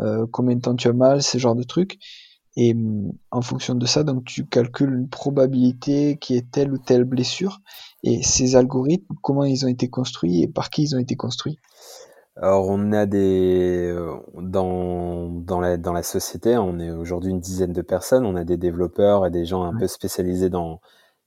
euh, 0.00 0.26
combien 0.32 0.56
de 0.56 0.60
temps 0.60 0.74
tu 0.74 0.88
as 0.88 0.92
mal, 0.92 1.22
ce 1.22 1.38
genre 1.38 1.54
de 1.54 1.62
trucs. 1.62 1.98
Et 2.56 2.76
en 3.32 3.42
fonction 3.42 3.74
de 3.74 3.84
ça, 3.84 4.04
donc 4.04 4.24
tu 4.24 4.46
calcules 4.46 4.94
une 4.94 5.08
probabilité 5.08 6.16
qui 6.20 6.36
est 6.36 6.48
telle 6.52 6.72
ou 6.72 6.78
telle 6.78 7.02
blessure. 7.02 7.60
Et 8.04 8.22
ces 8.22 8.54
algorithmes, 8.54 9.14
comment 9.22 9.44
ils 9.44 9.64
ont 9.64 9.68
été 9.68 9.88
construits 9.88 10.42
et 10.42 10.46
par 10.46 10.70
qui 10.70 10.84
ils 10.84 10.94
ont 10.94 11.00
été 11.00 11.16
construits? 11.16 11.58
Alors 12.36 12.68
on 12.68 12.92
a 12.92 13.06
des 13.06 13.94
dans 14.36 15.28
dans 15.28 15.60
la 15.60 15.76
dans 15.76 15.92
la 15.92 16.02
société, 16.02 16.56
on 16.56 16.78
est 16.78 16.90
aujourd'hui 16.90 17.30
une 17.30 17.40
dizaine 17.40 17.72
de 17.72 17.82
personnes. 17.82 18.24
On 18.24 18.36
a 18.36 18.44
des 18.44 18.56
développeurs 18.56 19.26
et 19.26 19.30
des 19.30 19.44
gens 19.44 19.64
un 19.64 19.76
peu 19.76 19.88
spécialisés 19.88 20.50
dans 20.50 20.80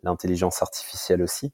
l'intelligence 0.03 0.61
artificielle 0.61 1.21
aussi. 1.21 1.53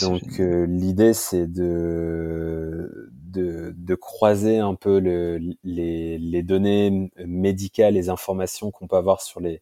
Donc 0.00 0.38
euh, 0.38 0.64
l'idée 0.66 1.12
c'est 1.12 1.46
de, 1.46 3.10
de, 3.12 3.74
de 3.76 3.94
croiser 3.96 4.58
un 4.58 4.74
peu 4.76 5.00
le, 5.00 5.40
les, 5.64 6.18
les 6.18 6.42
données 6.42 7.10
médicales, 7.26 7.94
les 7.94 8.08
informations 8.08 8.70
qu'on 8.70 8.86
peut 8.86 8.96
avoir 8.96 9.20
sur 9.22 9.40
les 9.40 9.60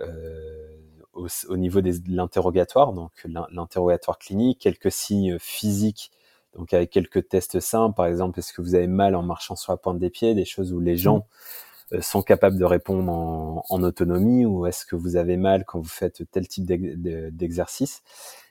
euh, 0.00 0.68
au, 1.12 1.28
au, 1.48 1.56
niveau 1.56 1.80
des, 1.80 2.00
de 2.00 2.16
l'interrogatoire, 2.16 2.92
donc 2.92 3.12
l'interrogatoire 3.50 4.18
clinique, 4.18 4.60
quelques 4.60 4.90
signes 4.90 5.38
physiques, 5.38 6.10
donc 6.56 6.72
avec 6.72 6.90
quelques 6.90 7.28
tests 7.28 7.60
simples, 7.60 7.94
par 7.94 8.06
exemple, 8.06 8.38
est-ce 8.38 8.52
que 8.52 8.62
vous 8.62 8.74
avez 8.74 8.86
mal 8.86 9.14
en 9.14 9.22
marchant 9.22 9.56
sur 9.56 9.72
la 9.72 9.76
pointe 9.76 9.98
des 9.98 10.10
pieds, 10.10 10.34
des 10.34 10.44
choses 10.44 10.72
où 10.72 10.80
les 10.80 10.94
mmh. 10.94 10.98
gens 10.98 11.26
euh, 11.92 12.00
sont 12.00 12.22
capables 12.22 12.58
de 12.58 12.64
répondre 12.64 13.10
en, 13.10 13.64
en 13.68 13.82
autonomie, 13.82 14.44
ou 14.44 14.66
est-ce 14.66 14.84
que 14.84 14.96
vous 14.96 15.16
avez 15.16 15.36
mal 15.36 15.64
quand 15.64 15.80
vous 15.80 15.88
faites 15.88 16.22
tel 16.30 16.46
type 16.48 16.66
d'exercice? 16.66 18.02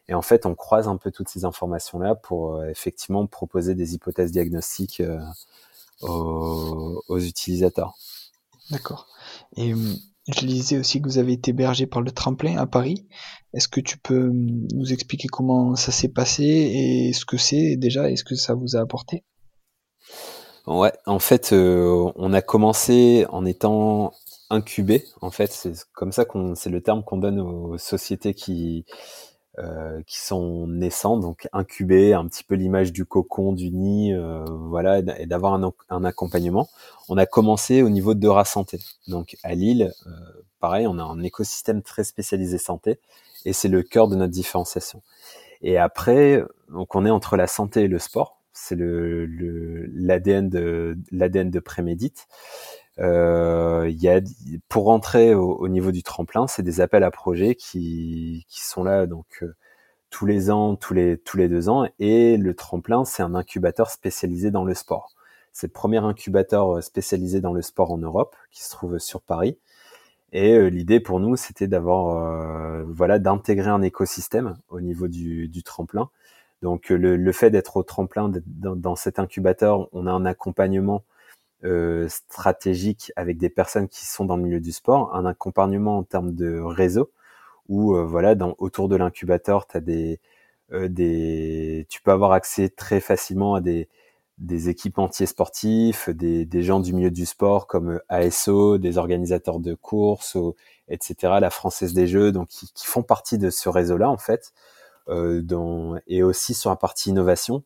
Et 0.10 0.13
en 0.13 0.22
fait, 0.22 0.46
on 0.46 0.56
croise 0.56 0.88
un 0.88 0.98
peu 0.98 1.12
toutes 1.12 1.30
ces 1.30 1.43
informations-là 1.43 2.15
pour 2.15 2.56
euh, 2.56 2.70
effectivement 2.70 3.26
proposer 3.28 3.76
des 3.76 3.93
hypothèses 3.93 4.32
diagnostiques 4.32 5.02
euh, 5.02 5.20
aux, 6.02 7.04
aux, 7.08 7.20
utilisateurs. 7.20 7.96
D'accord. 8.72 9.08
Et 9.58 9.74
hum, 9.74 9.96
je 10.28 10.46
lisais 10.46 10.78
aussi 10.78 11.02
que 11.02 11.08
vous 11.08 11.17
avez 11.17 11.34
été 11.34 11.52
hébergé 11.52 11.88
par 11.88 12.02
le 12.02 12.12
tremplin 12.12 12.58
à 12.58 12.65
Paris. 12.65 13.06
Est-ce 13.54 13.67
que 13.67 13.82
tu 13.82 13.98
peux 13.98 14.30
hum, 14.30 14.67
nous 14.74 14.93
expliquer 14.93 15.28
comment 15.28 15.76
ça 15.76 15.91
s'est 15.91 16.10
passé 16.10 16.43
et 16.43 17.13
ce 17.13 17.26
que 17.26 17.38
c'est 17.38 17.76
déjà 17.76 18.10
et 18.10 18.15
ce 18.15 18.24
que 18.24 18.36
ça 18.36 18.54
vous 18.54 18.78
a 18.78 18.80
apporté? 18.80 19.26
Ouais, 20.67 20.91
en 21.06 21.20
fait, 21.20 21.54
euh, 21.54 22.12
on 22.15 22.34
a 22.34 22.41
commencé 22.41 23.26
en 23.30 23.46
étant 23.46 24.13
incubé. 24.50 25.04
En 25.22 25.32
fait, 25.32 25.52
c'est 25.52 25.74
comme 25.93 26.12
ça 26.12 26.26
qu'on, 26.26 26.56
c'est 26.56 26.70
le 26.70 26.82
terme 26.82 27.04
qu'on 27.04 27.17
donne 27.17 27.39
aux 27.39 27.78
sociétés 27.78 28.34
qui 28.34 28.86
euh, 29.60 30.04
qui 30.06 30.20
sont 30.20 30.67
naissants, 30.67 31.17
donc 31.17 31.48
incubés, 31.52 32.13
un 32.13 32.28
petit 32.28 32.43
peu 32.43 32.54
l'image 32.54 32.91
du 32.91 33.06
cocon, 33.06 33.54
du 33.54 33.72
nid, 33.72 34.13
euh, 34.13 34.46
voilà, 34.46 35.00
et 35.17 35.26
d'avoir 35.26 35.56
un, 35.56 35.74
un, 35.89 36.04
accompagnement. 36.04 36.70
On 37.10 37.17
a 37.17 37.26
commencé 37.26 37.82
au 37.82 37.89
niveau 37.89 38.13
de 38.13 38.20
Dora 38.20 38.46
Santé. 38.46 38.80
Donc 39.08 39.36
à 39.41 39.56
Lille, 39.56 39.91
euh, 40.06 40.12
pareil, 40.60 40.86
on 40.86 41.00
a 41.00 41.04
un 41.04 41.24
écosystème 41.24 41.82
très 41.82 42.04
spécialisé 42.04 42.60
santé, 42.60 43.00
et 43.46 43.54
c'est 43.54 43.67
le 43.67 43.82
cœur 43.82 44.08
de 44.08 44.15
notre 44.15 44.32
différenciation. 44.32 45.02
Et 45.63 45.80
après, 45.80 46.43
donc 46.72 46.93
on 46.93 47.04
est 47.04 47.10
entre 47.10 47.36
la 47.36 47.48
santé 47.48 47.82
et 47.82 47.88
le 47.88 47.98
sport. 47.98 48.39
C'est 48.54 48.76
le 48.76 49.26
l'ADN 49.91 50.50
de 50.50 51.00
l'ADN 51.12 51.50
de 51.50 51.60
Prémédite. 51.60 52.28
Euh, 53.00 53.90
y 53.92 54.10
a, 54.10 54.22
pour 54.70 54.86
rentrer 54.86 55.36
au, 55.36 55.68
niveau 55.68 55.92
du 55.92 56.04
tremplin, 56.04 56.48
c'est 56.48 56.64
des 56.64 56.82
appels 56.82 57.04
à 57.04 57.12
projets 57.12 57.56
qui, 57.56 58.46
qui 58.50 58.62
sont 58.62 58.84
là 58.84 59.06
donc 59.06 59.26
euh, 59.44 59.56
tous 60.10 60.26
les 60.26 60.50
ans, 60.52 60.76
tous 60.76 60.94
les 60.94 61.18
tous 61.20 61.38
les 61.38 61.50
deux 61.50 61.70
ans. 61.70 61.88
Et 62.00 62.38
le 62.38 62.56
tremplin, 62.56 63.06
c'est 63.06 63.24
un 63.24 63.36
incubateur 63.36 63.90
spécialisé 63.92 64.52
dans 64.52 64.66
le 64.66 64.74
sport. 64.74 65.12
C'est 65.54 65.68
le 65.68 65.74
premier 65.74 65.98
incubateur 66.00 66.78
euh, 66.78 66.82
spécialisé 66.82 67.42
dans 67.42 67.54
le 67.54 67.62
sport 67.62 67.92
en 67.92 67.98
Europe 67.98 68.36
qui 68.52 68.64
se 68.64 68.72
trouve 68.72 69.00
sur 69.00 69.22
Paris. 69.22 69.58
Et 70.34 70.54
euh, 70.56 70.68
l'idée 70.70 71.00
pour 71.00 71.20
nous, 71.20 71.36
c'était 71.36 71.68
d'avoir 71.68 72.86
voilà 72.88 73.20
d'intégrer 73.20 73.70
un 73.70 73.82
écosystème 73.82 74.58
au 74.70 74.82
niveau 74.82 75.08
du, 75.08 75.48
du 75.50 75.64
tremplin. 75.64 76.10
Donc 76.62 76.90
le, 76.90 77.18
le 77.18 77.32
fait 77.32 77.52
d'être 77.52 77.78
au 77.78 77.84
tremplin, 77.84 78.32
dans, 78.48 78.76
dans, 78.76 78.96
cet 78.96 79.20
incubateur, 79.20 79.90
on 79.94 80.08
a 80.08 80.12
un 80.12 80.26
accompagnement 80.26 81.04
euh, 81.63 82.08
stratégique 82.10 83.12
avec 83.15 83.38
des 83.38 83.50
personnes 83.50 83.88
qui 83.88 84.06
sont 84.06 84.26
dans 84.26 84.38
le 84.38 84.43
milieu 84.43 84.60
du 84.60 84.72
sport, 84.72 85.15
un 85.15 85.26
accompagnement 85.26 85.98
en 85.98 86.04
termes 86.04 86.34
de 86.34 86.60
réseau 86.60 87.12
où 87.70 87.96
euh, 87.96 88.06
voilà, 88.06 88.36
dans, 88.36 88.56
autour 88.60 88.88
de 88.89 88.96
l'incubateur, 88.96 89.67
tu 89.67 89.82
des, 89.82 90.20
euh, 90.74 90.88
des, 90.89 91.86
tu 91.89 92.02
peux 92.02 92.12
avoir 92.12 92.32
accès 92.32 92.70
très 92.70 93.00
facilement 93.00 93.56
à 93.56 93.62
des, 93.62 93.89
des 94.38 94.70
équipementiers 94.70 95.26
sportifs, 95.26 96.10
des, 96.10 96.46
des 96.46 96.63
gens 96.63 96.80
du 96.80 96.93
milieu 96.93 97.12
du 97.12 97.26
sport 97.26 97.67
comme 97.67 98.00
ASO, 98.10 98.78
des 98.78 98.98
organisateurs 98.98 99.60
de 99.60 99.74
courses, 99.74 100.38
etc., 100.89 101.38
la 101.41 101.50
Française 101.50 101.93
des 101.93 102.08
Jeux, 102.08 102.32
donc 102.32 102.48
qui, 102.50 102.72
qui 102.74 102.86
font 102.86 103.04
partie 103.04 103.38
de 103.38 103.50
ce 103.50 103.70
réseau-là 103.70 104.10
en 104.10 104.17
fait, 104.17 104.54
euh, 105.10 105.41
dont, 105.41 106.00
et 106.08 106.24
aussi 106.24 106.54
sur 106.54 106.70
la 106.70 106.76
partie 106.76 107.10
innovation 107.10 107.63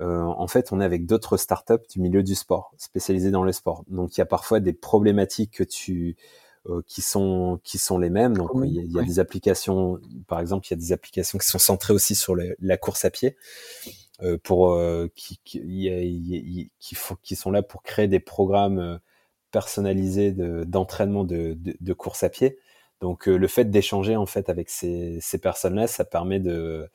euh, 0.00 0.22
en 0.22 0.46
fait, 0.46 0.72
on 0.72 0.80
est 0.80 0.84
avec 0.84 1.04
d'autres 1.06 1.36
startups 1.36 1.86
du 1.90 2.00
milieu 2.00 2.22
du 2.22 2.34
sport, 2.34 2.72
spécialisées 2.78 3.30
dans 3.30 3.44
le 3.44 3.52
sport. 3.52 3.84
Donc, 3.88 4.16
il 4.16 4.20
y 4.20 4.22
a 4.22 4.26
parfois 4.26 4.60
des 4.60 4.72
problématiques 4.72 5.52
que 5.52 5.64
tu, 5.64 6.16
euh, 6.68 6.80
qui 6.86 7.02
sont 7.02 7.60
qui 7.64 7.76
sont 7.76 7.98
les 7.98 8.08
mêmes. 8.08 8.36
Donc, 8.36 8.50
il 8.64 8.90
y 8.90 8.98
a, 8.98 9.02
des 9.02 9.18
applications, 9.18 9.98
par 10.26 10.40
exemple, 10.40 10.66
il 10.68 10.70
y 10.70 10.74
a 10.74 10.78
des 10.78 10.92
applications 10.92 11.38
qui 11.38 11.46
sont 11.46 11.58
centrées 11.58 11.92
aussi 11.92 12.14
sur 12.14 12.34
la 12.34 12.76
course 12.78 13.04
à 13.04 13.10
pied, 13.10 13.36
euh, 14.22 14.38
pour 14.42 14.78
qui 15.14 15.38
qui, 15.44 16.70
qui, 16.78 17.36
sont 17.36 17.50
là 17.50 17.62
pour 17.62 17.82
créer 17.82 18.08
des 18.08 18.20
programmes 18.20 19.00
personnalisés 19.50 20.32
d'entraînement 20.32 21.24
de, 21.24 21.54
de, 21.54 21.76
de, 21.78 21.92
course 21.92 22.22
à 22.22 22.30
pied. 22.30 22.58
Donc, 23.02 23.26
le 23.26 23.48
fait 23.48 23.64
d'échanger 23.70 24.16
en 24.16 24.26
fait 24.26 24.48
avec 24.48 24.70
ces, 24.70 25.18
ces 25.20 25.38
personnes-là, 25.38 25.86
ça 25.86 26.04
permet 26.04 26.40
de 26.40 26.88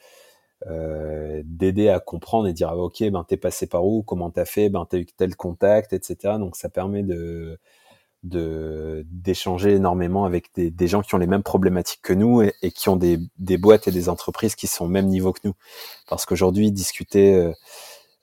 euh, 0.67 1.41
d'aider 1.45 1.89
à 1.89 1.99
comprendre 1.99 2.47
et 2.47 2.53
dire 2.53 2.69
ah, 2.69 2.77
ok 2.77 3.03
ben 3.11 3.25
t'es 3.27 3.37
passé 3.37 3.67
par 3.67 3.85
où 3.85 4.03
comment 4.03 4.31
t'as 4.31 4.45
fait 4.45 4.69
ben 4.69 4.85
t'as 4.89 4.97
eu 4.97 5.05
tel 5.05 5.35
contact 5.35 5.91
etc 5.93 6.35
donc 6.39 6.55
ça 6.55 6.69
permet 6.69 7.03
de 7.03 7.59
d'échanger 8.25 9.73
énormément 9.75 10.25
avec 10.25 10.53
des, 10.55 10.71
des, 10.71 10.87
gens 10.87 11.01
qui 11.01 11.13
ont 11.13 11.19
les 11.19 11.27
mêmes 11.27 11.43
problématiques 11.43 12.01
que 12.01 12.13
nous 12.13 12.41
et, 12.41 12.71
qui 12.71 12.89
ont 12.89 12.95
des, 12.95 13.19
des, 13.37 13.57
boîtes 13.57 13.87
et 13.87 13.91
des 13.91 14.09
entreprises 14.09 14.55
qui 14.55 14.65
sont 14.67 14.85
au 14.85 14.87
même 14.87 15.07
niveau 15.07 15.31
que 15.31 15.41
nous. 15.43 15.53
Parce 16.09 16.25
qu'aujourd'hui 16.25 16.71
discuter 16.71 17.35
euh, 17.35 17.51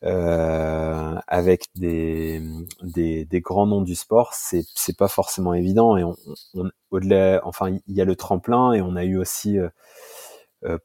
euh, 0.04 1.14
avec 1.28 1.66
des, 1.76 2.42
des, 2.82 3.24
des, 3.24 3.40
grands 3.40 3.66
noms 3.66 3.82
du 3.82 3.94
sport 3.94 4.34
c'est 4.34 4.64
c'est 4.74 4.96
pas 4.96 5.08
forcément 5.08 5.54
évident. 5.54 5.96
Et 5.96 6.02
on, 6.02 6.16
on 6.54 6.70
au-delà 6.90 7.40
enfin 7.44 7.68
il 7.86 7.94
y 7.94 8.00
a 8.00 8.04
le 8.04 8.16
tremplin 8.16 8.72
et 8.72 8.80
on 8.82 8.96
a 8.96 9.04
eu 9.04 9.18
aussi 9.18 9.58
euh, 9.58 9.68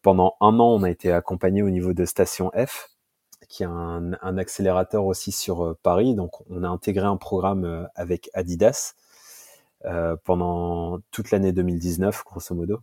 pendant 0.01 0.35
un 0.41 0.59
an, 0.59 0.73
on 0.73 0.83
a 0.83 0.89
été 0.89 1.11
accompagné 1.11 1.61
au 1.61 1.69
niveau 1.69 1.93
de 1.93 2.05
Station 2.05 2.51
F, 2.55 2.89
qui 3.49 3.63
est 3.63 3.67
un, 3.67 4.13
un 4.21 4.37
accélérateur 4.37 5.05
aussi 5.05 5.31
sur 5.31 5.63
euh, 5.63 5.77
Paris. 5.83 6.15
Donc, 6.15 6.31
on 6.49 6.63
a 6.63 6.67
intégré 6.67 7.05
un 7.05 7.17
programme 7.17 7.65
euh, 7.65 7.83
avec 7.95 8.29
Adidas 8.33 8.93
pendant 10.25 10.99
toute 11.11 11.31
l'année 11.31 11.53
2019, 11.53 12.23
grosso 12.25 12.53
modo. 12.53 12.81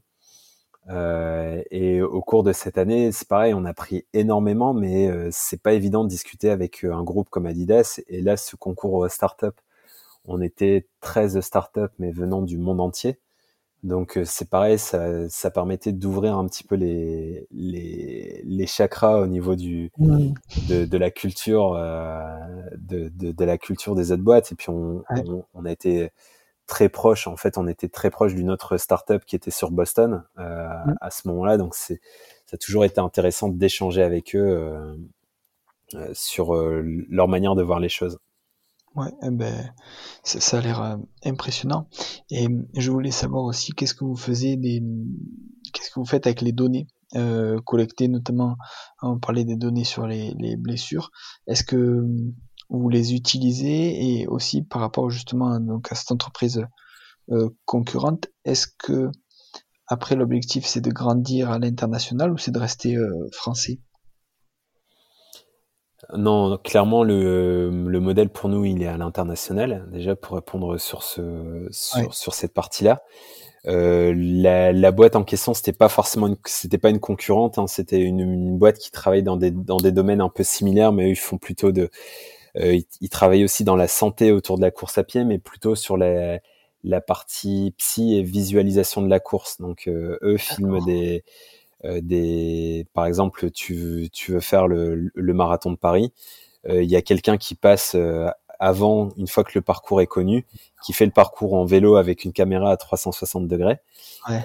Euh, 0.90 1.62
et 1.70 2.02
au 2.02 2.20
cours 2.20 2.42
de 2.42 2.52
cette 2.52 2.78
année, 2.78 3.10
c'est 3.12 3.28
pareil, 3.28 3.54
on 3.54 3.64
a 3.64 3.70
appris 3.70 4.06
énormément, 4.12 4.74
mais 4.74 5.08
euh, 5.08 5.28
c'est 5.32 5.62
pas 5.62 5.72
évident 5.72 6.04
de 6.04 6.08
discuter 6.08 6.50
avec 6.50 6.84
un 6.84 7.02
groupe 7.02 7.30
comme 7.30 7.46
Adidas. 7.46 8.00
Et 8.08 8.20
là, 8.20 8.36
ce 8.36 8.56
concours 8.56 9.10
startup, 9.10 9.54
on 10.26 10.40
était 10.40 10.86
13 11.00 11.40
startups, 11.40 11.92
mais 11.98 12.10
venant 12.10 12.42
du 12.42 12.58
monde 12.58 12.80
entier. 12.80 13.18
Donc 13.84 14.16
euh, 14.16 14.24
c'est 14.24 14.48
pareil, 14.48 14.78
ça, 14.78 15.28
ça 15.28 15.50
permettait 15.50 15.92
d'ouvrir 15.92 16.38
un 16.38 16.46
petit 16.46 16.64
peu 16.64 16.74
les, 16.74 17.46
les, 17.50 18.40
les 18.42 18.66
chakras 18.66 19.20
au 19.20 19.26
niveau 19.26 19.56
du 19.56 19.92
mmh. 19.98 20.32
de, 20.70 20.84
de 20.86 20.96
la 20.96 21.10
culture 21.10 21.74
euh, 21.74 22.34
de, 22.78 23.10
de, 23.10 23.32
de, 23.32 23.44
la 23.44 23.58
culture 23.58 23.94
des 23.94 24.10
autres 24.10 24.22
boîtes. 24.22 24.52
Et 24.52 24.54
puis 24.54 24.70
on, 24.70 25.04
on, 25.10 25.44
on, 25.52 25.64
a 25.66 25.70
été 25.70 26.10
très 26.66 26.88
proche. 26.88 27.26
En 27.26 27.36
fait, 27.36 27.58
on 27.58 27.68
était 27.68 27.90
très 27.90 28.08
proche 28.08 28.34
d'une 28.34 28.50
autre 28.50 28.78
startup 28.78 29.22
qui 29.26 29.36
était 29.36 29.50
sur 29.50 29.70
Boston 29.70 30.24
euh, 30.38 30.66
mmh. 30.66 30.94
à 31.02 31.10
ce 31.10 31.28
moment-là. 31.28 31.58
Donc 31.58 31.74
c'est 31.74 32.00
ça 32.46 32.54
a 32.54 32.58
toujours 32.58 32.86
été 32.86 33.02
intéressant 33.02 33.48
d'échanger 33.50 34.02
avec 34.02 34.34
eux 34.34 34.38
euh, 34.38 34.96
euh 35.94 36.10
sur 36.14 36.54
leur 36.54 37.28
manière 37.28 37.54
de 37.54 37.62
voir 37.62 37.80
les 37.80 37.90
choses. 37.90 38.18
Ouais, 38.94 39.10
eh 39.22 39.30
ben, 39.30 39.74
ça, 40.22 40.58
a 40.58 40.60
l'air 40.60 40.80
euh, 40.80 40.96
impressionnant. 41.24 41.88
Et 42.30 42.46
je 42.76 42.90
voulais 42.92 43.10
savoir 43.10 43.44
aussi 43.44 43.72
qu'est-ce 43.72 43.94
que 43.94 44.04
vous 44.04 44.16
faisiez 44.16 44.56
des, 44.56 44.82
qu'est-ce 45.72 45.90
que 45.90 45.98
vous 45.98 46.06
faites 46.06 46.26
avec 46.26 46.42
les 46.42 46.52
données 46.52 46.86
euh, 47.16 47.60
collectées, 47.64 48.08
notamment, 48.08 48.56
on 49.02 49.18
parlait 49.18 49.44
des 49.44 49.56
données 49.56 49.84
sur 49.84 50.06
les, 50.06 50.32
les 50.38 50.56
blessures. 50.56 51.10
Est-ce 51.48 51.64
que 51.64 52.04
vous 52.68 52.88
les 52.88 53.14
utilisez? 53.14 54.20
Et 54.20 54.26
aussi 54.28 54.62
par 54.62 54.80
rapport 54.80 55.10
justement 55.10 55.58
donc 55.58 55.90
à 55.90 55.96
cette 55.96 56.12
entreprise 56.12 56.64
euh, 57.30 57.48
concurrente, 57.64 58.28
est-ce 58.44 58.66
que 58.78 59.10
après 59.86 60.14
l'objectif 60.14 60.66
c'est 60.66 60.80
de 60.80 60.90
grandir 60.90 61.50
à 61.50 61.58
l'international 61.58 62.32
ou 62.32 62.38
c'est 62.38 62.52
de 62.52 62.58
rester 62.58 62.96
euh, 62.96 63.28
français? 63.32 63.80
Non, 66.16 66.58
clairement, 66.58 67.04
le, 67.04 67.70
le, 67.70 68.00
modèle 68.00 68.28
pour 68.28 68.48
nous, 68.48 68.64
il 68.64 68.82
est 68.82 68.86
à 68.86 68.96
l'international, 68.96 69.86
déjà 69.92 70.16
pour 70.16 70.36
répondre 70.36 70.78
sur, 70.78 71.02
ce, 71.02 71.66
sur, 71.70 72.14
sur 72.14 72.34
cette 72.34 72.52
partie-là. 72.52 73.02
Euh, 73.66 74.12
la, 74.16 74.72
la, 74.72 74.90
boîte 74.90 75.16
en 75.16 75.24
question, 75.24 75.54
c'était 75.54 75.72
pas 75.72 75.88
forcément, 75.88 76.34
c'était 76.44 76.78
pas 76.78 76.90
une 76.90 77.00
concurrente, 77.00 77.58
hein, 77.58 77.66
c'était 77.66 78.00
une, 78.00 78.20
une, 78.20 78.58
boîte 78.58 78.78
qui 78.78 78.90
travaille 78.90 79.22
dans 79.22 79.36
des, 79.36 79.50
dans 79.50 79.78
des 79.78 79.92
domaines 79.92 80.20
un 80.20 80.28
peu 80.28 80.42
similaires, 80.42 80.92
mais 80.92 81.04
eux, 81.04 81.10
ils 81.10 81.16
font 81.16 81.38
plutôt 81.38 81.72
de, 81.72 81.90
euh, 82.56 82.74
ils, 82.74 82.86
ils, 83.00 83.08
travaillent 83.08 83.44
aussi 83.44 83.64
dans 83.64 83.76
la 83.76 83.88
santé 83.88 84.32
autour 84.32 84.56
de 84.56 84.62
la 84.62 84.70
course 84.70 84.98
à 84.98 85.04
pied, 85.04 85.24
mais 85.24 85.38
plutôt 85.38 85.74
sur 85.76 85.96
la, 85.96 86.40
la 86.84 87.00
partie 87.00 87.74
psy 87.78 88.16
et 88.16 88.22
visualisation 88.22 89.02
de 89.02 89.08
la 89.08 89.20
course. 89.20 89.60
Donc, 89.60 89.88
euh, 89.88 90.18
eux 90.22 90.36
filment 90.36 90.84
des, 90.84 91.24
des, 92.02 92.86
par 92.94 93.06
exemple, 93.06 93.50
tu, 93.50 94.08
tu 94.12 94.32
veux 94.32 94.40
faire 94.40 94.66
le, 94.68 95.10
le 95.14 95.34
marathon 95.34 95.70
de 95.70 95.76
Paris, 95.76 96.12
euh, 96.68 96.82
il 96.82 96.90
y 96.90 96.96
a 96.96 97.02
quelqu'un 97.02 97.36
qui 97.36 97.54
passe 97.54 97.96
avant, 98.58 99.10
une 99.16 99.26
fois 99.26 99.44
que 99.44 99.52
le 99.54 99.60
parcours 99.60 100.00
est 100.00 100.06
connu, 100.06 100.46
qui 100.82 100.92
fait 100.92 101.06
le 101.06 101.12
parcours 101.12 101.54
en 101.54 101.64
vélo 101.64 101.96
avec 101.96 102.24
une 102.24 102.32
caméra 102.32 102.70
à 102.70 102.76
360 102.76 103.48
degrés, 103.48 103.78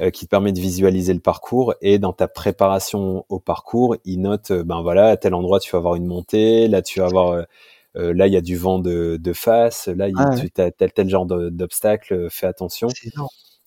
euh, 0.02 0.10
qui 0.10 0.26
te 0.26 0.30
permet 0.30 0.52
de 0.52 0.60
visualiser 0.60 1.14
le 1.14 1.20
parcours. 1.20 1.74
Et 1.82 2.00
dans 2.00 2.14
ta 2.14 2.28
préparation 2.28 3.26
au 3.30 3.40
parcours, 3.40 3.96
il 4.06 4.22
note, 4.22 4.52
euh, 4.52 4.64
ben 4.64 4.82
voilà, 4.82 5.10
à 5.10 5.18
tel 5.18 5.34
endroit 5.34 5.60
tu 5.60 5.72
vas 5.72 5.78
avoir 5.78 5.96
une 5.96 6.06
montée, 6.06 6.68
là 6.68 6.82
tu 6.82 7.00
vas 7.00 7.06
avoir, 7.06 7.32
euh, 7.32 7.44
euh 7.96 8.14
là 8.14 8.28
il 8.28 8.34
y 8.34 8.38
a 8.38 8.42
du 8.42 8.58
vent 8.58 8.80
de, 8.80 9.18
de 9.18 9.34
face, 9.34 9.88
là 9.88 10.08
il, 10.08 10.16
tu 10.38 10.62
as 10.62 10.72
tel 10.72 10.92
tel 10.92 11.10
genre 11.10 11.26
d'obstacle, 11.26 12.30
fais 12.30 12.48
attention. 12.48 12.90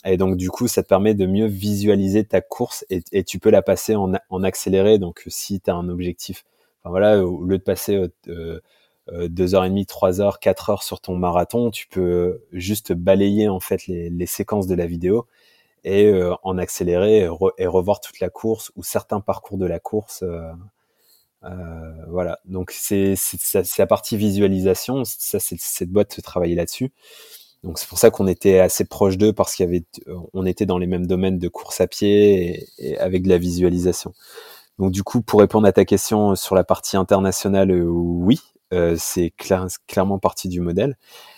Et 0.05 0.17
donc 0.17 0.37
du 0.37 0.51
coup, 0.51 0.69
ça 0.69 0.83
te 0.83 0.89
permet 0.89 1.15
de 1.15 1.27
mieux 1.27 1.47
visualiser 1.47 2.25
ta 2.25 2.41
course 2.41 2.85
et, 2.91 3.25
tu 3.25 3.39
peux 3.39 3.51
la 3.51 3.63
passer 3.63 3.95
en, 3.97 4.43
accéléré. 4.43 4.99
Donc 4.99 5.25
si 5.29 5.61
tu 5.61 5.71
as 5.71 5.75
un 5.75 5.89
objectif, 5.89 6.45
enfin 6.81 6.91
voilà, 6.91 7.25
au 7.25 7.45
lieu 7.45 7.59
de 7.59 7.63
passer 7.63 7.97
euh, 8.29 8.61
euh, 9.09 9.29
deux 9.29 9.55
heures 9.55 9.65
et 9.65 9.69
demie, 9.69 9.87
trois 9.87 10.21
heures, 10.21 10.39
quatre 10.39 10.71
heures 10.71 10.83
sur 10.83 11.01
ton 11.01 11.17
marathon, 11.17 11.71
tu 11.71 11.89
peux 11.89 12.43
juste 12.53 12.93
balayer 12.93 13.49
en 13.49 13.59
fait 13.59 13.87
les, 13.89 14.27
séquences 14.27 14.69
de 14.69 14.77
la 14.77 14.87
vidéo 14.87 15.27
et 15.85 16.07
euh, 16.07 16.35
en 16.45 16.59
accélérer 16.59 17.29
et, 17.59 17.67
revoir 17.67 18.01
toute 18.01 18.21
la 18.21 18.31
course 18.31 18.71
ou 18.77 18.85
certains 18.85 19.21
parcours 19.21 19.59
de 19.59 19.67
la 19.67 19.81
course. 19.81 20.23
Euh, 20.23 20.53
euh 21.45 21.93
voilà, 22.09 22.39
donc 22.45 22.71
c'est 22.71 23.15
la 23.79 23.87
partie 23.87 24.17
visualisation. 24.17 25.05
Ça, 25.05 25.41
c'est 25.41 25.59
cette 25.59 25.91
boîte 25.91 26.23
travailler 26.23 26.55
là-dessus. 26.55 26.93
Donc 27.63 27.79
c'est 27.79 27.89
pour 27.89 27.99
ça 27.99 28.11
qu'on 28.11 28.27
était 28.27 28.59
assez 28.59 28.85
proche 28.85 29.17
d'eux 29.17 29.33
parce 29.33 29.55
qu'il 29.55 29.65
y 29.65 29.69
avait, 29.69 29.85
on 30.33 30.45
était 30.47 30.67
dans 30.67 30.79
les 30.79 30.87
mêmes 30.87 31.07
domaines 31.07 31.39
de 31.39 31.49
course 31.49 31.81
à 31.81 31.87
pied 31.87 32.67
et, 32.79 32.99
avec 32.99 33.23
de 33.23 33.29
la 33.29 33.39
visualisation. 33.39 34.15
Donc 34.79 34.91
du 34.91 35.03
coup, 35.05 35.23
pour 35.23 35.41
répondre 35.41 35.67
à 35.67 35.73
ta 35.73 35.85
question 35.85 36.35
sur 36.35 36.55
la 36.55 36.65
partie 36.65 36.97
internationale, 36.97 37.73
oui, 37.73 38.41
euh, 38.73 38.97
c'est 38.99 39.33
clairement 39.87 40.19
partie 40.19 40.49
du 40.49 40.61
modèle. 40.61 40.97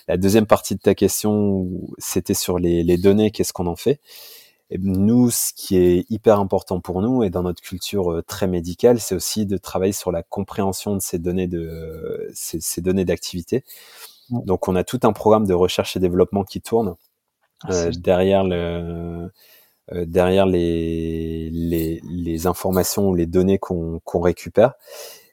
La 0.09 0.16
deuxième 0.16 0.47
partie 0.47 0.75
de 0.75 0.81
ta 0.81 0.95
question, 0.95 1.68
c'était 1.99 2.35
sur 2.35 2.59
les, 2.59 2.97
données, 2.97 3.31
qu'est-ce 3.31 3.53
qu'on 3.53 3.66
en 3.66 3.77
fait? 3.77 4.01
Nous, 4.79 5.31
ce 5.31 5.53
qui 5.55 5.77
est 5.77 6.07
hyper 6.11 6.41
important 6.41 6.81
pour 6.81 7.03
nous 7.03 7.22
et 7.22 7.31
dans 7.31 7.43
notre 7.43 7.62
culture 7.62 8.12
euh, 8.12 8.22
très 8.22 8.47
médicale, 8.47 8.99
c'est 8.99 9.14
aussi 9.14 9.47
de 9.47 9.57
travailler 9.59 9.93
sur 9.93 10.11
la 10.11 10.22
compréhension 10.22 10.97
de 10.97 11.03
ces 11.03 11.18
données 11.18 11.47
de 11.49 12.31
ces, 12.35 12.81
données 12.81 13.05
d'activité. 13.05 13.62
Donc, 14.31 14.68
on 14.68 14.77
a 14.77 14.85
tout 14.85 15.01
un 15.03 15.12
programme 15.12 15.47
de 15.47 15.55
recherche 15.55 15.97
et 15.97 16.01
développement 16.01 16.45
qui 16.45 16.61
tourne 16.61 16.97
ah, 17.62 17.72
euh, 17.72 17.91
derrière 17.91 18.45
le 18.45 19.31
derrière 19.93 20.47
les, 20.47 21.51
les, 21.53 22.47
informations 22.47 23.11
ou 23.11 23.14
les 23.14 23.27
données 23.27 23.59
qu'on 23.59 24.01
récupère. 24.14 24.72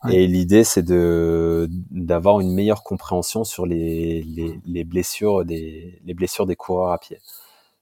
Et 0.10 0.28
l'idée, 0.28 0.64
c'est 0.64 0.82
de 0.84 1.70
d'avoir 1.92 2.40
une 2.40 2.54
meilleure 2.54 2.84
compréhension 2.84 3.44
sur 3.44 3.66
les, 3.66 4.24
les, 4.24 4.60
les, 4.66 4.84
blessures 4.84 5.46
des 5.46 6.02
les 6.04 6.14
blessures 6.14 6.48
des 6.48 6.56
coureurs 6.56 6.92
à 6.92 6.98
pied. 6.98 7.20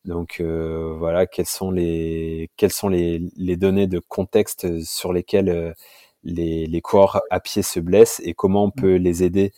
Donc 0.05 0.38
euh, 0.39 0.95
voilà, 0.97 1.28
quelles 1.28 1.45
sont 1.45 1.72
les 1.72 2.49
quelles 2.57 2.72
sont 2.72 2.89
les, 2.89 3.22
les 3.38 3.57
données 3.57 3.88
de 3.88 3.99
contexte 3.99 4.84
sur 4.84 5.14
lesquelles 5.14 5.49
euh, 5.49 5.74
les, 6.24 6.66
les 6.68 6.82
coureurs 6.82 7.22
à 7.30 7.39
pied 7.39 7.62
se 7.62 7.80
blessent 7.80 8.22
et 8.26 8.34
comment 8.34 8.66
on 8.66 8.68
mmh. 8.68 8.82
peut 8.82 8.95
les 8.95 9.24
aider 9.24 9.53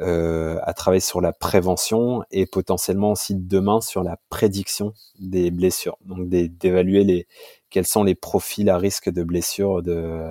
euh, 0.00 0.58
à 0.62 0.74
travailler 0.74 1.00
sur 1.00 1.20
la 1.20 1.32
prévention 1.32 2.22
et 2.30 2.46
potentiellement 2.46 3.12
aussi 3.12 3.34
demain 3.34 3.80
sur 3.80 4.02
la 4.02 4.18
prédiction 4.28 4.92
des 5.18 5.50
blessures. 5.50 5.96
Donc 6.04 6.28
d'évaluer 6.28 7.04
les 7.04 7.26
quels 7.70 7.86
sont 7.86 8.04
les 8.04 8.14
profils 8.14 8.68
à 8.70 8.78
risque 8.78 9.10
de 9.10 9.22
blessures 9.22 9.82
de 9.82 10.30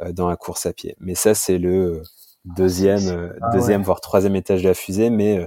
euh, 0.00 0.12
dans 0.12 0.28
la 0.28 0.36
course 0.36 0.66
à 0.66 0.72
pied. 0.72 0.96
Mais 0.98 1.14
ça, 1.14 1.34
c'est 1.34 1.56
le 1.56 2.02
deuxième, 2.44 3.06
euh, 3.06 3.38
ah 3.42 3.52
deuxième 3.52 3.82
voire 3.82 4.00
troisième 4.00 4.34
étage 4.34 4.62
de 4.62 4.68
la 4.68 4.74
fusée. 4.74 5.08
Mais 5.08 5.38
euh, 5.38 5.46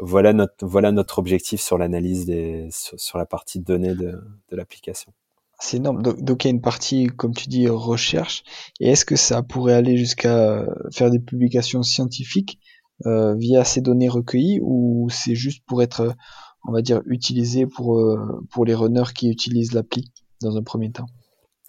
voilà 0.00 0.32
notre, 0.32 0.66
voilà 0.66 0.90
notre 0.90 1.20
objectif 1.20 1.60
sur 1.60 1.78
l'analyse 1.78 2.26
des, 2.26 2.68
sur, 2.72 3.18
la 3.18 3.26
partie 3.26 3.60
de 3.60 3.64
données 3.64 3.94
de, 3.94 4.20
de 4.48 4.56
l'application. 4.56 5.12
C'est 5.60 5.78
énorme. 5.78 6.02
Donc, 6.02 6.44
il 6.44 6.48
y 6.48 6.50
a 6.50 6.54
une 6.54 6.60
partie, 6.60 7.06
comme 7.06 7.34
tu 7.34 7.48
dis, 7.48 7.68
recherche. 7.68 8.42
Et 8.80 8.90
est-ce 8.90 9.04
que 9.04 9.16
ça 9.16 9.42
pourrait 9.42 9.74
aller 9.74 9.96
jusqu'à 9.96 10.66
faire 10.92 11.10
des 11.10 11.20
publications 11.20 11.82
scientifiques 11.82 12.58
euh, 13.06 13.34
via 13.34 13.64
ces 13.64 13.80
données 13.80 14.08
recueillies 14.08 14.60
ou 14.62 15.08
c'est 15.10 15.34
juste 15.34 15.64
pour 15.66 15.82
être, 15.82 16.14
on 16.66 16.72
va 16.72 16.82
dire, 16.82 17.00
utilisé 17.06 17.66
pour, 17.66 18.04
pour 18.50 18.64
les 18.64 18.74
runners 18.74 19.12
qui 19.14 19.30
utilisent 19.30 19.72
l'appli 19.72 20.12
dans 20.42 20.56
un 20.56 20.62
premier 20.62 20.90
temps? 20.90 21.06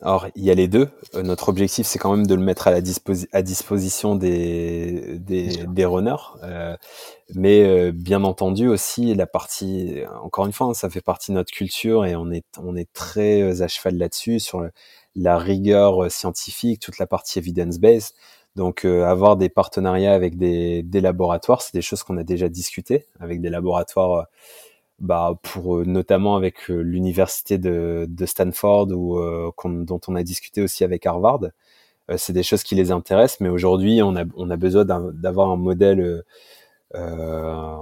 Alors, 0.02 0.28
il 0.36 0.44
y 0.44 0.52
a 0.52 0.54
les 0.56 0.68
deux. 0.68 0.90
Euh, 1.16 1.24
notre 1.24 1.48
objectif, 1.48 1.88
c'est 1.88 2.00
quand 2.00 2.14
même 2.16 2.28
de 2.28 2.36
le 2.36 2.42
mettre 2.42 2.68
à 2.68 2.72
la 2.72 2.82
à 3.32 3.42
disposition 3.42 4.16
des, 4.16 5.18
des, 5.20 5.66
des 5.68 5.86
runners. 5.86 6.16
Euh, 6.44 6.76
mais 7.34 7.64
euh, 7.64 7.92
bien 7.94 8.24
entendu 8.26 8.68
aussi, 8.68 9.16
la 9.16 9.26
partie, 9.26 10.02
encore 10.22 10.46
une 10.48 10.52
fois, 10.54 10.68
hein, 10.68 10.74
ça 10.74 10.90
fait 10.90 11.02
partie 11.02 11.32
de 11.32 11.36
notre 11.38 11.52
culture 11.52 12.06
et 12.06 12.16
on 12.16 12.30
est, 12.32 12.46
on 12.62 12.76
est 12.76 12.92
très 12.92 13.62
à 13.62 13.68
cheval 13.70 13.98
là-dessus, 13.98 14.40
sur 14.40 14.68
la 15.16 15.38
rigueur 15.38 16.12
scientifique, 16.12 16.82
toute 16.82 17.00
la 17.00 17.08
partie 17.08 17.40
evidence-based. 17.40 18.16
Donc, 18.58 18.86
avoir 18.86 19.38
des 19.38 19.50
partenariats 19.50 20.14
avec 20.14 20.38
des, 20.38 20.84
des 20.84 21.02
laboratoires, 21.02 21.62
c'est 21.62 21.74
des 21.74 21.82
choses 21.82 22.04
qu'on 22.04 22.18
a 22.18 22.24
déjà 22.24 22.50
discutées 22.50 23.06
avec 23.20 23.42
des 23.42 23.50
laboratoires 23.50 24.28
bah, 25.00 25.38
pour 25.44 25.78
euh, 25.78 25.86
notamment 25.86 26.36
avec 26.36 26.70
euh, 26.70 26.82
l'université 26.82 27.58
de, 27.58 28.08
Stanford 28.26 28.88
ou 28.92 29.20
euh, 29.20 29.52
dont 29.66 30.02
on 30.08 30.16
a 30.16 30.24
discuté 30.24 30.62
aussi 30.62 30.84
avec 30.84 31.06
Harvard. 31.06 31.42
c'est 32.18 32.34
des 32.34 32.44
choses 32.44 32.64
qui 32.64 32.76
les 32.76 32.92
intéressent, 32.92 33.42
mais 33.42 33.50
aujourd'hui 33.50 34.02
on 34.04 34.16
a, 34.16 34.24
on 34.36 34.50
a 34.52 34.58
besoin 34.58 34.86
d'avoir 34.86 35.50
un 35.52 35.58
modèle 35.58 36.24
euh, 36.96 37.76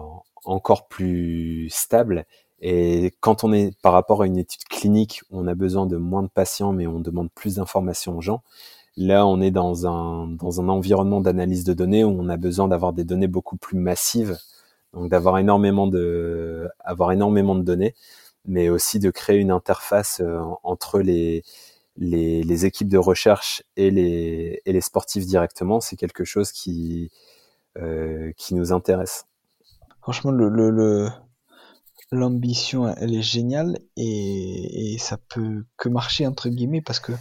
encore 0.45 0.87
plus 0.87 1.69
stable. 1.69 2.25
Et 2.61 3.13
quand 3.19 3.43
on 3.43 3.53
est 3.53 3.77
par 3.81 3.93
rapport 3.93 4.21
à 4.23 4.25
une 4.27 4.37
étude 4.37 4.63
clinique, 4.65 5.21
on 5.31 5.47
a 5.47 5.55
besoin 5.55 5.85
de 5.85 5.97
moins 5.97 6.23
de 6.23 6.27
patients, 6.29 6.73
mais 6.73 6.87
on 6.87 6.99
demande 6.99 7.29
plus 7.33 7.55
d'informations 7.55 8.17
aux 8.17 8.21
gens. 8.21 8.43
Là, 8.97 9.25
on 9.27 9.41
est 9.41 9.51
dans 9.51 9.87
un, 9.87 10.27
dans 10.27 10.61
un 10.61 10.69
environnement 10.69 11.21
d'analyse 11.21 11.63
de 11.65 11.73
données 11.73 12.03
où 12.03 12.09
on 12.09 12.29
a 12.29 12.37
besoin 12.37 12.67
d'avoir 12.67 12.93
des 12.93 13.03
données 13.05 13.27
beaucoup 13.27 13.57
plus 13.57 13.77
massives 13.77 14.37
donc 14.93 15.09
d'avoir 15.09 15.37
énormément 15.37 15.87
de, 15.87 16.69
avoir 16.79 17.11
énormément 17.11 17.55
de 17.55 17.63
données, 17.63 17.95
mais 18.45 18.69
aussi 18.69 18.99
de 18.99 19.09
créer 19.09 19.37
une 19.37 19.51
interface 19.51 20.21
euh, 20.21 20.39
entre 20.63 20.99
les, 20.99 21.43
les, 21.97 22.65
équipes 22.65 22.89
de 22.89 22.97
recherche 22.97 23.63
et 23.75 23.91
les, 23.91 24.61
et 24.65 24.73
les 24.73 24.81
sportifs 24.81 25.25
directement, 25.25 25.79
c'est 25.79 25.95
quelque 25.95 26.23
chose 26.23 26.51
qui, 26.51 27.11
euh, 27.77 28.31
qui 28.37 28.55
nous 28.55 28.73
intéresse. 28.73 29.25
Franchement, 30.01 30.31
le, 30.31 31.09
l'ambition, 32.11 32.87
elle 32.97 33.15
est 33.15 33.21
géniale 33.21 33.79
et, 33.95 34.93
et, 34.93 34.97
ça 34.97 35.17
peut 35.29 35.65
que 35.77 35.89
marcher 35.89 36.27
entre 36.27 36.49
guillemets 36.49 36.81
parce 36.81 36.99
que 36.99 37.13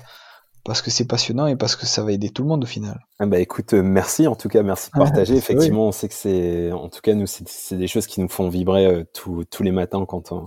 parce 0.65 0.81
que 0.81 0.91
c'est 0.91 1.07
passionnant 1.07 1.47
et 1.47 1.57
parce 1.57 1.75
que 1.75 1.87
ça 1.87 2.03
va 2.03 2.13
aider 2.13 2.31
tout 2.31 2.43
le 2.43 2.49
monde 2.49 2.63
au 2.63 2.67
final. 2.67 3.01
Ah 3.19 3.27
bah 3.27 3.41
écoute, 3.41 3.75
euh, 3.75 3.83
merci 3.83 4.27
en 4.27 4.37
tout 4.37 4.49
cas, 4.49 4.63
merci 4.63 4.91
de 4.95 4.99
partager. 4.99 5.35
Effectivement, 5.35 5.89
on 5.89 5.93
sait 5.93 6.09
que 6.09 6.15
c'est, 6.15 6.71
en 6.73 6.89
tout 6.89 7.01
cas 7.01 7.15
nous, 7.15 7.27
c'est 7.27 7.77
des 7.77 7.89
choses 7.89 8.07
qui 8.07 8.21
nous 8.21 8.29
font 8.29 8.49
vibrer 8.49 8.87
euh, 8.87 9.05
tous 9.13 9.63
les 9.63 9.73
matins 9.73 10.05
quand 10.07 10.31
on, 10.31 10.45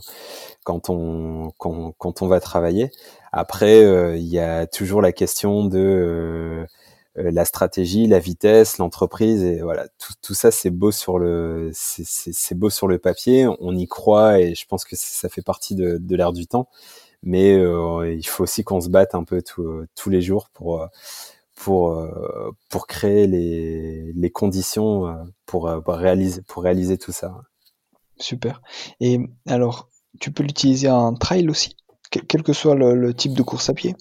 quand 0.63 0.89
on, 0.89 1.51
quand, 1.57 1.93
quand 1.97 2.21
on 2.21 2.27
va 2.27 2.39
travailler. 2.39 2.91
Après, 3.33 3.83
euh, 3.83 4.15
il 4.15 4.27
y 4.27 4.39
a 4.39 4.67
toujours 4.67 5.01
la 5.01 5.11
question 5.11 5.65
de 5.65 6.65
la 7.17 7.45
stratégie, 7.45 8.07
la 8.07 8.19
vitesse, 8.19 8.77
l'entreprise 8.77 9.41
et 9.43 9.61
voilà, 9.61 9.87
tout, 9.99 10.13
tout 10.21 10.33
ça 10.33 10.51
c'est 10.51 10.69
beau 10.69 10.91
sur 10.91 11.17
le, 11.17 11.71
c'est 11.73 12.55
beau 12.55 12.69
sur 12.69 12.87
le 12.87 12.99
papier. 12.99 13.47
On 13.59 13.75
y 13.75 13.87
croit 13.87 14.39
et 14.39 14.53
je 14.53 14.65
pense 14.65 14.85
que 14.85 14.95
ça 14.97 15.29
fait 15.29 15.41
partie 15.41 15.75
de, 15.75 15.97
de 15.97 16.15
l'air 16.15 16.33
du 16.33 16.45
temps 16.45 16.67
mais 17.25 17.53
euh, 17.53 18.13
il 18.13 18.25
faut 18.25 18.43
aussi 18.43 18.63
qu'on 18.63 18.79
se 18.79 18.89
batte 18.89 19.15
un 19.15 19.23
peu 19.23 19.43
tous 19.43 20.09
les 20.09 20.21
jours 20.21 20.49
pour 20.53 20.81
euh, 20.81 20.87
pour 21.55 21.91
euh, 21.91 22.51
pour 22.69 22.87
créer 22.87 23.27
les, 23.27 24.13
les 24.13 24.29
conditions 24.29 25.15
pour, 25.45 25.69
pour 25.83 25.93
réaliser 25.95 26.41
pour 26.47 26.63
réaliser 26.63 26.97
tout 26.97 27.11
ça. 27.11 27.35
Super. 28.17 28.61
Et 29.01 29.19
alors, 29.47 29.89
tu 30.19 30.31
peux 30.31 30.43
l'utiliser 30.43 30.89
en 30.89 31.13
trail 31.13 31.49
aussi, 31.49 31.75
quel 32.09 32.43
que 32.43 32.53
soit 32.53 32.75
le, 32.75 33.13
type 33.13 33.33
de 33.33 33.43
course 33.43 33.69
à 33.69 33.73
pied? 33.73 33.95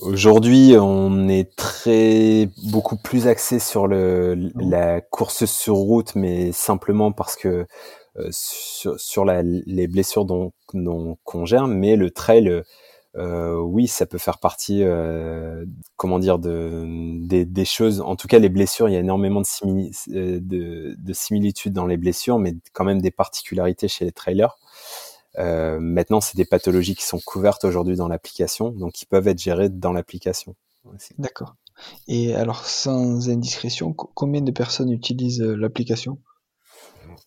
Aujourd'hui, 0.00 0.74
on 0.78 1.28
est 1.28 1.54
très 1.56 2.48
beaucoup 2.70 2.96
plus 2.96 3.26
axé 3.26 3.58
sur 3.58 3.86
le 3.86 4.50
la 4.54 5.02
course 5.02 5.44
sur 5.44 5.74
route, 5.74 6.14
mais 6.14 6.52
simplement 6.52 7.12
parce 7.12 7.36
que 7.36 7.48
euh, 7.48 7.66
sur, 8.30 8.98
sur 8.98 9.24
la, 9.24 9.42
les 9.42 9.86
blessures 9.86 10.24
dont 10.24 10.52
qu'on 10.66 11.44
gère, 11.44 11.66
mais 11.66 11.96
le 11.96 12.10
trail, 12.10 12.62
euh, 13.16 13.58
oui, 13.58 13.88
ça 13.88 14.06
peut 14.06 14.18
faire 14.18 14.38
partie, 14.38 14.82
euh, 14.84 15.64
comment 15.96 16.18
dire, 16.18 16.38
de 16.38 16.84
des, 17.26 17.44
des, 17.44 17.64
choses. 17.64 18.00
En 18.00 18.14
tout 18.14 18.28
cas, 18.28 18.38
les 18.38 18.48
blessures, 18.48 18.88
il 18.88 18.92
y 18.92 18.96
a 18.96 19.00
énormément 19.00 19.40
de, 19.40 19.46
euh, 20.14 20.38
de, 20.40 20.94
de 20.96 21.12
similitudes 21.12 21.72
dans 21.72 21.86
les 21.86 21.96
blessures, 21.96 22.38
mais 22.38 22.54
quand 22.72 22.84
même 22.84 23.00
des 23.00 23.10
particularités 23.10 23.88
chez 23.88 24.04
les 24.04 24.12
trailers. 24.12 24.56
Euh, 25.38 25.78
maintenant, 25.80 26.20
c'est 26.20 26.36
des 26.36 26.44
pathologies 26.44 26.94
qui 26.94 27.04
sont 27.04 27.20
couvertes 27.24 27.64
aujourd'hui 27.64 27.96
dans 27.96 28.08
l'application, 28.08 28.70
donc 28.70 28.92
qui 28.92 29.06
peuvent 29.06 29.28
être 29.28 29.40
gérées 29.40 29.68
dans 29.68 29.92
l'application. 29.92 30.54
D'accord. 31.18 31.56
Et 32.08 32.34
alors, 32.34 32.64
sans 32.64 33.28
indiscrétion, 33.28 33.92
combien 33.92 34.40
de 34.40 34.50
personnes 34.50 34.92
utilisent 34.92 35.42
euh, 35.42 35.56
l'application? 35.56 36.18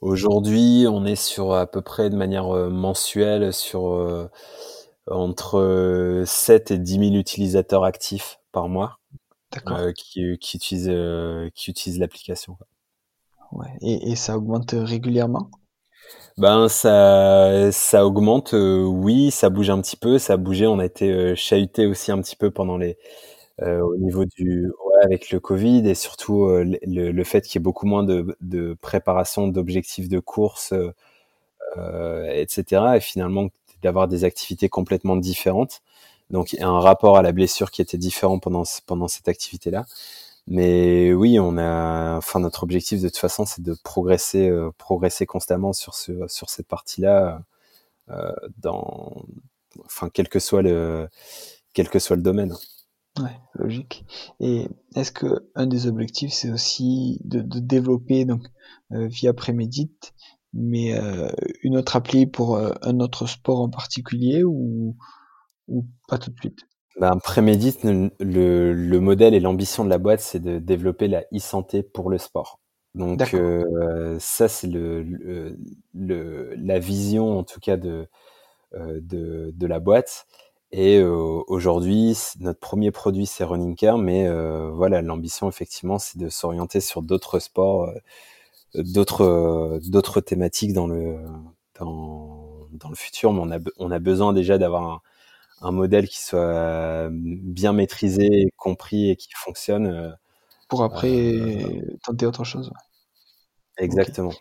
Aujourd'hui, 0.02 0.86
on 0.90 1.06
est 1.06 1.16
sur 1.16 1.54
à 1.54 1.66
peu 1.66 1.82
près 1.82 2.10
de 2.10 2.16
manière 2.16 2.54
euh, 2.54 2.70
mensuelle 2.70 3.54
sur 3.54 4.30
entre 5.08 6.24
7 6.26 6.72
et 6.72 6.78
10 6.78 6.92
000 6.92 7.04
utilisateurs 7.16 7.84
actifs 7.84 8.40
par 8.52 8.70
mois 8.70 9.00
qui, 9.96 10.38
qui, 10.40 10.58
utilisent, 10.58 10.92
qui 11.54 11.72
utilisent 11.72 12.00
l'application. 12.00 12.58
Ouais. 13.52 13.68
Et, 13.82 14.12
et 14.12 14.16
ça 14.16 14.38
augmente 14.38 14.74
régulièrement? 14.74 15.50
Ben 16.38 16.68
ça 16.68 17.72
ça 17.72 18.06
augmente, 18.06 18.56
euh, 18.56 18.84
oui, 18.84 19.30
ça 19.30 19.50
bouge 19.50 19.70
un 19.70 19.80
petit 19.82 19.96
peu, 19.96 20.18
ça 20.18 20.34
a 20.34 20.38
bougé. 20.38 20.66
On 20.66 20.80
a 20.80 20.86
été 20.86 21.12
euh, 21.12 21.36
chahuté 21.36 21.86
aussi 21.86 22.12
un 22.12 22.20
petit 22.22 22.36
peu 22.36 22.50
pendant 22.50 22.78
les 22.78 22.98
euh, 23.62 23.82
au 23.82 23.98
niveau 23.98 24.26
du 24.26 24.68
ouais, 24.68 25.04
avec 25.04 25.30
le 25.32 25.40
Covid 25.40 25.88
et 25.88 25.96
surtout 25.96 26.46
euh, 26.46 26.64
le, 26.86 27.12
le, 27.12 27.24
fait 27.24 27.42
qu'il 27.42 27.60
y 27.60 27.62
ait 27.62 27.64
beaucoup 27.64 27.86
moins 27.86 28.04
de, 28.04 28.36
de 28.42 28.76
préparation 28.82 29.48
d'objectifs 29.48 30.10
de 30.10 30.20
course, 30.20 30.74
etc. 31.76 32.96
Et 32.98 33.00
finalement 33.00 33.50
d'avoir 33.82 34.08
des 34.08 34.24
activités 34.24 34.70
complètement 34.70 35.16
différentes. 35.18 35.82
Donc 36.30 36.56
un 36.60 36.80
rapport 36.80 37.18
à 37.18 37.22
la 37.22 37.32
blessure 37.34 37.72
qui 37.72 37.82
était 37.82 37.98
différent 37.98 38.40
pendant 38.40 38.64
pendant 38.88 39.08
cette 39.08 39.28
activité-là. 39.28 39.86
Mais 40.48 41.14
oui, 41.14 41.40
on 41.40 41.58
a, 41.58 42.18
enfin 42.18 42.40
notre 42.42 42.64
objectif 42.64 43.02
de 43.02 43.08
toute 43.10 43.18
façon, 43.18 43.46
c'est 43.46 43.62
de 43.64 43.76
progresser, 43.84 44.50
euh, 44.50 44.72
progresser 44.78 45.26
constamment 45.26 45.74
sur 45.74 45.96
ce, 45.96 46.28
sur 46.28 46.50
cette 46.50 46.68
partie-là, 46.68 47.44
euh, 48.12 48.32
dans, 48.60 49.26
enfin 49.86 50.10
quel 50.14 50.30
que 50.30 50.40
soit 50.40 50.62
le, 50.64 51.10
quel 51.74 51.90
que 51.90 52.00
soit 52.00 52.16
le 52.18 52.24
domaine. 52.24 52.56
Ouais, 53.20 53.38
logique. 53.56 54.06
Et 54.40 54.68
est-ce 54.96 55.12
que 55.12 55.28
un 55.56 55.68
des 55.68 55.88
objectifs, 55.88 56.34
c'est 56.34 56.52
aussi 56.52 57.20
de, 57.24 57.42
de, 57.42 57.60
développer 57.60 58.26
donc 58.26 58.42
euh, 58.92 59.08
via 59.08 59.34
Prémédit, 59.34 59.94
mais 60.54 60.98
euh, 60.98 61.30
une 61.62 61.78
autre 61.78 61.96
appli 61.96 62.26
pour 62.26 62.56
euh, 62.56 62.74
un 62.82 63.00
autre 63.00 63.28
sport 63.28 63.62
en 63.62 63.70
particulier 63.70 64.44
ou 64.44 64.96
ou 65.68 65.86
pas 66.08 66.18
tout 66.18 66.32
de 66.32 66.40
suite? 66.40 66.60
Ben, 67.00 67.18
Prémédite, 67.18 67.84
le, 67.84 68.74
le, 68.74 69.00
modèle 69.00 69.34
et 69.34 69.40
l'ambition 69.40 69.84
de 69.84 69.90
la 69.90 69.98
boîte, 69.98 70.20
c'est 70.20 70.40
de 70.40 70.60
développer 70.60 71.08
la 71.08 71.24
e-santé 71.34 71.82
pour 71.82 72.10
le 72.10 72.20
sport. 72.20 72.60
Donc 72.94 73.34
euh, 73.34 74.18
ça, 74.20 74.48
c'est 74.48 74.68
le, 74.68 75.02
le, 75.94 76.54
la 76.56 76.78
vision, 76.78 77.40
en 77.40 77.44
tout 77.44 77.60
cas, 77.60 77.78
de, 77.78 78.08
euh, 78.76 79.00
de, 79.02 79.52
de, 79.56 79.68
la 79.68 79.80
boîte. 79.80 80.28
Et 80.76 80.98
euh, 80.98 81.42
aujourd'hui, 81.48 82.18
notre 82.40 82.60
premier 82.60 82.92
produit, 82.92 83.28
c'est 83.28 83.44
Running 83.44 83.76
Care, 83.76 84.00
mais 84.00 84.28
euh, 84.28 84.72
voilà, 84.72 85.02
l'ambition, 85.04 85.48
effectivement, 85.48 86.00
c'est 86.00 86.18
de 86.18 86.30
s'orienter 86.30 86.82
sur 86.82 87.04
d'autres 87.04 87.38
sports, 87.40 87.84
euh, 87.84 88.82
d'autres 88.84 89.80
d'autres 89.88 90.20
thématiques 90.20 90.74
dans 90.74 90.88
le 90.88 91.18
dans, 91.80 92.68
dans 92.72 92.90
le 92.90 92.96
futur. 92.96 93.34
Mais 93.34 93.42
on 93.42 93.52
a, 93.52 93.60
on 93.78 93.92
a 93.92 94.00
besoin 94.00 94.34
déjà 94.34 94.58
d'avoir 94.58 94.84
un 94.84 95.02
un 95.64 95.72
modèle 95.72 96.08
qui 96.08 96.22
soit 96.22 96.40
euh, 96.40 97.10
bien 97.12 97.72
maîtrisé, 97.74 98.52
compris 98.58 99.10
et 99.10 99.16
qui 99.16 99.30
fonctionne. 99.34 100.16
Pour 100.68 100.84
après 100.84 101.36
euh, 101.36 101.98
tenter 102.04 102.26
autre 102.26 102.44
chose. 102.44 102.72
Exactement. 103.78 104.34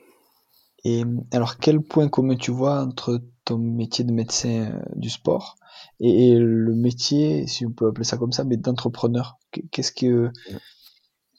Et 0.84 1.04
alors, 1.32 1.58
quel 1.58 1.80
point 1.80 2.08
commun 2.08 2.34
tu 2.36 2.50
vois 2.50 2.82
entre 2.82 3.20
ton 3.44 3.58
métier 3.58 4.04
de 4.04 4.12
médecin 4.12 4.80
du 4.94 5.10
sport 5.10 5.56
et, 6.00 6.36
le 6.36 6.74
métier, 6.74 7.46
si 7.46 7.66
on 7.66 7.70
peut 7.70 7.88
appeler 7.88 8.04
ça 8.04 8.16
comme 8.16 8.32
ça, 8.32 8.44
mais 8.44 8.56
d'entrepreneur. 8.56 9.38
Qu'est-ce 9.70 9.92
que 9.92 10.30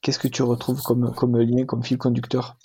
qu'est-ce 0.02 0.20
que 0.20 0.28
tu 0.28 0.44
retrouves 0.44 0.82
comme 0.82 1.14
comme 1.14 1.38
lien, 1.38 1.66
comme 1.66 1.84
fil 1.84 1.98
conducteur? 1.98 2.58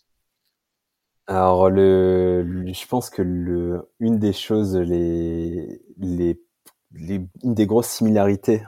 Alors, 1.26 1.68
le, 1.68 2.64
je 2.72 2.86
pense 2.86 3.10
que 3.10 3.22
le, 3.22 3.90
une 4.00 4.18
des 4.18 4.32
choses 4.32 4.76
les 4.76 5.82
les, 5.98 6.40
une 7.42 7.54
des 7.54 7.66
grosses 7.66 7.88
similarités, 7.88 8.62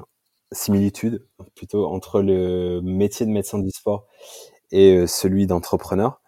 similitudes 0.53 1.27
plutôt 1.55 1.87
entre 1.87 2.21
le 2.21 2.81
métier 2.83 3.25
de 3.27 3.31
médecin 3.31 3.59
du 3.59 3.71
sport 3.71 4.07
et 4.73 4.97
euh, 4.97 5.07
celui 5.07 5.47
d'entrepreneur, 5.47 6.21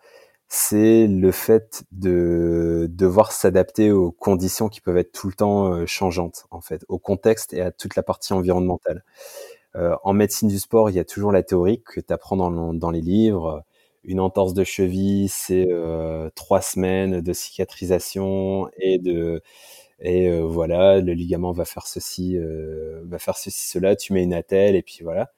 c'est 0.55 1.07
le 1.07 1.33
fait 1.33 1.85
de 1.93 2.87
devoir 2.91 3.33
s'adapter 3.33 3.91
aux 3.91 4.13
conditions 4.13 4.69
qui 4.69 4.83
peuvent 4.83 4.99
être 4.99 5.11
tout 5.11 5.27
le 5.29 5.33
temps 5.33 5.73
euh, 5.73 5.87
changeantes, 5.87 6.45
en 6.51 6.61
fait, 6.61 6.85
au 6.89 6.99
contexte 6.99 7.55
et 7.55 7.63
à 7.63 7.73
toute 7.73 7.97
la 7.97 8.03
partie 8.03 8.35
environnementale. 8.35 9.03
Euh, 9.77 9.97
en 10.05 10.13
médecine 10.13 10.49
du 10.49 10.59
sport, 10.59 10.91
il 10.91 10.97
y 10.97 10.99
a 10.99 11.07
toujours 11.07 11.33
la 11.33 11.43
théorie 11.43 11.83
que 11.83 12.01
tu 12.01 12.13
apprends 12.13 12.37
dans, 12.37 12.75
dans, 12.75 12.91
les 12.91 13.01
livres. 13.01 13.65
Une 14.05 14.21
entorse 14.21 14.53
de 14.53 14.63
cheville, 14.63 15.31
c'est 15.31 15.69
euh, 15.71 16.29
trois 16.35 16.61
semaines 16.61 17.23
de 17.23 17.33
cicatrisation 17.33 18.69
et 18.77 18.99
de 18.99 19.43
et 20.03 20.29
euh, 20.29 20.41
voilà, 20.43 21.01
le 21.01 21.13
ligament 21.13 21.53
va 21.53 21.65
faire 21.65 21.87
ceci, 21.87 22.37
euh, 22.37 23.01
va 23.05 23.19
faire 23.21 23.37
ceci, 23.39 23.69
cela, 23.69 23.95
tu 23.95 24.13
mets 24.13 24.25
une 24.25 24.35
attelle 24.35 24.75
et 24.75 24.83
puis 24.83 24.99
voilà. 25.03 25.33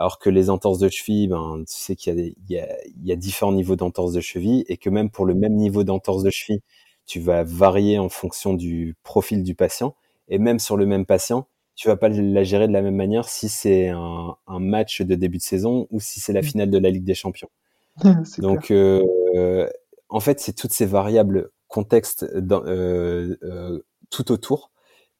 Alors 0.00 0.18
que 0.18 0.30
les 0.30 0.48
entorses 0.48 0.78
de 0.78 0.88
cheville, 0.88 1.28
ben, 1.28 1.62
tu 1.68 1.74
sais 1.76 1.94
qu'il 1.94 2.16
y, 2.16 2.18
a 2.18 2.24
il 2.24 2.34
y, 2.48 2.58
a, 2.58 2.66
il 2.86 3.06
y 3.06 3.12
a 3.12 3.16
différents 3.16 3.52
niveaux 3.52 3.76
d'entorse 3.76 4.14
de 4.14 4.22
cheville 4.22 4.64
et 4.66 4.78
que 4.78 4.88
même 4.88 5.10
pour 5.10 5.26
le 5.26 5.34
même 5.34 5.54
niveau 5.54 5.84
d'entorse 5.84 6.22
de 6.22 6.30
cheville, 6.30 6.62
tu 7.04 7.20
vas 7.20 7.44
varier 7.44 7.98
en 7.98 8.08
fonction 8.08 8.54
du 8.54 8.96
profil 9.02 9.42
du 9.42 9.54
patient. 9.54 9.94
Et 10.28 10.38
même 10.38 10.58
sur 10.58 10.78
le 10.78 10.86
même 10.86 11.04
patient, 11.04 11.48
tu 11.74 11.88
vas 11.88 11.96
pas 11.96 12.08
la 12.08 12.44
gérer 12.44 12.66
de 12.66 12.72
la 12.72 12.80
même 12.80 12.96
manière 12.96 13.28
si 13.28 13.50
c'est 13.50 13.88
un, 13.88 14.36
un 14.46 14.58
match 14.58 15.02
de 15.02 15.14
début 15.14 15.36
de 15.36 15.42
saison 15.42 15.86
ou 15.90 16.00
si 16.00 16.18
c'est 16.18 16.32
la 16.32 16.40
mmh. 16.40 16.44
finale 16.44 16.70
de 16.70 16.78
la 16.78 16.88
Ligue 16.88 17.04
des 17.04 17.14
Champions. 17.14 17.50
Donc, 18.38 18.70
euh, 18.70 19.68
en 20.08 20.20
fait, 20.20 20.40
c'est 20.40 20.54
toutes 20.54 20.72
ces 20.72 20.86
variables 20.86 21.50
contexte 21.68 22.24
euh, 22.24 23.36
euh, 23.42 23.80
tout 24.08 24.32
autour 24.32 24.70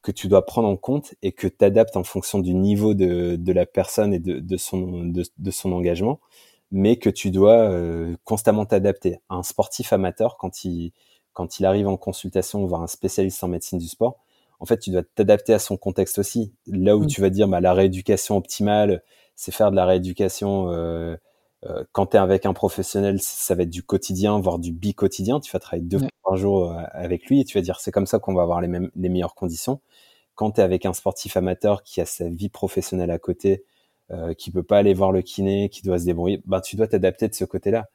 que 0.01 0.11
tu 0.11 0.27
dois 0.27 0.45
prendre 0.45 0.67
en 0.67 0.77
compte 0.77 1.13
et 1.21 1.31
que 1.31 1.47
tu 1.47 1.63
adaptes 1.63 1.95
en 1.95 2.03
fonction 2.03 2.39
du 2.39 2.53
niveau 2.53 2.93
de, 2.93 3.35
de 3.35 3.53
la 3.53 3.65
personne 3.65 4.13
et 4.13 4.19
de, 4.19 4.39
de 4.39 4.57
son, 4.57 5.03
de, 5.05 5.23
de, 5.37 5.51
son 5.51 5.71
engagement, 5.71 6.19
mais 6.71 6.97
que 6.97 7.09
tu 7.09 7.31
dois 7.31 7.69
euh, 7.69 8.15
constamment 8.23 8.65
t'adapter. 8.65 9.19
Un 9.29 9.43
sportif 9.43 9.93
amateur, 9.93 10.37
quand 10.37 10.65
il, 10.65 10.93
quand 11.33 11.59
il 11.59 11.65
arrive 11.65 11.87
en 11.87 11.97
consultation 11.97 12.65
voir 12.65 12.81
un 12.81 12.87
spécialiste 12.87 13.43
en 13.43 13.47
médecine 13.47 13.79
du 13.79 13.87
sport, 13.87 14.17
en 14.59 14.65
fait, 14.65 14.77
tu 14.77 14.91
dois 14.91 15.03
t'adapter 15.15 15.53
à 15.53 15.59
son 15.59 15.75
contexte 15.77 16.19
aussi. 16.19 16.53
Là 16.67 16.95
où 16.95 17.03
mmh. 17.03 17.07
tu 17.07 17.21
vas 17.21 17.29
dire, 17.29 17.47
bah, 17.47 17.61
la 17.61 17.73
rééducation 17.73 18.37
optimale, 18.37 19.03
c'est 19.35 19.51
faire 19.51 19.71
de 19.71 19.75
la 19.75 19.85
rééducation 19.85 20.71
euh, 20.71 21.15
euh, 21.65 21.83
quand 21.91 22.07
tu 22.07 22.17
es 22.17 22.19
avec 22.19 22.45
un 22.45 22.53
professionnel, 22.53 23.19
ça 23.21 23.55
va 23.55 23.63
être 23.63 23.69
du 23.69 23.83
quotidien, 23.83 24.39
voire 24.39 24.59
du 24.59 24.71
bi-quotidien. 24.71 25.39
Tu 25.39 25.51
vas 25.51 25.59
travailler 25.59 25.85
deux 25.85 25.99
fois 25.99 26.09
par 26.23 26.37
jour 26.37 26.71
euh, 26.71 26.81
avec 26.91 27.25
lui 27.27 27.39
et 27.41 27.45
tu 27.45 27.57
vas 27.57 27.61
dire 27.61 27.79
c'est 27.79 27.91
comme 27.91 28.07
ça 28.07 28.19
qu'on 28.19 28.33
va 28.33 28.41
avoir 28.43 28.61
les, 28.61 28.67
mêmes, 28.67 28.89
les 28.95 29.09
meilleures 29.09 29.35
conditions. 29.35 29.79
Quand 30.35 30.51
tu 30.51 30.61
es 30.61 30.63
avec 30.63 30.85
un 30.85 30.93
sportif 30.93 31.37
amateur 31.37 31.83
qui 31.83 32.01
a 32.01 32.05
sa 32.05 32.29
vie 32.29 32.49
professionnelle 32.49 33.11
à 33.11 33.19
côté, 33.19 33.63
euh, 34.11 34.33
qui 34.33 34.51
peut 34.51 34.63
pas 34.63 34.77
aller 34.79 34.93
voir 34.93 35.11
le 35.11 35.21
kiné, 35.21 35.69
qui 35.69 35.83
doit 35.83 35.99
se 35.99 36.05
débrouiller, 36.05 36.41
ben, 36.45 36.61
tu 36.61 36.75
dois 36.75 36.87
t'adapter 36.87 37.27
de 37.27 37.33
ce 37.33 37.45
côté-là. 37.45 37.89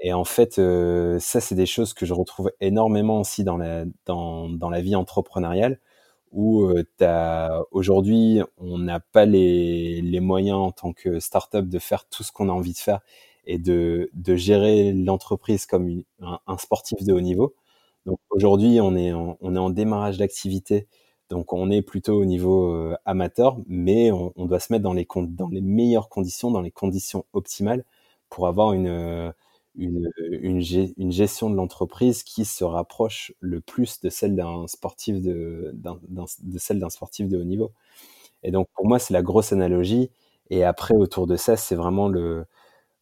Et 0.00 0.12
en 0.12 0.24
fait, 0.24 0.58
euh, 0.58 1.18
ça, 1.18 1.40
c'est 1.40 1.54
des 1.54 1.66
choses 1.66 1.92
que 1.94 2.06
je 2.06 2.14
retrouve 2.14 2.52
énormément 2.60 3.20
aussi 3.20 3.44
dans 3.44 3.56
la, 3.56 3.84
dans, 4.06 4.48
dans 4.48 4.70
la 4.70 4.80
vie 4.80 4.94
entrepreneuriale 4.96 5.80
où 6.32 6.64
euh, 6.64 6.84
aujourd'hui 7.70 8.40
on 8.58 8.78
n'a 8.78 9.00
pas 9.00 9.24
les, 9.24 10.20
moyens 10.20 10.58
en 10.58 10.72
tant 10.72 10.92
que 10.92 11.20
startup 11.20 11.68
de 11.68 11.78
faire 11.78 12.08
tout 12.08 12.22
ce 12.22 12.32
qu'on 12.32 12.48
a 12.48 12.52
envie 12.52 12.72
de 12.72 12.78
faire 12.78 13.00
et 13.46 13.58
de, 13.58 14.10
gérer 14.26 14.92
l'entreprise 14.92 15.66
comme 15.66 16.02
un, 16.20 16.58
sportif 16.58 17.02
de 17.04 17.12
haut 17.12 17.20
niveau. 17.20 17.54
Donc 18.06 18.18
aujourd'hui 18.30 18.80
on 18.80 18.96
est 18.96 19.12
en, 19.12 19.36
on 19.40 19.54
est 19.56 19.58
en 19.58 19.70
démarrage 19.70 20.18
d'activité, 20.18 20.86
donc 21.30 21.52
on 21.52 21.70
est 21.70 21.82
plutôt 21.82 22.20
au 22.20 22.24
niveau 22.24 22.72
euh, 22.72 22.96
amateur, 23.04 23.58
mais 23.66 24.10
on, 24.12 24.32
doit 24.46 24.60
se 24.60 24.72
mettre 24.72 24.82
dans 24.84 24.92
les 25.50 25.60
meilleures 25.60 26.08
conditions, 26.08 26.50
dans 26.50 26.62
les 26.62 26.70
conditions 26.70 27.24
optimales 27.32 27.84
pour 28.30 28.46
avoir 28.48 28.72
une 28.72 29.32
une, 29.78 30.10
une, 30.18 31.12
gestion 31.12 31.50
de 31.50 31.56
l'entreprise 31.56 32.22
qui 32.24 32.44
se 32.44 32.64
rapproche 32.64 33.32
le 33.40 33.60
plus 33.60 34.00
de 34.00 34.10
celle 34.10 34.34
d'un 34.36 34.66
sportif 34.66 35.22
de, 35.22 35.72
de 35.74 36.58
celle 36.58 36.80
d'un 36.80 36.90
sportif 36.90 37.28
de 37.28 37.38
haut 37.38 37.44
niveau. 37.44 37.72
Et 38.42 38.50
donc 38.50 38.68
pour 38.74 38.86
moi, 38.86 38.98
c'est 38.98 39.14
la 39.14 39.22
grosse 39.22 39.52
analogie. 39.52 40.10
Et 40.50 40.64
après, 40.64 40.94
autour 40.94 41.26
de 41.26 41.36
ça, 41.36 41.56
c'est 41.56 41.74
vraiment 41.76 42.08
le, 42.08 42.46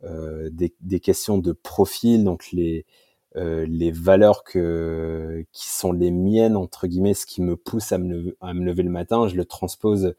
euh, 0.04 0.50
des, 0.52 0.74
des, 0.80 1.00
questions 1.00 1.38
de 1.38 1.52
profil, 1.52 2.24
donc 2.24 2.52
les, 2.52 2.86
euh, 3.36 3.66
les 3.68 3.90
valeurs 3.92 4.44
que, 4.44 5.44
qui 5.52 5.68
sont 5.68 5.92
les 5.92 6.10
miennes, 6.10 6.56
entre 6.56 6.86
guillemets, 6.88 7.14
ce 7.14 7.26
qui 7.26 7.42
me 7.42 7.56
pousse 7.56 7.92
à 7.92 7.98
me, 7.98 8.36
à 8.40 8.54
me 8.54 8.64
lever 8.64 8.82
le 8.82 8.90
matin, 8.90 9.28
je 9.28 9.36
le 9.36 9.44
transpose 9.44 10.14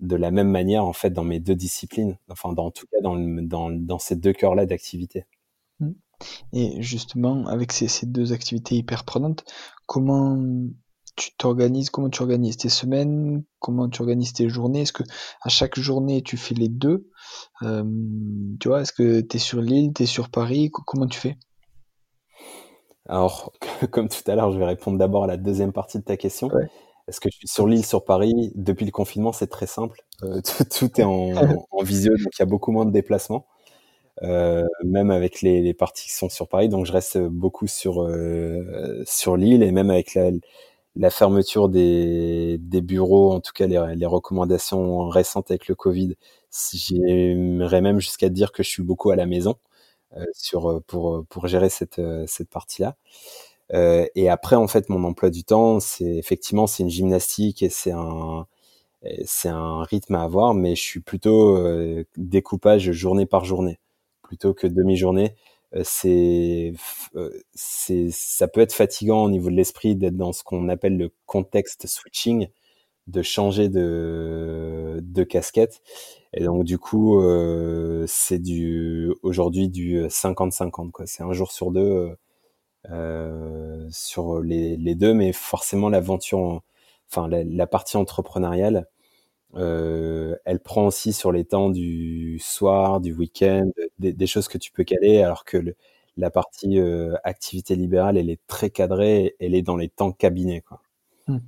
de 0.00 0.16
la 0.16 0.30
même 0.30 0.50
manière, 0.50 0.84
en 0.86 0.92
fait, 0.94 1.10
dans 1.10 1.24
mes 1.24 1.40
deux 1.40 1.54
disciplines, 1.56 2.18
enfin, 2.30 2.52
dans, 2.52 2.66
en 2.66 2.70
tout 2.72 2.86
cas, 2.92 2.98
dans, 3.02 3.16
dans, 3.18 3.70
dans 3.70 3.98
ces 3.98 4.16
deux 4.16 4.32
cœurs-là 4.32 4.66
d'activité. 4.66 5.26
Mmh. 5.80 5.90
Et 6.52 6.82
justement, 6.82 7.46
avec 7.46 7.72
ces, 7.72 7.88
ces, 7.88 8.06
deux 8.06 8.32
activités 8.32 8.76
hyper 8.76 9.04
prenantes, 9.04 9.44
comment 9.86 10.38
tu 11.16 11.30
t'organises, 11.36 11.90
comment 11.90 12.10
tu 12.10 12.22
organises 12.22 12.56
tes 12.56 12.68
semaines, 12.68 13.44
comment 13.60 13.88
tu 13.88 14.02
organises 14.02 14.32
tes 14.32 14.48
journées? 14.48 14.82
Est-ce 14.82 14.92
que 14.92 15.04
à 15.42 15.48
chaque 15.48 15.78
journée 15.78 16.22
tu 16.22 16.36
fais 16.36 16.54
les 16.54 16.68
deux? 16.68 17.08
Euh, 17.62 17.84
Tu 18.60 18.68
vois, 18.68 18.82
est-ce 18.82 18.92
que 18.92 19.20
tu 19.20 19.36
es 19.36 19.38
sur 19.38 19.60
l'île, 19.60 19.92
tu 19.92 20.04
es 20.04 20.06
sur 20.06 20.30
Paris? 20.30 20.70
Comment 20.70 21.06
tu 21.06 21.18
fais? 21.18 21.36
Alors, 23.06 23.52
comme 23.90 24.08
tout 24.08 24.28
à 24.30 24.34
l'heure, 24.34 24.50
je 24.50 24.58
vais 24.58 24.64
répondre 24.64 24.98
d'abord 24.98 25.24
à 25.24 25.26
la 25.26 25.36
deuxième 25.36 25.72
partie 25.72 25.98
de 25.98 26.04
ta 26.04 26.16
question. 26.16 26.50
Est-ce 27.06 27.20
que 27.20 27.28
je 27.30 27.36
suis 27.36 27.48
sur 27.48 27.66
l'île, 27.66 27.84
sur 27.84 28.04
Paris? 28.04 28.52
Depuis 28.54 28.86
le 28.86 28.90
confinement, 28.90 29.32
c'est 29.32 29.46
très 29.46 29.66
simple. 29.66 30.00
Euh, 30.22 30.40
tout, 30.70 31.00
est 31.00 31.04
en, 31.04 31.32
en, 31.70 31.82
visio, 31.82 32.12
donc 32.12 32.32
il 32.38 32.40
y 32.40 32.42
a 32.42 32.46
beaucoup 32.46 32.72
moins 32.72 32.86
de 32.86 32.92
déplacements. 32.92 33.46
Euh, 34.22 34.64
même 34.84 35.10
avec 35.10 35.42
les, 35.42 35.60
les, 35.60 35.74
parties 35.74 36.04
qui 36.06 36.12
sont 36.12 36.28
sur 36.28 36.48
Paris, 36.48 36.68
donc 36.68 36.86
je 36.86 36.92
reste 36.92 37.18
beaucoup 37.18 37.66
sur 37.66 38.02
euh, 38.02 39.02
sur 39.06 39.36
l'île 39.36 39.62
et 39.64 39.72
même 39.72 39.90
avec 39.90 40.14
la, 40.14 40.30
la 40.96 41.10
fermeture 41.10 41.68
des, 41.68 42.58
des, 42.60 42.80
bureaux, 42.80 43.32
en 43.32 43.40
tout 43.40 43.52
cas 43.52 43.66
les, 43.66 43.94
les 43.96 44.06
recommandations 44.06 45.08
récentes 45.08 45.50
avec 45.50 45.66
le 45.68 45.74
Covid, 45.74 46.16
j'aimerais 46.72 47.80
même 47.80 47.98
jusqu'à 48.00 48.28
dire 48.28 48.52
que 48.52 48.62
je 48.62 48.68
suis 48.70 48.84
beaucoup 48.84 49.10
à 49.10 49.16
la 49.16 49.26
maison 49.26 49.56
euh, 50.16 50.24
sur 50.34 50.82
pour 50.86 51.24
pour 51.28 51.48
gérer 51.48 51.70
cette 51.70 52.00
cette 52.26 52.50
partie-là. 52.50 52.96
Euh, 53.72 54.06
et 54.14 54.28
après, 54.28 54.56
en 54.56 54.68
fait, 54.68 54.88
mon 54.88 55.04
emploi 55.04 55.30
du 55.30 55.44
temps, 55.44 55.80
c'est 55.80 56.04
effectivement 56.16 56.66
c'est 56.66 56.82
une 56.82 56.90
gymnastique 56.90 57.62
et 57.62 57.70
c'est 57.70 57.92
un 57.92 58.46
c'est 59.26 59.48
un 59.50 59.82
rythme 59.84 60.14
à 60.16 60.22
avoir, 60.24 60.54
mais 60.54 60.76
je 60.76 60.82
suis 60.82 61.00
plutôt 61.00 61.56
euh, 61.58 62.04
découpage 62.16 62.92
journée 62.92 63.26
par 63.26 63.44
journée 63.44 63.78
plutôt 64.34 64.54
que 64.54 64.66
demi-journée. 64.66 65.34
Euh, 65.74 65.82
c'est 65.84 66.74
c'est 67.54 68.08
ça 68.10 68.48
peut 68.48 68.60
être 68.60 68.72
fatigant 68.72 69.24
au 69.24 69.30
niveau 69.30 69.50
de 69.50 69.56
l'esprit 69.56 69.96
d'être 69.96 70.16
dans 70.16 70.32
ce 70.32 70.42
qu'on 70.44 70.68
appelle 70.68 70.96
le 70.96 71.10
contexte 71.26 71.86
switching, 71.86 72.48
de 73.06 73.22
changer 73.22 73.68
de 73.68 75.00
de 75.02 75.24
casquette. 75.24 75.82
Et 76.34 76.44
donc 76.44 76.64
du 76.64 76.78
coup, 76.78 77.20
euh, 77.20 78.04
c'est 78.08 78.40
du 78.40 79.12
aujourd'hui 79.22 79.68
du 79.68 80.06
50-50 80.08 80.90
quoi. 80.90 81.06
C'est 81.06 81.22
un 81.22 81.32
jour 81.32 81.52
sur 81.52 81.70
deux 81.72 82.16
euh, 82.90 83.88
sur 83.90 84.40
les, 84.40 84.76
les, 84.76 84.94
deux, 84.94 85.14
mais 85.14 85.32
forcément 85.32 85.88
l'aventure, 85.88 86.60
enfin 87.10 87.28
la, 87.28 87.66
partie 87.66 87.96
entrepreneuriale, 87.96 88.86
euh, 89.56 90.36
elle 90.44 90.60
prend 90.60 90.86
aussi 90.86 91.12
sur 91.12 91.32
les 91.32 91.44
temps 91.44 91.70
du 91.70 92.38
soir, 92.40 93.00
du 93.00 93.12
week-end, 93.12 93.70
des, 93.98 94.26
choses 94.26 94.48
que 94.48 94.58
tu 94.58 94.72
peux 94.72 94.84
caler, 94.84 95.22
alors 95.22 95.44
que 95.44 95.74
la 96.16 96.30
partie 96.30 96.78
euh, 96.78 97.14
activité 97.24 97.76
libérale, 97.76 98.16
elle 98.16 98.30
est 98.30 98.40
très 98.46 98.70
cadrée, 98.70 99.34
elle 99.40 99.54
est 99.54 99.62
dans 99.62 99.76
les 99.76 99.88
temps 99.88 100.12
cabinet. 100.12 100.60
Quoi. 100.60 100.80
Mmh. 101.28 101.38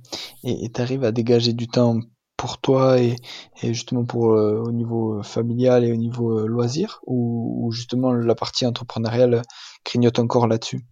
Et 0.43 0.69
tu 0.71 0.81
arrives 0.81 1.03
à 1.03 1.11
dégager 1.11 1.53
du 1.53 1.67
temps 1.67 1.99
pour 2.35 2.59
toi 2.59 2.99
et, 2.99 3.15
justement 3.63 4.05
pour 4.05 4.33
euh, 4.33 4.61
au 4.61 4.71
niveau 4.71 5.21
familial 5.23 5.83
et 5.83 5.91
au 5.91 5.95
niveau 5.95 6.47
loisir 6.47 7.01
ou, 7.07 7.65
ou, 7.65 7.71
justement 7.71 8.13
la 8.13 8.35
partie 8.35 8.65
entrepreneuriale 8.65 9.41
grignote 9.85 10.19
encore 10.19 10.47
là-dessus? 10.47 10.85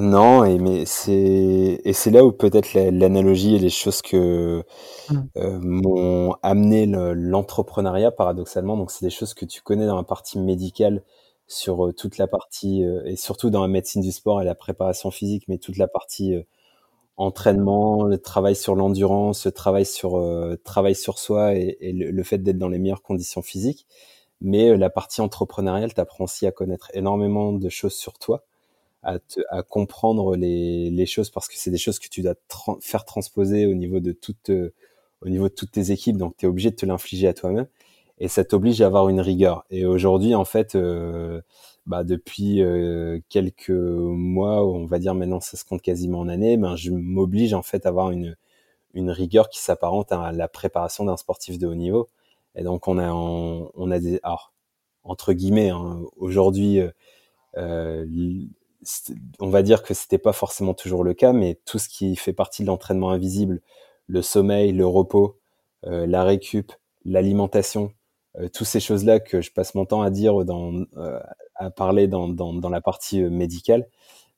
Non, 0.00 0.44
et 0.44 0.58
mais 0.58 0.86
c'est 0.86 1.80
et 1.84 1.92
c'est 1.92 2.10
là 2.10 2.24
où 2.24 2.32
peut-être 2.32 2.72
l'analogie 2.72 3.56
et 3.56 3.58
les 3.58 3.68
choses 3.68 4.00
que 4.00 4.64
mmh. 5.10 5.16
euh, 5.36 5.58
m'ont 5.60 6.34
amené 6.42 6.86
l'entrepreneuriat 6.86 8.10
paradoxalement. 8.10 8.76
Donc 8.76 8.90
c'est 8.90 9.04
des 9.04 9.10
choses 9.10 9.34
que 9.34 9.44
tu 9.44 9.60
connais 9.60 9.86
dans 9.86 9.96
la 9.96 10.02
partie 10.02 10.38
médicale 10.38 11.02
sur 11.46 11.86
euh, 11.86 11.92
toute 11.92 12.18
la 12.18 12.26
partie 12.26 12.84
euh, 12.84 13.02
et 13.04 13.16
surtout 13.16 13.50
dans 13.50 13.62
la 13.62 13.68
médecine 13.68 14.02
du 14.02 14.12
sport 14.12 14.40
et 14.40 14.44
la 14.44 14.54
préparation 14.54 15.10
physique, 15.10 15.44
mais 15.48 15.58
toute 15.58 15.76
la 15.76 15.88
partie 15.88 16.34
euh, 16.34 16.42
entraînement, 17.16 18.04
le 18.04 18.18
travail 18.18 18.56
sur 18.56 18.74
l'endurance, 18.74 19.46
le 19.46 19.52
travail 19.52 19.86
sur 19.86 20.16
euh, 20.18 20.56
travail 20.64 20.94
sur 20.94 21.18
soi 21.18 21.54
et, 21.54 21.76
et 21.80 21.92
le, 21.92 22.10
le, 22.10 22.22
fait 22.22 22.38
d'être 22.38 22.58
dans 22.58 22.68
les 22.68 22.78
meilleures 22.78 23.02
conditions 23.02 23.42
physiques. 23.42 23.86
Mais 24.40 24.76
la 24.76 24.90
partie 24.90 25.20
entrepreneuriale 25.20 25.94
t'apprend 25.94 26.24
aussi 26.24 26.46
à 26.46 26.52
connaître 26.52 26.90
énormément 26.94 27.52
de 27.52 27.68
choses 27.68 27.94
sur 27.94 28.18
toi 28.18 28.44
à, 29.02 29.18
te, 29.18 29.40
à 29.50 29.62
comprendre 29.62 30.36
les, 30.36 30.90
les, 30.90 31.06
choses 31.06 31.30
parce 31.30 31.48
que 31.48 31.54
c'est 31.56 31.70
des 31.70 31.78
choses 31.78 31.98
que 31.98 32.08
tu 32.08 32.22
dois 32.22 32.34
faire 32.80 33.04
transposer 33.04 33.66
au 33.66 33.74
niveau 33.74 34.00
de 34.00 34.12
toutes 34.12 34.50
au 35.22 35.28
niveau 35.28 35.48
de 35.48 35.54
toutes 35.54 35.72
tes 35.72 35.90
équipes. 35.92 36.16
Donc 36.16 36.36
tu 36.36 36.46
es 36.46 36.48
obligé 36.48 36.70
de 36.70 36.76
te 36.76 36.86
l'infliger 36.86 37.28
à 37.28 37.34
toi-même 37.34 37.66
et 38.18 38.28
ça 38.28 38.44
t'oblige 38.44 38.80
à 38.82 38.86
avoir 38.86 39.08
une 39.08 39.20
rigueur. 39.20 39.64
Et 39.70 39.84
aujourd'hui 39.86 40.34
en 40.34 40.44
fait 40.44 40.74
euh, 40.74 41.40
bah, 41.86 42.04
depuis 42.04 42.62
euh, 42.62 43.20
quelques 43.28 43.70
mois 43.70 44.64
on 44.66 44.86
va 44.86 44.98
dire 44.98 45.14
maintenant 45.14 45.40
ça 45.40 45.56
se 45.56 45.64
compte 45.64 45.82
quasiment 45.82 46.20
en 46.20 46.28
année 46.28 46.56
ben 46.56 46.76
je 46.76 46.90
m'oblige 46.92 47.54
en 47.54 47.62
fait 47.62 47.86
à 47.86 47.90
avoir 47.90 48.10
une 48.10 48.36
une 48.94 49.10
rigueur 49.10 49.48
qui 49.48 49.60
s'apparente 49.60 50.12
à 50.12 50.32
la 50.32 50.48
préparation 50.48 51.04
d'un 51.04 51.16
sportif 51.16 51.58
de 51.58 51.66
haut 51.66 51.74
niveau. 51.74 52.08
Et 52.54 52.62
donc 52.62 52.88
on 52.88 52.98
a 52.98 53.12
on, 53.12 53.70
on 53.74 53.90
a 53.90 53.98
des 54.00 54.20
alors 54.22 54.52
entre 55.04 55.32
guillemets 55.32 55.70
hein, 55.70 56.00
aujourd'hui 56.16 56.80
euh, 57.56 58.04
on 59.40 59.48
va 59.48 59.62
dire 59.62 59.82
que 59.82 59.94
c'était 59.94 60.18
pas 60.18 60.32
forcément 60.32 60.74
toujours 60.74 61.04
le 61.04 61.14
cas, 61.14 61.32
mais 61.32 61.60
tout 61.64 61.78
ce 61.78 61.88
qui 61.88 62.16
fait 62.16 62.32
partie 62.32 62.62
de 62.62 62.68
l'entraînement 62.68 63.10
invisible, 63.10 63.60
le 64.06 64.22
sommeil, 64.22 64.72
le 64.72 64.86
repos, 64.86 65.38
euh, 65.86 66.06
la 66.06 66.24
récup, 66.24 66.72
l'alimentation, 67.04 67.92
euh, 68.38 68.48
toutes 68.48 68.66
ces 68.66 68.80
choses-là 68.80 69.20
que 69.20 69.40
je 69.40 69.52
passe 69.52 69.74
mon 69.74 69.84
temps 69.84 70.02
à 70.02 70.10
dire 70.10 70.44
dans, 70.44 70.84
euh, 70.96 71.20
à 71.54 71.70
parler 71.70 72.08
dans, 72.08 72.28
dans, 72.28 72.52
dans, 72.52 72.70
la 72.70 72.80
partie 72.80 73.22
médicale, 73.22 73.88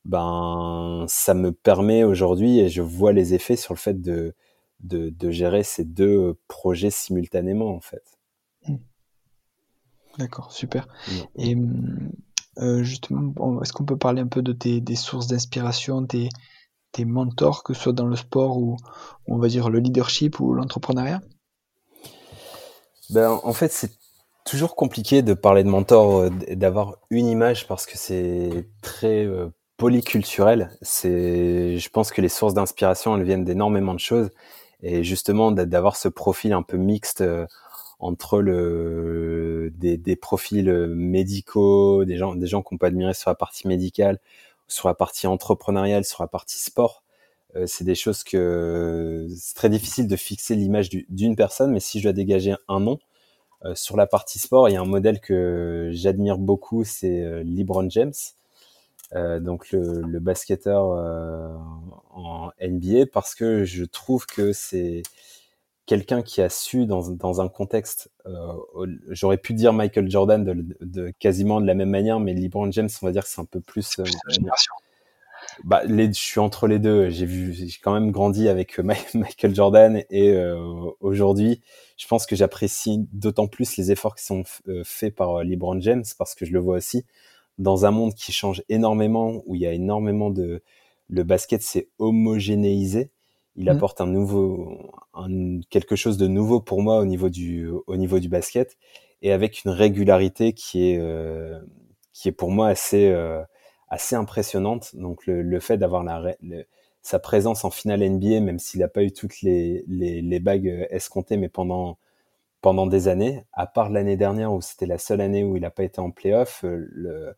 ben 0.05 1.05
ça 1.07 1.33
me 1.33 1.51
permet 1.51 2.03
aujourd'hui 2.03 2.59
et 2.59 2.69
je 2.69 2.81
vois 2.81 3.13
les 3.13 3.33
effets 3.33 3.55
sur 3.55 3.73
le 3.73 3.79
fait 3.79 4.01
de, 4.01 4.35
de, 4.81 5.09
de 5.09 5.31
gérer 5.31 5.63
ces 5.63 5.83
deux 5.85 6.37
projets 6.47 6.91
simultanément 6.91 7.73
en 7.73 7.81
fait. 7.81 8.03
Mmh. 8.67 8.75
D'accord, 10.19 10.51
super. 10.51 10.87
Mmh. 11.07 11.41
Et 11.41 11.55
euh, 12.59 12.83
justement, 12.83 13.61
est-ce 13.61 13.73
qu'on 13.73 13.85
peut 13.85 13.97
parler 13.97 14.21
un 14.21 14.27
peu 14.27 14.41
de 14.41 14.53
tes 14.53 14.81
des 14.81 14.95
sources 14.95 15.27
d'inspiration, 15.27 16.05
tes, 16.05 16.29
tes 16.91 17.05
mentors, 17.05 17.63
que 17.63 17.73
ce 17.73 17.81
soit 17.81 17.93
dans 17.93 18.07
le 18.07 18.15
sport 18.15 18.57
ou 18.57 18.77
on 19.27 19.37
va 19.37 19.47
dire 19.47 19.69
le 19.69 19.79
leadership 19.79 20.39
ou 20.39 20.53
l'entrepreneuriat? 20.53 21.21
Ben, 23.09 23.39
En 23.43 23.53
fait, 23.53 23.71
c'est 23.71 23.91
toujours 24.45 24.75
compliqué 24.75 25.21
de 25.21 25.33
parler 25.33 25.63
de 25.63 25.69
mentor, 25.69 26.21
euh, 26.21 26.29
d'avoir 26.51 26.97
une 27.09 27.27
image 27.27 27.67
parce 27.67 27.85
que 27.85 27.97
c'est 27.97 28.69
très 28.81 29.25
euh, 29.25 29.49
polyculturel. 29.77 30.71
Je 30.81 31.89
pense 31.89 32.11
que 32.11 32.21
les 32.21 32.29
sources 32.29 32.53
d'inspiration, 32.53 33.17
elles 33.17 33.23
viennent 33.23 33.43
d'énormément 33.43 33.93
de 33.93 33.99
choses. 33.99 34.31
Et 34.81 35.03
justement, 35.03 35.51
d'avoir 35.51 35.95
ce 35.95 36.07
profil 36.07 36.53
un 36.53 36.61
peu 36.61 36.77
mixte 36.77 37.23
entre 37.99 38.41
le, 38.41 39.71
des, 39.77 39.97
des, 39.97 40.15
profils 40.15 40.71
médicaux, 40.87 42.05
des 42.05 42.17
gens, 42.17 42.35
des 42.35 42.47
gens 42.47 42.61
qu'on 42.61 42.77
peut 42.77 42.87
admirer 42.87 43.13
sur 43.13 43.29
la 43.29 43.35
partie 43.35 43.67
médicale, 43.67 44.19
sur 44.67 44.87
la 44.87 44.95
partie 44.95 45.27
entrepreneuriale, 45.27 46.05
sur 46.05 46.23
la 46.23 46.27
partie 46.27 46.59
sport. 46.59 47.03
Euh, 47.55 47.65
c'est 47.67 47.85
des 47.85 47.95
choses 47.95 48.23
que 48.23 49.27
c'est 49.37 49.55
très 49.55 49.69
difficile 49.69 50.07
de 50.07 50.15
fixer 50.15 50.55
l'image 50.55 50.89
d'une 50.89 51.35
personne, 51.35 51.71
mais 51.71 51.79
si 51.79 51.99
je 51.99 52.03
dois 52.03 52.13
dégager 52.13 52.55
un 52.67 52.79
nom, 52.79 52.99
euh, 53.65 53.75
sur 53.75 53.97
la 53.97 54.07
partie 54.07 54.39
sport, 54.39 54.69
il 54.69 54.73
y 54.73 54.75
a 54.75 54.81
un 54.81 54.85
modèle 54.85 55.19
que 55.19 55.89
j'admire 55.93 56.37
beaucoup, 56.37 56.83
c'est 56.83 57.21
euh, 57.21 57.43
LeBron 57.43 57.89
James, 57.89 58.13
euh, 59.13 59.39
donc 59.39 59.71
le, 59.71 60.01
le 60.01 60.19
basketteur 60.19 60.91
euh, 60.91 61.55
en 62.11 62.49
NBA, 62.61 63.05
parce 63.13 63.35
que 63.35 63.63
je 63.63 63.85
trouve 63.85 64.25
que 64.25 64.51
c'est 64.53 65.03
quelqu'un 65.85 66.21
qui 66.21 66.41
a 66.41 66.49
su 66.49 66.85
dans, 66.85 67.09
dans 67.09 67.41
un 67.41 67.47
contexte, 67.47 68.11
euh, 68.25 68.53
j'aurais 69.09 69.37
pu 69.37 69.53
dire 69.53 69.73
Michael 69.73 70.09
Jordan 70.09 70.43
de, 70.43 70.65
de, 70.81 71.11
quasiment 71.19 71.61
de 71.61 71.67
la 71.67 71.75
même 71.75 71.89
manière, 71.89 72.19
mais 72.19 72.33
LeBron 72.33 72.71
James, 72.71 72.89
on 73.01 73.05
va 73.05 73.11
dire 73.11 73.23
que 73.23 73.29
c'est 73.29 73.41
un 73.41 73.45
peu 73.45 73.61
plus. 73.61 73.99
Euh, 73.99 74.03
bah, 75.63 75.83
les, 75.85 76.07
je 76.07 76.19
suis 76.19 76.39
entre 76.39 76.67
les 76.67 76.79
deux. 76.79 77.09
J'ai 77.09 77.25
vu, 77.25 77.53
j'ai 77.53 77.67
quand 77.81 77.93
même 77.93 78.11
grandi 78.11 78.47
avec 78.49 78.77
Michael 79.13 79.55
Jordan 79.55 80.03
et 80.09 80.31
euh, 80.31 80.57
aujourd'hui, 80.99 81.61
je 81.97 82.07
pense 82.07 82.25
que 82.25 82.35
j'apprécie 82.35 83.07
d'autant 83.13 83.47
plus 83.47 83.77
les 83.77 83.91
efforts 83.91 84.15
qui 84.15 84.25
sont 84.25 84.43
euh, 84.67 84.83
faits 84.83 85.15
par 85.15 85.37
euh, 85.39 85.43
LeBron 85.43 85.79
James 85.81 86.03
parce 86.17 86.35
que 86.35 86.45
je 86.45 86.51
le 86.51 86.59
vois 86.59 86.77
aussi 86.77 87.05
dans 87.57 87.85
un 87.85 87.91
monde 87.91 88.13
qui 88.13 88.33
change 88.33 88.63
énormément, 88.67 89.41
où 89.45 89.55
il 89.55 89.61
y 89.61 89.67
a 89.67 89.71
énormément 89.71 90.29
de, 90.29 90.61
le 91.09 91.23
basket 91.23 91.61
s'est 91.61 91.87
homogénéisé 91.99 93.11
il 93.55 93.65
mmh. 93.65 93.69
apporte 93.69 94.01
un 94.01 94.07
nouveau, 94.07 94.91
un, 95.13 95.59
quelque 95.69 95.95
chose 95.95 96.17
de 96.17 96.27
nouveau 96.27 96.59
pour 96.59 96.81
moi 96.81 96.99
au 96.99 97.05
niveau 97.05 97.29
du, 97.29 97.69
au 97.87 97.97
niveau 97.97 98.19
du 98.19 98.29
basket, 98.29 98.77
et 99.21 99.31
avec 99.31 99.63
une 99.63 99.71
régularité 99.71 100.53
qui 100.53 100.91
est, 100.91 100.99
euh, 100.99 101.59
qui 102.13 102.27
est 102.29 102.33
pour 102.33 102.51
moi 102.51 102.67
assez, 102.67 103.07
euh, 103.09 103.41
assez 103.89 104.15
impressionnante. 104.15 104.95
Donc 104.95 105.25
le, 105.25 105.41
le 105.41 105.59
fait 105.59 105.77
d'avoir 105.77 106.03
la, 106.03 106.35
sa 107.01 107.19
présence 107.19 107.65
en 107.65 107.71
finale 107.71 108.07
NBA, 108.07 108.41
même 108.41 108.59
s'il 108.59 108.81
n'a 108.81 108.87
pas 108.87 109.03
eu 109.03 109.11
toutes 109.11 109.41
les, 109.41 109.83
les, 109.87 110.21
les, 110.21 110.39
bagues 110.39 110.87
escomptées, 110.89 111.37
mais 111.37 111.49
pendant, 111.49 111.97
pendant 112.61 112.87
des 112.87 113.07
années, 113.07 113.45
à 113.53 113.67
part 113.67 113.89
l'année 113.89 114.17
dernière 114.17 114.53
où 114.53 114.61
c'était 114.61 114.85
la 114.87 114.97
seule 114.97 115.21
année 115.21 115.43
où 115.43 115.55
il 115.55 115.61
n'a 115.61 115.69
pas 115.69 115.83
été 115.83 115.99
en 116.01 116.11
playoff, 116.11 116.63
le, 116.63 117.35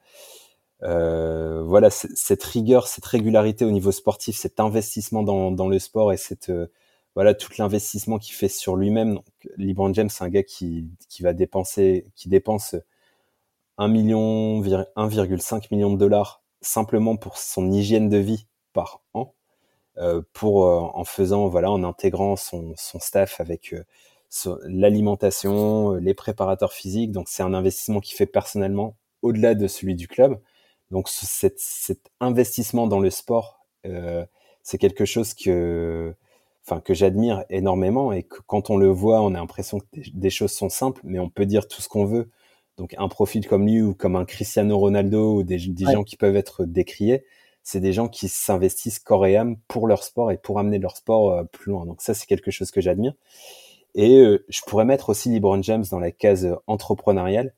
euh, 0.84 1.64
voilà, 1.64 1.90
cette 1.90 2.44
rigueur, 2.44 2.88
cette 2.88 3.06
régularité 3.06 3.66
au 3.66 3.72
niveau 3.72 3.92
sportif, 3.92 4.38
cet 4.38 4.60
investissement 4.60 5.24
dans, 5.24 5.52
dans 5.52 5.68
le 5.68 5.80
sport 5.80 6.14
et 6.14 6.18
cette 6.18 6.50
euh, 6.50 6.68
voilà 7.16 7.34
tout 7.34 7.52
l'investissement 7.58 8.20
qu'il 8.20 8.36
fait 8.36 8.50
sur 8.50 8.76
lui-même. 8.76 9.20
LeBron 9.58 9.94
James, 9.94 10.10
c'est 10.10 10.24
un 10.24 10.30
gars 10.30 10.44
qui, 10.44 10.92
qui 11.10 11.24
va 11.24 11.34
dépenser, 11.34 12.06
qui 12.16 12.30
dépense 12.30 12.76
1 13.80 13.88
million, 13.88 14.62
1,5 14.62 15.68
million 15.72 15.92
de 15.92 15.98
dollars 15.98 16.44
simplement 16.62 17.18
pour 17.18 17.38
son 17.38 17.72
hygiène 17.72 18.10
de 18.10 18.18
vie 18.18 18.46
par 18.74 19.02
an, 19.14 19.34
euh, 19.98 20.22
pour 20.34 20.66
euh, 20.68 20.80
en 20.94 21.06
faisant 21.06 21.48
voilà, 21.48 21.72
en 21.72 21.84
intégrant 21.84 22.36
son, 22.36 22.74
son 22.78 23.00
staff 23.00 23.40
avec 23.40 23.74
l'alimentation, 24.66 25.94
les 25.94 26.14
préparateurs 26.14 26.74
physiques. 26.74 27.12
Donc 27.12 27.30
c'est 27.30 27.44
un 27.44 27.54
investissement 27.56 28.00
qu'il 28.00 28.16
fait 28.16 28.28
personnellement 28.28 28.96
au-delà 29.24 29.56
de 29.56 29.68
celui 29.68 29.96
du 29.96 30.08
club. 30.08 30.40
Donc 30.92 31.10
cet, 31.10 31.60
cet 31.60 32.12
investissement 32.20 32.88
dans 32.88 33.00
le 33.00 33.10
sport, 33.10 33.66
euh, 33.86 34.26
c'est 34.64 34.78
quelque 34.78 35.06
chose 35.06 35.34
que, 35.34 36.16
enfin 36.66 36.80
que 36.80 36.94
j'admire 36.94 37.44
énormément 37.50 38.12
et 38.12 38.24
que 38.24 38.38
quand 38.46 38.70
on 38.70 38.78
le 38.78 38.88
voit, 38.88 39.22
on 39.22 39.34
a 39.34 39.38
l'impression 39.38 39.80
que 39.80 39.86
des, 40.14 40.30
choses 40.30 40.52
sont 40.52 40.70
simples, 40.70 41.02
mais 41.04 41.20
on 41.20 41.30
peut 41.30 41.46
dire 41.46 41.68
tout 41.68 41.82
ce 41.82 41.90
qu'on 41.90 42.06
veut. 42.06 42.30
Donc 42.78 42.96
un 42.98 43.08
profil 43.10 43.48
comme 43.48 43.66
lui 43.66 43.82
ou 43.82 43.94
comme 43.94 44.16
un 44.16 44.26
Cristiano 44.26 44.78
Ronaldo 44.78 45.38
ou 45.38 45.44
des, 45.44 45.58
des 45.58 45.86
gens 45.86 46.04
qui 46.04 46.16
peuvent 46.16 46.36
être 46.36 46.64
décriés, 46.64 47.26
c'est 47.64 47.80
des 47.82 47.92
gens 47.92 48.08
qui 48.08 48.30
s'investissent 48.30 49.00
corps 49.00 49.26
et 49.26 49.36
âme 49.36 49.58
pour 49.68 49.88
leur 49.88 50.04
sport 50.04 50.32
et 50.32 50.38
pour 50.38 50.60
amener 50.60 50.80
leur 50.80 50.96
sport 50.96 51.32
euh, 51.32 51.44
plus 51.44 51.72
loin. 51.72 51.86
Donc 51.86 52.02
ça, 52.02 52.14
c'est 52.14 52.28
quelque 52.28 52.52
chose 52.52 52.72
que 52.72 52.80
j'admire. 52.80 53.14
Et 53.96 54.20
euh, 54.20 54.46
je 54.48 54.62
pourrais 54.62 54.86
mettre 54.86 55.10
aussi 55.10 55.30
LeBron 55.30 55.62
James 55.64 55.84
dans 55.92 56.00
la 56.00 56.12
case 56.12 56.56
entrepreneuriale, 56.68 57.54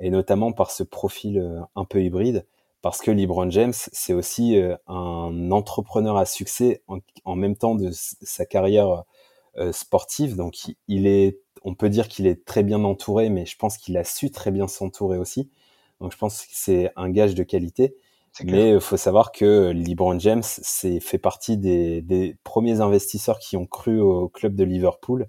et 0.00 0.10
notamment 0.10 0.52
par 0.52 0.70
ce 0.70 0.84
profil 0.84 1.64
un 1.74 1.84
peu 1.84 2.02
hybride 2.02 2.44
parce 2.82 3.00
que 3.00 3.10
LeBron 3.10 3.50
James, 3.50 3.72
c'est 3.74 4.12
aussi 4.12 4.56
euh, 4.56 4.76
un 4.86 5.50
entrepreneur 5.50 6.16
à 6.16 6.24
succès 6.24 6.82
en, 7.24 7.36
même 7.36 7.56
temps 7.56 7.74
de 7.74 7.90
sa 7.92 8.46
carrière 8.46 9.04
euh, 9.56 9.72
sportive. 9.72 10.36
Donc, 10.36 10.54
il 10.86 11.06
est, 11.06 11.40
on 11.64 11.74
peut 11.74 11.88
dire 11.88 12.08
qu'il 12.08 12.26
est 12.26 12.44
très 12.44 12.62
bien 12.62 12.84
entouré, 12.84 13.30
mais 13.30 13.46
je 13.46 13.56
pense 13.56 13.76
qu'il 13.78 13.96
a 13.96 14.04
su 14.04 14.30
très 14.30 14.50
bien 14.50 14.68
s'entourer 14.68 15.18
aussi. 15.18 15.50
Donc, 16.00 16.12
je 16.12 16.18
pense 16.18 16.42
que 16.42 16.52
c'est 16.52 16.92
un 16.96 17.10
gage 17.10 17.34
de 17.34 17.42
qualité. 17.42 17.96
Mais 18.44 18.70
il 18.70 18.80
faut 18.80 18.96
savoir 18.96 19.32
que 19.32 19.72
LeBron 19.72 20.20
James 20.20 20.44
c'est 20.44 21.00
fait 21.00 21.18
partie 21.18 21.56
des, 21.56 22.02
des, 22.02 22.36
premiers 22.44 22.80
investisseurs 22.80 23.40
qui 23.40 23.56
ont 23.56 23.66
cru 23.66 24.00
au 24.00 24.28
club 24.28 24.54
de 24.54 24.62
Liverpool, 24.62 25.28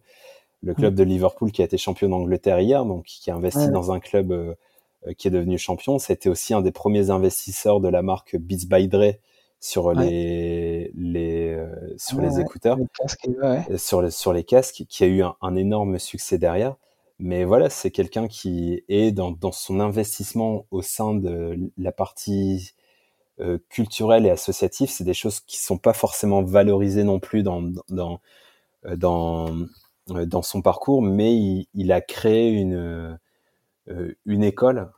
le 0.62 0.74
club 0.74 0.94
mmh. 0.94 0.98
de 0.98 1.04
Liverpool 1.04 1.52
qui 1.52 1.62
a 1.62 1.66
été 1.66 1.78
champion 1.78 2.10
d'Angleterre 2.10 2.60
hier, 2.60 2.86
donc 2.86 3.06
qui 3.06 3.32
a 3.32 3.36
investi 3.36 3.70
dans 3.70 3.92
un 3.92 4.00
club 4.00 4.32
euh, 4.32 4.54
euh, 4.54 4.56
qui 5.18 5.28
est 5.28 5.32
devenu 5.32 5.58
champion. 5.58 6.00
C'était 6.00 6.30
aussi 6.30 6.54
un 6.54 6.62
des 6.62 6.72
premiers 6.72 7.10
investisseurs 7.10 7.80
de 7.80 7.88
la 7.88 8.02
marque 8.02 8.36
Beats 8.38 8.68
by 8.68 8.88
Dre 8.88 9.14
sur 9.60 9.94
les 9.94 10.92
les 10.96 11.54
euh, 11.54 11.68
sur 11.98 12.22
les 12.22 12.40
écouteurs, 12.40 12.78
euh, 13.28 13.78
sur 13.78 14.02
les 14.02 14.12
sur 14.12 14.34
les 14.34 14.44
casques, 14.44 14.86
qui 14.88 15.04
a 15.04 15.08
eu 15.08 15.22
un, 15.42 15.56
énorme 15.56 16.00
succès 16.00 16.38
derrière. 16.38 16.76
Mais 17.20 17.44
voilà, 17.44 17.70
c'est 17.70 17.92
quelqu'un 17.92 18.30
qui 18.30 18.84
est 18.88 19.12
dans, 19.12 19.32
dans 19.32 19.52
son 19.52 19.82
investissement 19.82 20.66
au 20.72 20.82
sein 20.82 21.14
de 21.14 21.58
la 21.78 21.92
partie 21.92 22.74
culturelle 23.70 24.26
et 24.26 24.30
associative. 24.30 24.90
C'est 24.90 25.04
des 25.06 25.14
choses 25.14 25.40
qui 25.42 25.58
sont 25.58 25.78
pas 25.78 25.94
forcément 25.94 26.44
valorisées 26.44 27.04
non 27.04 27.20
plus 27.20 27.44
dans 27.44 27.64
dans 27.90 28.22
dans 28.96 29.56
dans 30.08 30.42
son 30.42 30.62
parcours, 30.62 31.02
mais 31.02 31.36
il, 31.36 31.68
il 31.74 31.92
a 31.92 32.02
créé 32.02 32.52
une 32.52 32.76
euh, 32.76 33.14
une 34.26 34.44
école, 34.44 34.92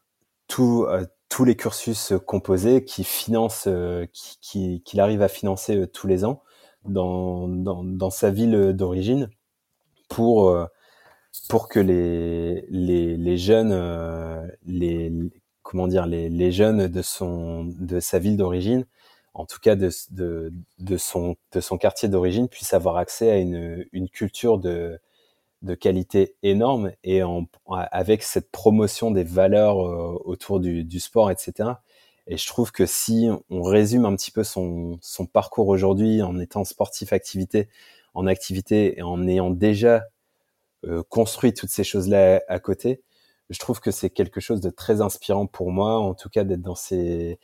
euh, 0.59 1.05
tous 1.29 1.45
les 1.45 1.55
cursus 1.55 2.13
composés 2.27 2.83
qui 2.83 3.05
finance, 3.05 3.63
euh, 3.67 4.05
qui, 4.11 4.81
qu'il 4.83 4.99
arrive 4.99 5.21
à 5.21 5.29
financer 5.29 5.87
tous 5.87 6.07
les 6.07 6.25
ans 6.25 6.43
dans, 6.83 7.47
dans, 7.47 8.09
sa 8.09 8.31
ville 8.31 8.73
d'origine 8.73 9.29
pour 10.09 10.53
pour 11.47 11.69
que 11.69 11.79
les 11.79 12.65
les, 12.69 13.15
les 13.17 13.37
jeunes 13.37 13.71
les 14.65 15.13
comment 15.61 15.87
dire 15.87 16.05
les, 16.07 16.27
les 16.27 16.51
jeunes 16.51 16.87
de 16.87 17.01
son 17.01 17.65
de 17.65 17.99
sa 17.99 18.19
ville 18.19 18.35
d'origine 18.35 18.85
en 19.33 19.45
tout 19.45 19.59
cas 19.61 19.75
de, 19.75 19.89
de, 20.09 20.51
de 20.79 20.97
son 20.97 21.35
de 21.53 21.61
son 21.61 21.77
quartier 21.77 22.09
d'origine 22.09 22.49
puissent 22.49 22.73
avoir 22.73 22.97
accès 22.97 23.29
à 23.29 23.37
une 23.37 23.85
une 23.91 24.09
culture 24.09 24.57
de 24.57 24.99
de 25.61 25.75
qualité 25.75 26.35
énorme 26.43 26.91
et 27.03 27.23
en, 27.23 27.47
avec 27.67 28.23
cette 28.23 28.51
promotion 28.51 29.11
des 29.11 29.23
valeurs 29.23 29.85
euh, 29.85 30.19
autour 30.25 30.59
du, 30.59 30.83
du, 30.83 30.99
sport, 30.99 31.29
etc. 31.31 31.69
Et 32.27 32.37
je 32.37 32.47
trouve 32.47 32.71
que 32.71 32.85
si 32.85 33.29
on 33.49 33.61
résume 33.61 34.05
un 34.05 34.15
petit 34.15 34.31
peu 34.31 34.43
son, 34.43 34.97
son 35.01 35.25
parcours 35.25 35.67
aujourd'hui 35.67 36.21
en 36.21 36.39
étant 36.39 36.63
sportif 36.63 37.13
activité, 37.13 37.69
en 38.13 38.27
activité 38.27 38.97
et 38.99 39.01
en 39.03 39.27
ayant 39.27 39.51
déjà 39.51 40.05
euh, 40.85 41.03
construit 41.09 41.53
toutes 41.53 41.69
ces 41.69 41.83
choses-là 41.83 42.41
à, 42.47 42.59
côté, 42.59 43.01
je 43.49 43.59
trouve 43.59 43.79
que 43.79 43.91
c'est 43.91 44.09
quelque 44.09 44.39
chose 44.39 44.61
de 44.61 44.69
très 44.69 45.01
inspirant 45.01 45.45
pour 45.45 45.71
moi, 45.71 45.99
en 45.99 46.13
tout 46.15 46.29
cas 46.29 46.43
d'être 46.43 46.61
dans 46.61 46.75
ces, 46.75 47.39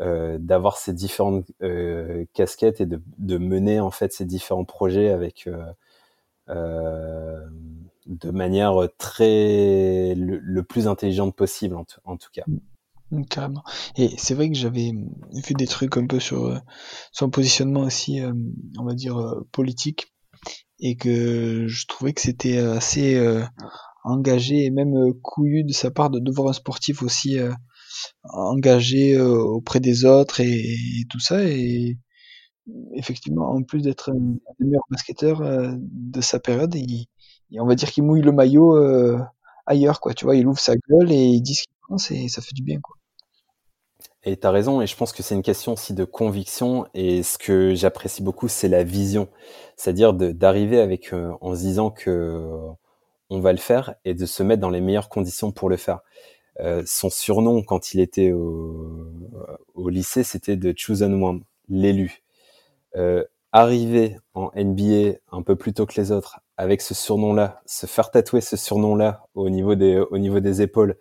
euh, 0.00 0.38
d'avoir 0.40 0.76
ces 0.76 0.92
différentes 0.92 1.46
euh, 1.62 2.24
casquettes 2.32 2.80
et 2.80 2.86
de, 2.86 3.00
de, 3.18 3.38
mener 3.38 3.78
en 3.78 3.92
fait 3.92 4.12
ces 4.12 4.24
différents 4.24 4.64
projets 4.64 5.10
avec 5.10 5.46
euh, 5.46 5.64
de 6.48 8.30
manière 8.30 8.74
très 8.98 10.14
le, 10.14 10.62
plus 10.62 10.86
intelligente 10.88 11.34
possible 11.34 11.76
en, 11.76 12.16
tout 12.16 12.30
cas. 12.32 12.44
Mm, 13.10 13.24
carrément. 13.24 13.62
Et 13.96 14.10
c'est 14.18 14.34
vrai 14.34 14.50
que 14.50 14.56
j'avais 14.56 14.92
vu 15.32 15.54
des 15.54 15.66
trucs 15.66 15.96
un 15.96 16.06
peu 16.06 16.20
sur 16.20 16.46
euh, 16.46 16.58
son 17.12 17.30
positionnement 17.30 17.82
aussi, 17.82 18.20
euh, 18.20 18.32
on 18.78 18.84
va 18.84 18.94
dire, 18.94 19.16
politique, 19.52 20.12
et 20.80 20.96
que 20.96 21.66
je 21.66 21.86
trouvais 21.86 22.12
que 22.12 22.20
c'était 22.20 22.58
assez 22.58 23.18
engagé 24.02 24.64
et 24.64 24.70
même 24.70 25.14
couillu 25.22 25.64
de 25.64 25.72
sa 25.72 25.90
part 25.90 26.10
de 26.10 26.18
devoir 26.18 26.48
un 26.48 26.52
sportif 26.52 27.02
aussi 27.02 27.38
engagé 28.24 29.18
auprès 29.18 29.80
des 29.80 30.04
autres 30.04 30.40
et, 30.40 30.50
et, 30.50 31.06
tout 31.08 31.20
ça. 31.20 31.42
Et 31.44 31.96
effectivement, 32.92 33.50
en 33.50 33.62
plus 33.62 33.82
d'être 33.82 34.10
un 34.10 34.14
des 34.14 34.66
meilleurs 34.66 34.84
basketteurs 34.90 35.42
euh, 35.42 35.72
de 35.78 36.20
sa 36.20 36.38
période, 36.38 36.74
il, 36.74 37.06
on 37.58 37.66
va 37.66 37.74
dire 37.74 37.90
qu'il 37.90 38.04
mouille 38.04 38.22
le 38.22 38.32
maillot 38.32 38.76
euh, 38.76 39.18
ailleurs, 39.66 40.00
quoi. 40.00 40.14
Tu 40.14 40.24
vois, 40.24 40.36
il 40.36 40.46
ouvre 40.46 40.58
sa 40.58 40.74
gueule 40.76 41.12
et 41.12 41.24
il 41.24 41.40
dit 41.40 41.54
ce 41.54 41.64
qu'il 41.64 41.72
pense 41.88 42.10
et 42.10 42.28
ça 42.28 42.42
fait 42.42 42.54
du 42.54 42.62
bien, 42.62 42.80
quoi. 42.80 42.96
Et 44.26 44.38
tu 44.38 44.46
as 44.46 44.50
raison, 44.50 44.80
et 44.80 44.86
je 44.86 44.96
pense 44.96 45.12
que 45.12 45.22
c'est 45.22 45.34
une 45.34 45.42
question 45.42 45.74
aussi 45.74 45.92
de 45.92 46.04
conviction, 46.04 46.86
et 46.94 47.22
ce 47.22 47.36
que 47.36 47.74
j'apprécie 47.74 48.22
beaucoup, 48.22 48.48
c'est 48.48 48.68
la 48.68 48.82
vision. 48.82 49.28
C'est-à-dire 49.76 50.14
d'arriver 50.14 50.80
avec, 50.80 51.12
euh, 51.12 51.32
en 51.42 51.54
se 51.54 51.60
disant 51.60 51.90
que 51.90 52.48
on 53.30 53.40
va 53.40 53.52
le 53.52 53.58
faire, 53.58 53.94
et 54.06 54.14
de 54.14 54.24
se 54.24 54.42
mettre 54.42 54.62
dans 54.62 54.70
les 54.70 54.80
meilleures 54.80 55.10
conditions 55.10 55.52
pour 55.52 55.68
le 55.68 55.76
faire. 55.76 56.00
son 56.86 57.10
surnom, 57.10 57.62
quand 57.62 57.92
il 57.94 58.00
était 58.00 58.32
au, 58.32 59.10
au 59.74 59.88
lycée, 59.88 60.22
c'était 60.22 60.56
de 60.56 60.72
Chosen 60.76 61.22
One, 61.22 61.42
l'élu 61.68 62.23
euh, 62.96 63.24
arriver 63.52 64.18
en 64.34 64.50
NBA 64.54 65.18
un 65.30 65.42
peu 65.42 65.56
plus 65.56 65.72
tôt 65.72 65.86
que 65.86 66.00
les 66.00 66.12
autres 66.12 66.40
avec 66.56 66.80
ce 66.80 66.94
surnom-là, 66.94 67.62
se 67.66 67.86
faire 67.86 68.10
tatouer 68.10 68.40
ce 68.40 68.56
surnom-là 68.56 69.26
au 69.34 69.48
niveau 69.50 69.74
des 69.74 69.98
au 69.98 70.18
niveau 70.18 70.40
des 70.40 70.62
épaules 70.62 70.96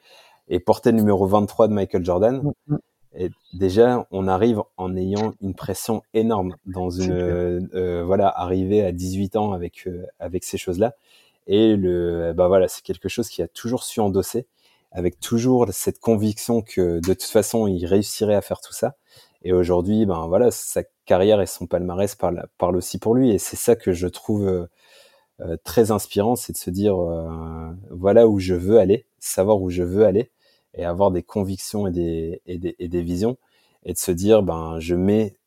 et 0.47 0.59
porter 0.59 0.91
le 0.91 0.97
numéro 0.97 1.25
23 1.27 1.67
de 1.67 1.73
Michael 1.73 2.03
Jordan. 2.03 2.41
Mm, 2.67 2.73
mm. 2.73 2.79
Et 3.15 3.29
déjà, 3.53 4.07
on 4.09 4.27
arrive 4.27 4.61
en 4.75 4.95
ayant 4.95 5.33
une 5.41 5.53
pression 5.53 6.01
énorme 6.15 6.55
dans 6.65 6.89
une 6.89 7.11
euh, 7.11 8.03
voilà 8.03 8.27
arriver 8.27 8.83
à 8.83 8.91
18 8.91 9.35
ans 9.35 9.53
avec 9.53 9.87
euh, 9.87 10.05
avec 10.19 10.43
ces 10.43 10.57
choses-là. 10.57 10.95
Et 11.45 11.75
le 11.75 12.33
bah 12.33 12.47
voilà, 12.47 12.67
c'est 12.67 12.81
quelque 12.83 13.09
chose 13.09 13.29
qui 13.29 13.41
a 13.41 13.47
toujours 13.47 13.83
su 13.83 13.99
endosser 13.99 14.47
avec 14.91 15.19
toujours 15.19 15.67
cette 15.71 15.99
conviction 15.99 16.61
que 16.61 16.99
de 16.99 17.13
toute 17.13 17.23
façon 17.23 17.67
il 17.67 17.85
réussirait 17.85 18.35
à 18.35 18.41
faire 18.41 18.61
tout 18.61 18.73
ça. 18.73 18.95
Et 19.43 19.53
aujourd'hui, 19.53 20.05
ben 20.05 20.27
voilà, 20.27 20.51
sa 20.51 20.83
carrière 21.05 21.41
et 21.41 21.45
son 21.45 21.67
palmarès 21.67 22.15
parlent, 22.15 22.47
aussi 22.75 22.99
pour 22.99 23.15
lui. 23.15 23.31
Et 23.31 23.37
c'est 23.37 23.55
ça 23.55 23.75
que 23.75 23.93
je 23.93 24.07
trouve 24.07 24.47
euh, 24.47 24.67
euh, 25.41 25.57
très 25.63 25.91
inspirant, 25.91 26.35
c'est 26.35 26.53
de 26.53 26.57
se 26.57 26.69
dire 26.69 27.01
euh, 27.01 27.71
voilà 27.91 28.27
où 28.27 28.39
je 28.39 28.53
veux 28.53 28.79
aller, 28.79 29.07
savoir 29.19 29.61
où 29.61 29.69
je 29.69 29.83
veux 29.83 30.05
aller, 30.05 30.31
et 30.75 30.85
avoir 30.85 31.11
des 31.11 31.23
convictions 31.23 31.87
et 31.87 31.91
des, 31.91 32.41
et 32.45 32.87
des, 32.87 33.01
visions, 33.03 33.37
et 33.83 33.93
de 33.93 33.97
se 33.97 34.11
dire 34.11 34.43
ben 34.43 34.79
je 34.79 34.95
mets 34.95 35.37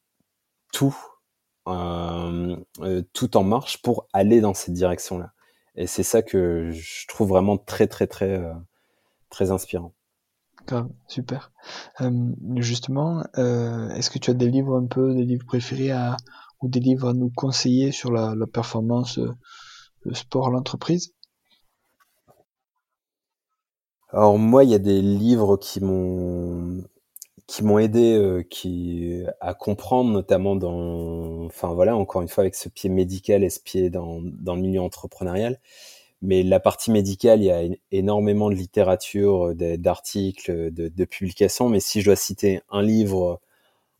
tout 0.73 0.97
tout 3.13 3.37
en 3.37 3.43
marche 3.43 3.83
pour 3.83 4.07
aller 4.13 4.41
dans 4.41 4.55
cette 4.55 4.75
direction-là. 4.75 5.33
Et 5.75 5.89
c'est 5.89 6.05
ça 6.05 6.23
que 6.23 6.71
je 6.71 7.07
trouve 7.09 7.29
vraiment 7.31 7.59
très, 7.59 7.89
très, 7.89 8.07
très, 8.07 8.41
très 9.31 9.51
inspirant. 9.51 9.96
Super. 11.09 11.53
justement, 12.57 13.25
est-ce 13.35 14.11
que 14.11 14.19
tu 14.19 14.31
as 14.31 14.35
des 14.35 14.51
livres 14.51 14.77
un 14.77 14.87
peu, 14.87 15.15
des 15.15 15.25
livres 15.25 15.47
préférés 15.47 15.93
ou 16.63 16.69
des 16.69 16.81
livres 16.81 17.09
à 17.09 17.13
nous 17.13 17.31
conseiller 17.31 17.93
sur 17.93 18.11
la, 18.11 18.35
performance, 18.47 19.19
le 20.03 20.15
sport, 20.15 20.51
l'entreprise? 20.51 21.13
Alors 24.11 24.39
moi, 24.39 24.65
il 24.65 24.71
y 24.71 24.75
a 24.75 24.79
des 24.79 25.03
livres 25.03 25.57
qui 25.57 25.81
m'ont 25.81 27.79
aidé 27.79 28.17
euh, 28.17 29.27
à 29.41 29.55
comprendre 29.55 30.11
notamment 30.11 30.57
dans 30.57 31.45
enfin 31.45 31.75
voilà 31.75 31.97
encore 31.97 32.23
une 32.23 32.29
fois 32.29 32.43
avec 32.43 32.55
ce 32.55 32.69
pied 32.69 32.89
médical 32.89 33.45
et 33.45 33.51
ce 33.51 33.61
pied 33.61 33.91
dans 33.91 34.21
dans 34.23 34.55
le 34.55 34.63
milieu 34.63 34.81
entrepreneurial 34.81 35.61
mais 36.23 36.43
la 36.43 36.61
partie 36.61 36.91
médicale 36.91 37.43
il 37.43 37.47
y 37.47 37.51
a 37.51 37.63
énormément 37.93 38.51
de 38.51 38.55
littérature 38.55 39.55
d'articles 39.55 40.73
de, 40.73 40.89
de 40.89 41.05
publications. 41.05 41.69
Mais 41.69 41.81
si 41.81 42.01
je 42.01 42.07
dois 42.07 42.17
citer 42.17 42.61
un 42.71 42.83
livre 42.83 43.41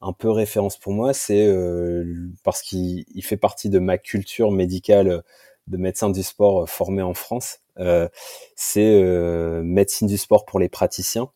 un 0.03 0.13
peu 0.13 0.31
référence 0.31 0.79
pour 0.79 0.93
moi 0.93 1.15
c'est 1.15 1.47
euh, 1.47 2.31
parce 2.45 2.63
qu'il 2.63 3.05
fait 3.23 3.37
partie 3.37 3.71
de 3.71 3.79
ma 3.79 3.99
culture 3.99 4.53
médicale 4.53 5.23
de 5.69 5.77
médecin 5.79 6.11
du 6.11 6.23
sport 6.23 6.69
formé 6.69 7.03
en 7.03 7.15
France 7.15 7.61
euh, 7.79 8.09
c'est 8.55 9.03
euh, 9.03 9.63
médecine 9.63 10.09
du 10.09 10.17
sport 10.17 10.47
pour 10.47 10.59
les 10.59 10.69
praticiens 10.69 11.31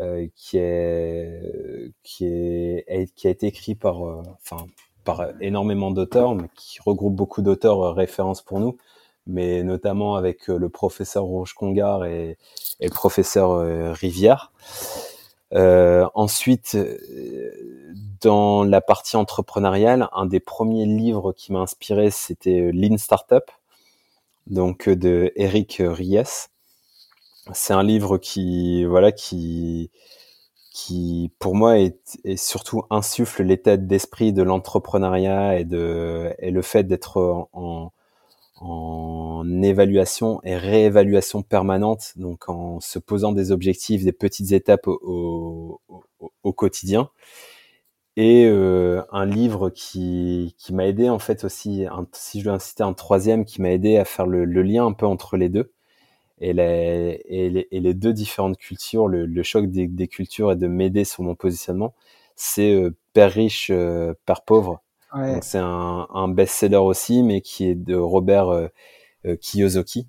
euh, 0.00 0.26
qui 0.36 0.58
est 0.58 1.92
qui 2.02 2.26
est 2.26 3.14
qui 3.14 3.26
a 3.28 3.30
été 3.30 3.46
écrit 3.46 3.74
par 3.74 4.02
enfin 4.02 4.66
par 5.04 5.32
énormément 5.40 5.90
d'auteurs, 5.90 6.34
mais 6.34 6.48
qui 6.54 6.78
regroupe 6.84 7.14
beaucoup 7.14 7.42
d'auteurs 7.42 7.94
références 7.94 8.42
pour 8.42 8.60
nous, 8.60 8.78
mais 9.26 9.62
notamment 9.62 10.16
avec 10.16 10.48
le 10.48 10.68
professeur 10.68 11.24
Roche 11.24 11.54
Congar 11.54 12.04
et, 12.04 12.38
le 12.80 12.90
professeur 12.90 13.94
Rivière. 13.94 14.52
Euh, 15.54 16.08
ensuite, 16.14 16.76
dans 18.20 18.64
la 18.64 18.80
partie 18.80 19.16
entrepreneuriale, 19.16 20.08
un 20.12 20.26
des 20.26 20.40
premiers 20.40 20.86
livres 20.86 21.32
qui 21.32 21.52
m'a 21.52 21.60
inspiré, 21.60 22.10
c'était 22.10 22.70
Lean 22.72 22.96
Startup 22.98 23.44
donc 24.46 24.88
de 24.88 25.32
Eric 25.36 25.82
Ries. 25.84 26.48
C'est 27.52 27.72
un 27.72 27.82
livre 27.82 28.18
qui, 28.18 28.84
voilà, 28.84 29.12
qui, 29.12 29.90
qui 30.72 31.32
pour 31.38 31.54
moi 31.54 31.78
est, 31.78 31.96
surtout 32.36 32.82
insuffle 32.90 33.42
l'état 33.42 33.76
d'esprit 33.76 34.32
de 34.32 34.42
l'entrepreneuriat 34.42 35.58
et 35.58 35.64
de 35.64 36.32
et 36.38 36.50
le 36.50 36.62
fait 36.62 36.84
d'être 36.84 37.48
en 37.52 37.92
évaluation 39.62 40.40
et 40.44 40.56
réévaluation 40.56 41.42
permanente, 41.42 42.12
donc 42.16 42.48
en 42.48 42.80
se 42.80 42.98
posant 42.98 43.32
des 43.32 43.52
objectifs, 43.52 44.04
des 44.04 44.12
petites 44.12 44.52
étapes 44.52 44.86
au, 44.86 45.80
quotidien. 46.56 47.10
Et 48.16 48.44
euh, 48.46 49.02
un 49.10 49.24
livre 49.24 49.70
qui, 49.70 50.54
qui 50.58 50.74
m'a 50.74 50.86
aidé 50.86 51.08
en 51.08 51.18
fait 51.18 51.44
aussi, 51.44 51.86
si 52.12 52.40
je 52.40 52.44
dois 52.44 52.58
citer 52.58 52.82
un 52.82 52.92
troisième, 52.92 53.44
qui 53.44 53.62
m'a 53.62 53.70
aidé 53.70 53.96
à 53.96 54.04
faire 54.04 54.26
le, 54.26 54.44
lien 54.44 54.86
un 54.86 54.92
peu 54.92 55.06
entre 55.06 55.36
les 55.36 55.48
deux 55.48 55.72
et 56.40 56.52
les, 56.52 57.94
deux 57.94 58.12
différentes 58.12 58.58
cultures, 58.58 59.08
le, 59.08 59.42
choc 59.42 59.66
des, 59.70 59.86
des, 59.86 60.08
cultures 60.08 60.52
et 60.52 60.56
de 60.56 60.66
m'aider 60.66 61.04
sur 61.04 61.22
mon 61.22 61.34
positionnement, 61.34 61.94
c'est 62.36 62.74
euh, 62.74 62.96
Père 63.12 63.32
riche, 63.32 63.70
euh, 63.70 64.14
Père 64.26 64.42
pauvre. 64.42 64.82
Ouais. 65.14 65.40
C'est 65.42 65.58
un, 65.58 66.06
un 66.12 66.28
best-seller 66.28 66.76
aussi, 66.76 67.22
mais 67.22 67.40
qui 67.40 67.66
est 67.66 67.74
de 67.74 67.96
Robert 67.96 68.48
euh, 68.48 68.68
euh 69.26 69.36
Kiyosaki. 69.36 70.08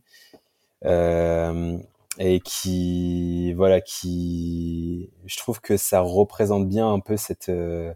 Euh, 0.85 1.77
et 2.19 2.39
qui 2.41 3.53
voilà 3.53 3.81
qui 3.81 5.09
je 5.25 5.37
trouve 5.37 5.61
que 5.61 5.77
ça 5.77 6.01
représente 6.01 6.67
bien 6.67 6.91
un 6.91 6.99
peu 6.99 7.17
cette 7.17 7.49
euh, 7.49 7.93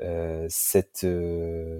euh 0.00 0.46
cette 0.48 1.04
euh, 1.04 1.78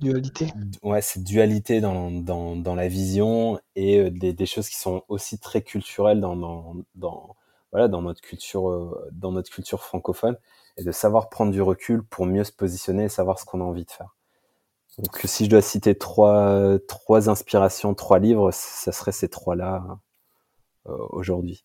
dualité 0.00 0.46
ouais 0.82 1.02
cette 1.02 1.24
dualité 1.24 1.80
dans, 1.80 2.10
dans, 2.10 2.56
dans 2.56 2.74
la 2.74 2.88
vision 2.88 3.60
et 3.76 4.10
des, 4.10 4.32
des, 4.32 4.46
choses 4.46 4.68
qui 4.68 4.76
sont 4.76 5.02
aussi 5.08 5.38
très 5.38 5.60
culturelles 5.62 6.20
dans, 6.20 6.36
dans, 6.36 6.76
dans 6.94 7.36
voilà 7.72 7.88
dans 7.88 8.02
notre 8.02 8.20
culture 8.20 8.70
euh, 8.70 9.08
dans 9.12 9.32
notre 9.32 9.50
culture 9.50 9.82
francophone 9.82 10.36
et 10.76 10.84
de 10.84 10.92
savoir 10.92 11.28
prendre 11.28 11.52
du 11.52 11.62
recul 11.62 12.02
pour 12.02 12.26
mieux 12.26 12.44
se 12.44 12.52
positionner 12.52 13.04
et 13.04 13.08
savoir 13.08 13.38
ce 13.38 13.44
qu'on 13.44 13.60
a 13.60 13.64
envie 13.64 13.84
de 13.84 13.90
faire 13.90 14.14
donc 14.98 15.20
si 15.24 15.44
je 15.44 15.50
dois 15.50 15.62
citer 15.62 15.96
trois 15.96 16.78
trois 16.88 17.28
inspirations 17.28 17.94
trois 17.94 18.18
livres 18.18 18.50
ça 18.52 18.92
serait 18.92 19.12
ces 19.12 19.28
trois 19.28 19.56
là 19.56 19.98
euh, 20.88 20.96
aujourd'hui. 21.10 21.64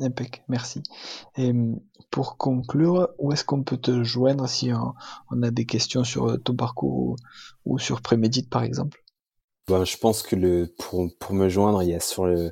Impec, 0.00 0.42
merci. 0.48 0.82
Et 1.36 1.52
pour 2.10 2.38
conclure, 2.38 3.08
où 3.18 3.32
est-ce 3.32 3.44
qu'on 3.44 3.62
peut 3.62 3.76
te 3.76 4.02
joindre 4.02 4.48
si 4.48 4.70
on, 5.30 5.42
a 5.42 5.50
des 5.50 5.66
questions 5.66 6.04
sur 6.04 6.30
euh, 6.30 6.36
ton 6.38 6.56
parcours 6.56 7.16
ou, 7.66 7.78
sur 7.78 8.00
Prémédite 8.00 8.48
par 8.48 8.62
exemple? 8.62 9.04
Ben, 9.68 9.84
Je 9.84 9.98
pense 9.98 10.22
que 10.22 10.36
le, 10.36 10.74
pour, 10.78 11.06
pour 11.18 11.34
me 11.34 11.50
joindre, 11.50 11.82
il 11.82 11.90
y 11.90 11.94
a 11.94 12.00
sur, 12.00 12.24
le, 12.24 12.50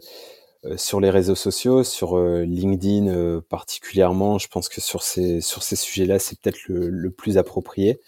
sur 0.77 1.01
les 1.01 1.11
réseaux 1.11 1.35
sociaux, 1.35 1.85
sur 1.85 2.19
LinkedIn 2.19 3.41
particulièrement, 3.49 4.39
je 4.39 4.49
pense 4.49 4.69
que 4.69 4.81
sur 4.81 5.03
ces, 5.03 5.41
sujets-là, 5.41 6.19
c'est 6.19 6.41
peut-être 6.41 6.61
le, 6.69 7.11
plus 7.11 7.39
approprié. 7.39 8.01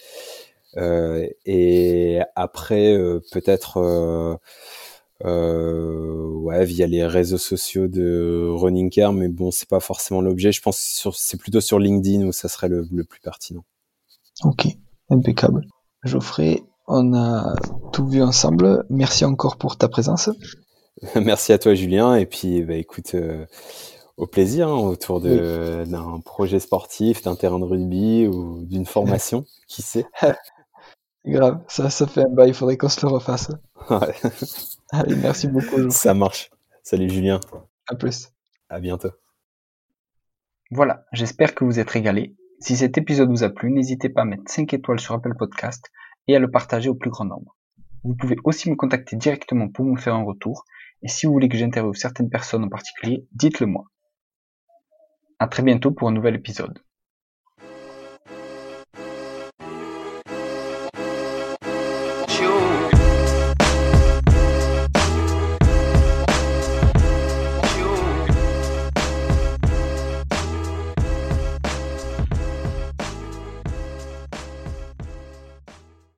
Euh, 0.76 1.26
et 1.46 2.20
après, 2.36 2.98
peut-être 3.32 4.38
euh, 5.24 6.26
ouais, 6.40 6.64
via 6.64 6.86
les 6.86 7.05
réseaux 7.05 7.38
sociaux 7.38 7.88
de 7.88 8.48
Running 8.51 8.90
Car, 8.90 9.12
mais 9.12 9.28
bon, 9.28 9.51
c'est 9.51 9.68
pas 9.68 9.80
forcément 9.80 10.20
l'objet. 10.20 10.53
Je 10.53 10.62
pense 10.62 11.03
que 11.05 11.11
c'est 11.14 11.36
plutôt 11.36 11.61
sur 11.61 11.78
LinkedIn 11.78 12.26
où 12.26 12.32
ça 12.32 12.48
serait 12.48 12.68
le, 12.68 12.86
le 12.90 13.05
plus 13.05 13.20
pertinent. 13.20 13.64
Ok, 14.44 14.66
impeccable. 15.11 15.66
Geoffrey, 16.05 16.62
on 16.86 17.14
a 17.14 17.55
tout 17.92 18.09
vu 18.09 18.22
ensemble. 18.22 18.84
Merci 18.88 19.24
encore 19.24 19.59
pour 19.59 19.76
ta 19.76 19.88
présence. 19.88 20.30
Merci 21.16 21.53
à 21.53 21.59
toi, 21.59 21.74
Julien. 21.74 22.16
Et 22.16 22.26
puis, 22.26 22.62
bah, 22.62 22.74
écoute, 22.74 23.14
euh, 23.14 23.46
au 24.16 24.26
plaisir 24.26 24.68
hein, 24.68 24.76
autour 24.76 25.20
de 25.20 25.82
oui. 25.84 25.90
d'un 25.90 26.20
projet 26.20 26.61
sportif, 26.61 27.22
d'un 27.22 27.36
terrain 27.36 27.59
de 27.59 27.64
rugby 27.64 28.26
ou 28.26 28.64
d'une 28.64 28.86
formation, 28.86 29.44
qui 29.66 29.82
sait? 29.82 30.07
Grave, 31.26 31.61
ça, 31.68 31.90
ça 31.90 32.07
fait 32.07 32.22
un 32.22 32.28
bail. 32.28 32.48
Il 32.48 32.55
faudrait 32.55 32.76
qu'on 32.76 32.88
se 32.88 33.05
le 33.05 33.12
refasse. 33.12 33.51
Ouais. 33.90 34.14
Allez, 34.90 35.16
merci 35.16 35.48
beaucoup. 35.48 35.90
Ça 35.90 36.14
marche. 36.14 36.51
Salut 36.82 37.11
Julien. 37.11 37.40
À 37.88 37.94
plus. 37.94 38.30
À 38.70 38.80
bientôt. 38.80 39.11
Voilà, 40.70 41.05
j'espère 41.12 41.55
que 41.55 41.64
vous 41.64 41.78
êtes 41.78 41.90
régalés. 41.90 42.36
Si 42.61 42.76
cet 42.76 42.96
épisode 42.96 43.28
vous 43.28 43.42
a 43.42 43.51
plu, 43.51 43.70
n'hésitez 43.70 44.09
pas 44.09 44.22
à 44.22 44.24
mettre 44.24 44.44
5 44.46 44.72
étoiles 44.72 45.01
sur 45.01 45.14
Apple 45.14 45.34
Podcast 45.36 45.90
et 46.28 46.36
à 46.36 46.38
le 46.38 46.51
partager 46.51 46.88
au 46.88 46.94
plus 46.94 47.11
grand 47.11 47.24
nombre. 47.24 47.57
Vous 48.05 48.14
pouvez 48.14 48.36
aussi 48.44 48.70
me 48.70 48.76
contacter 48.76 49.16
directement 49.16 49.68
pour 49.68 49.84
me 49.84 49.98
faire 49.98 50.14
un 50.14 50.24
retour, 50.24 50.64
et 51.03 51.09
si 51.09 51.26
vous 51.26 51.32
voulez 51.32 51.48
que 51.48 51.57
j'interviewe 51.57 51.94
certaines 51.94 52.30
personnes 52.30 52.64
en 52.64 52.68
particulier, 52.68 53.26
dites-le 53.32 53.66
moi. 53.66 53.84
À 55.38 55.48
très 55.48 55.62
bientôt 55.62 55.90
pour 55.90 56.09
un 56.09 56.12
nouvel 56.12 56.34
épisode. 56.34 56.78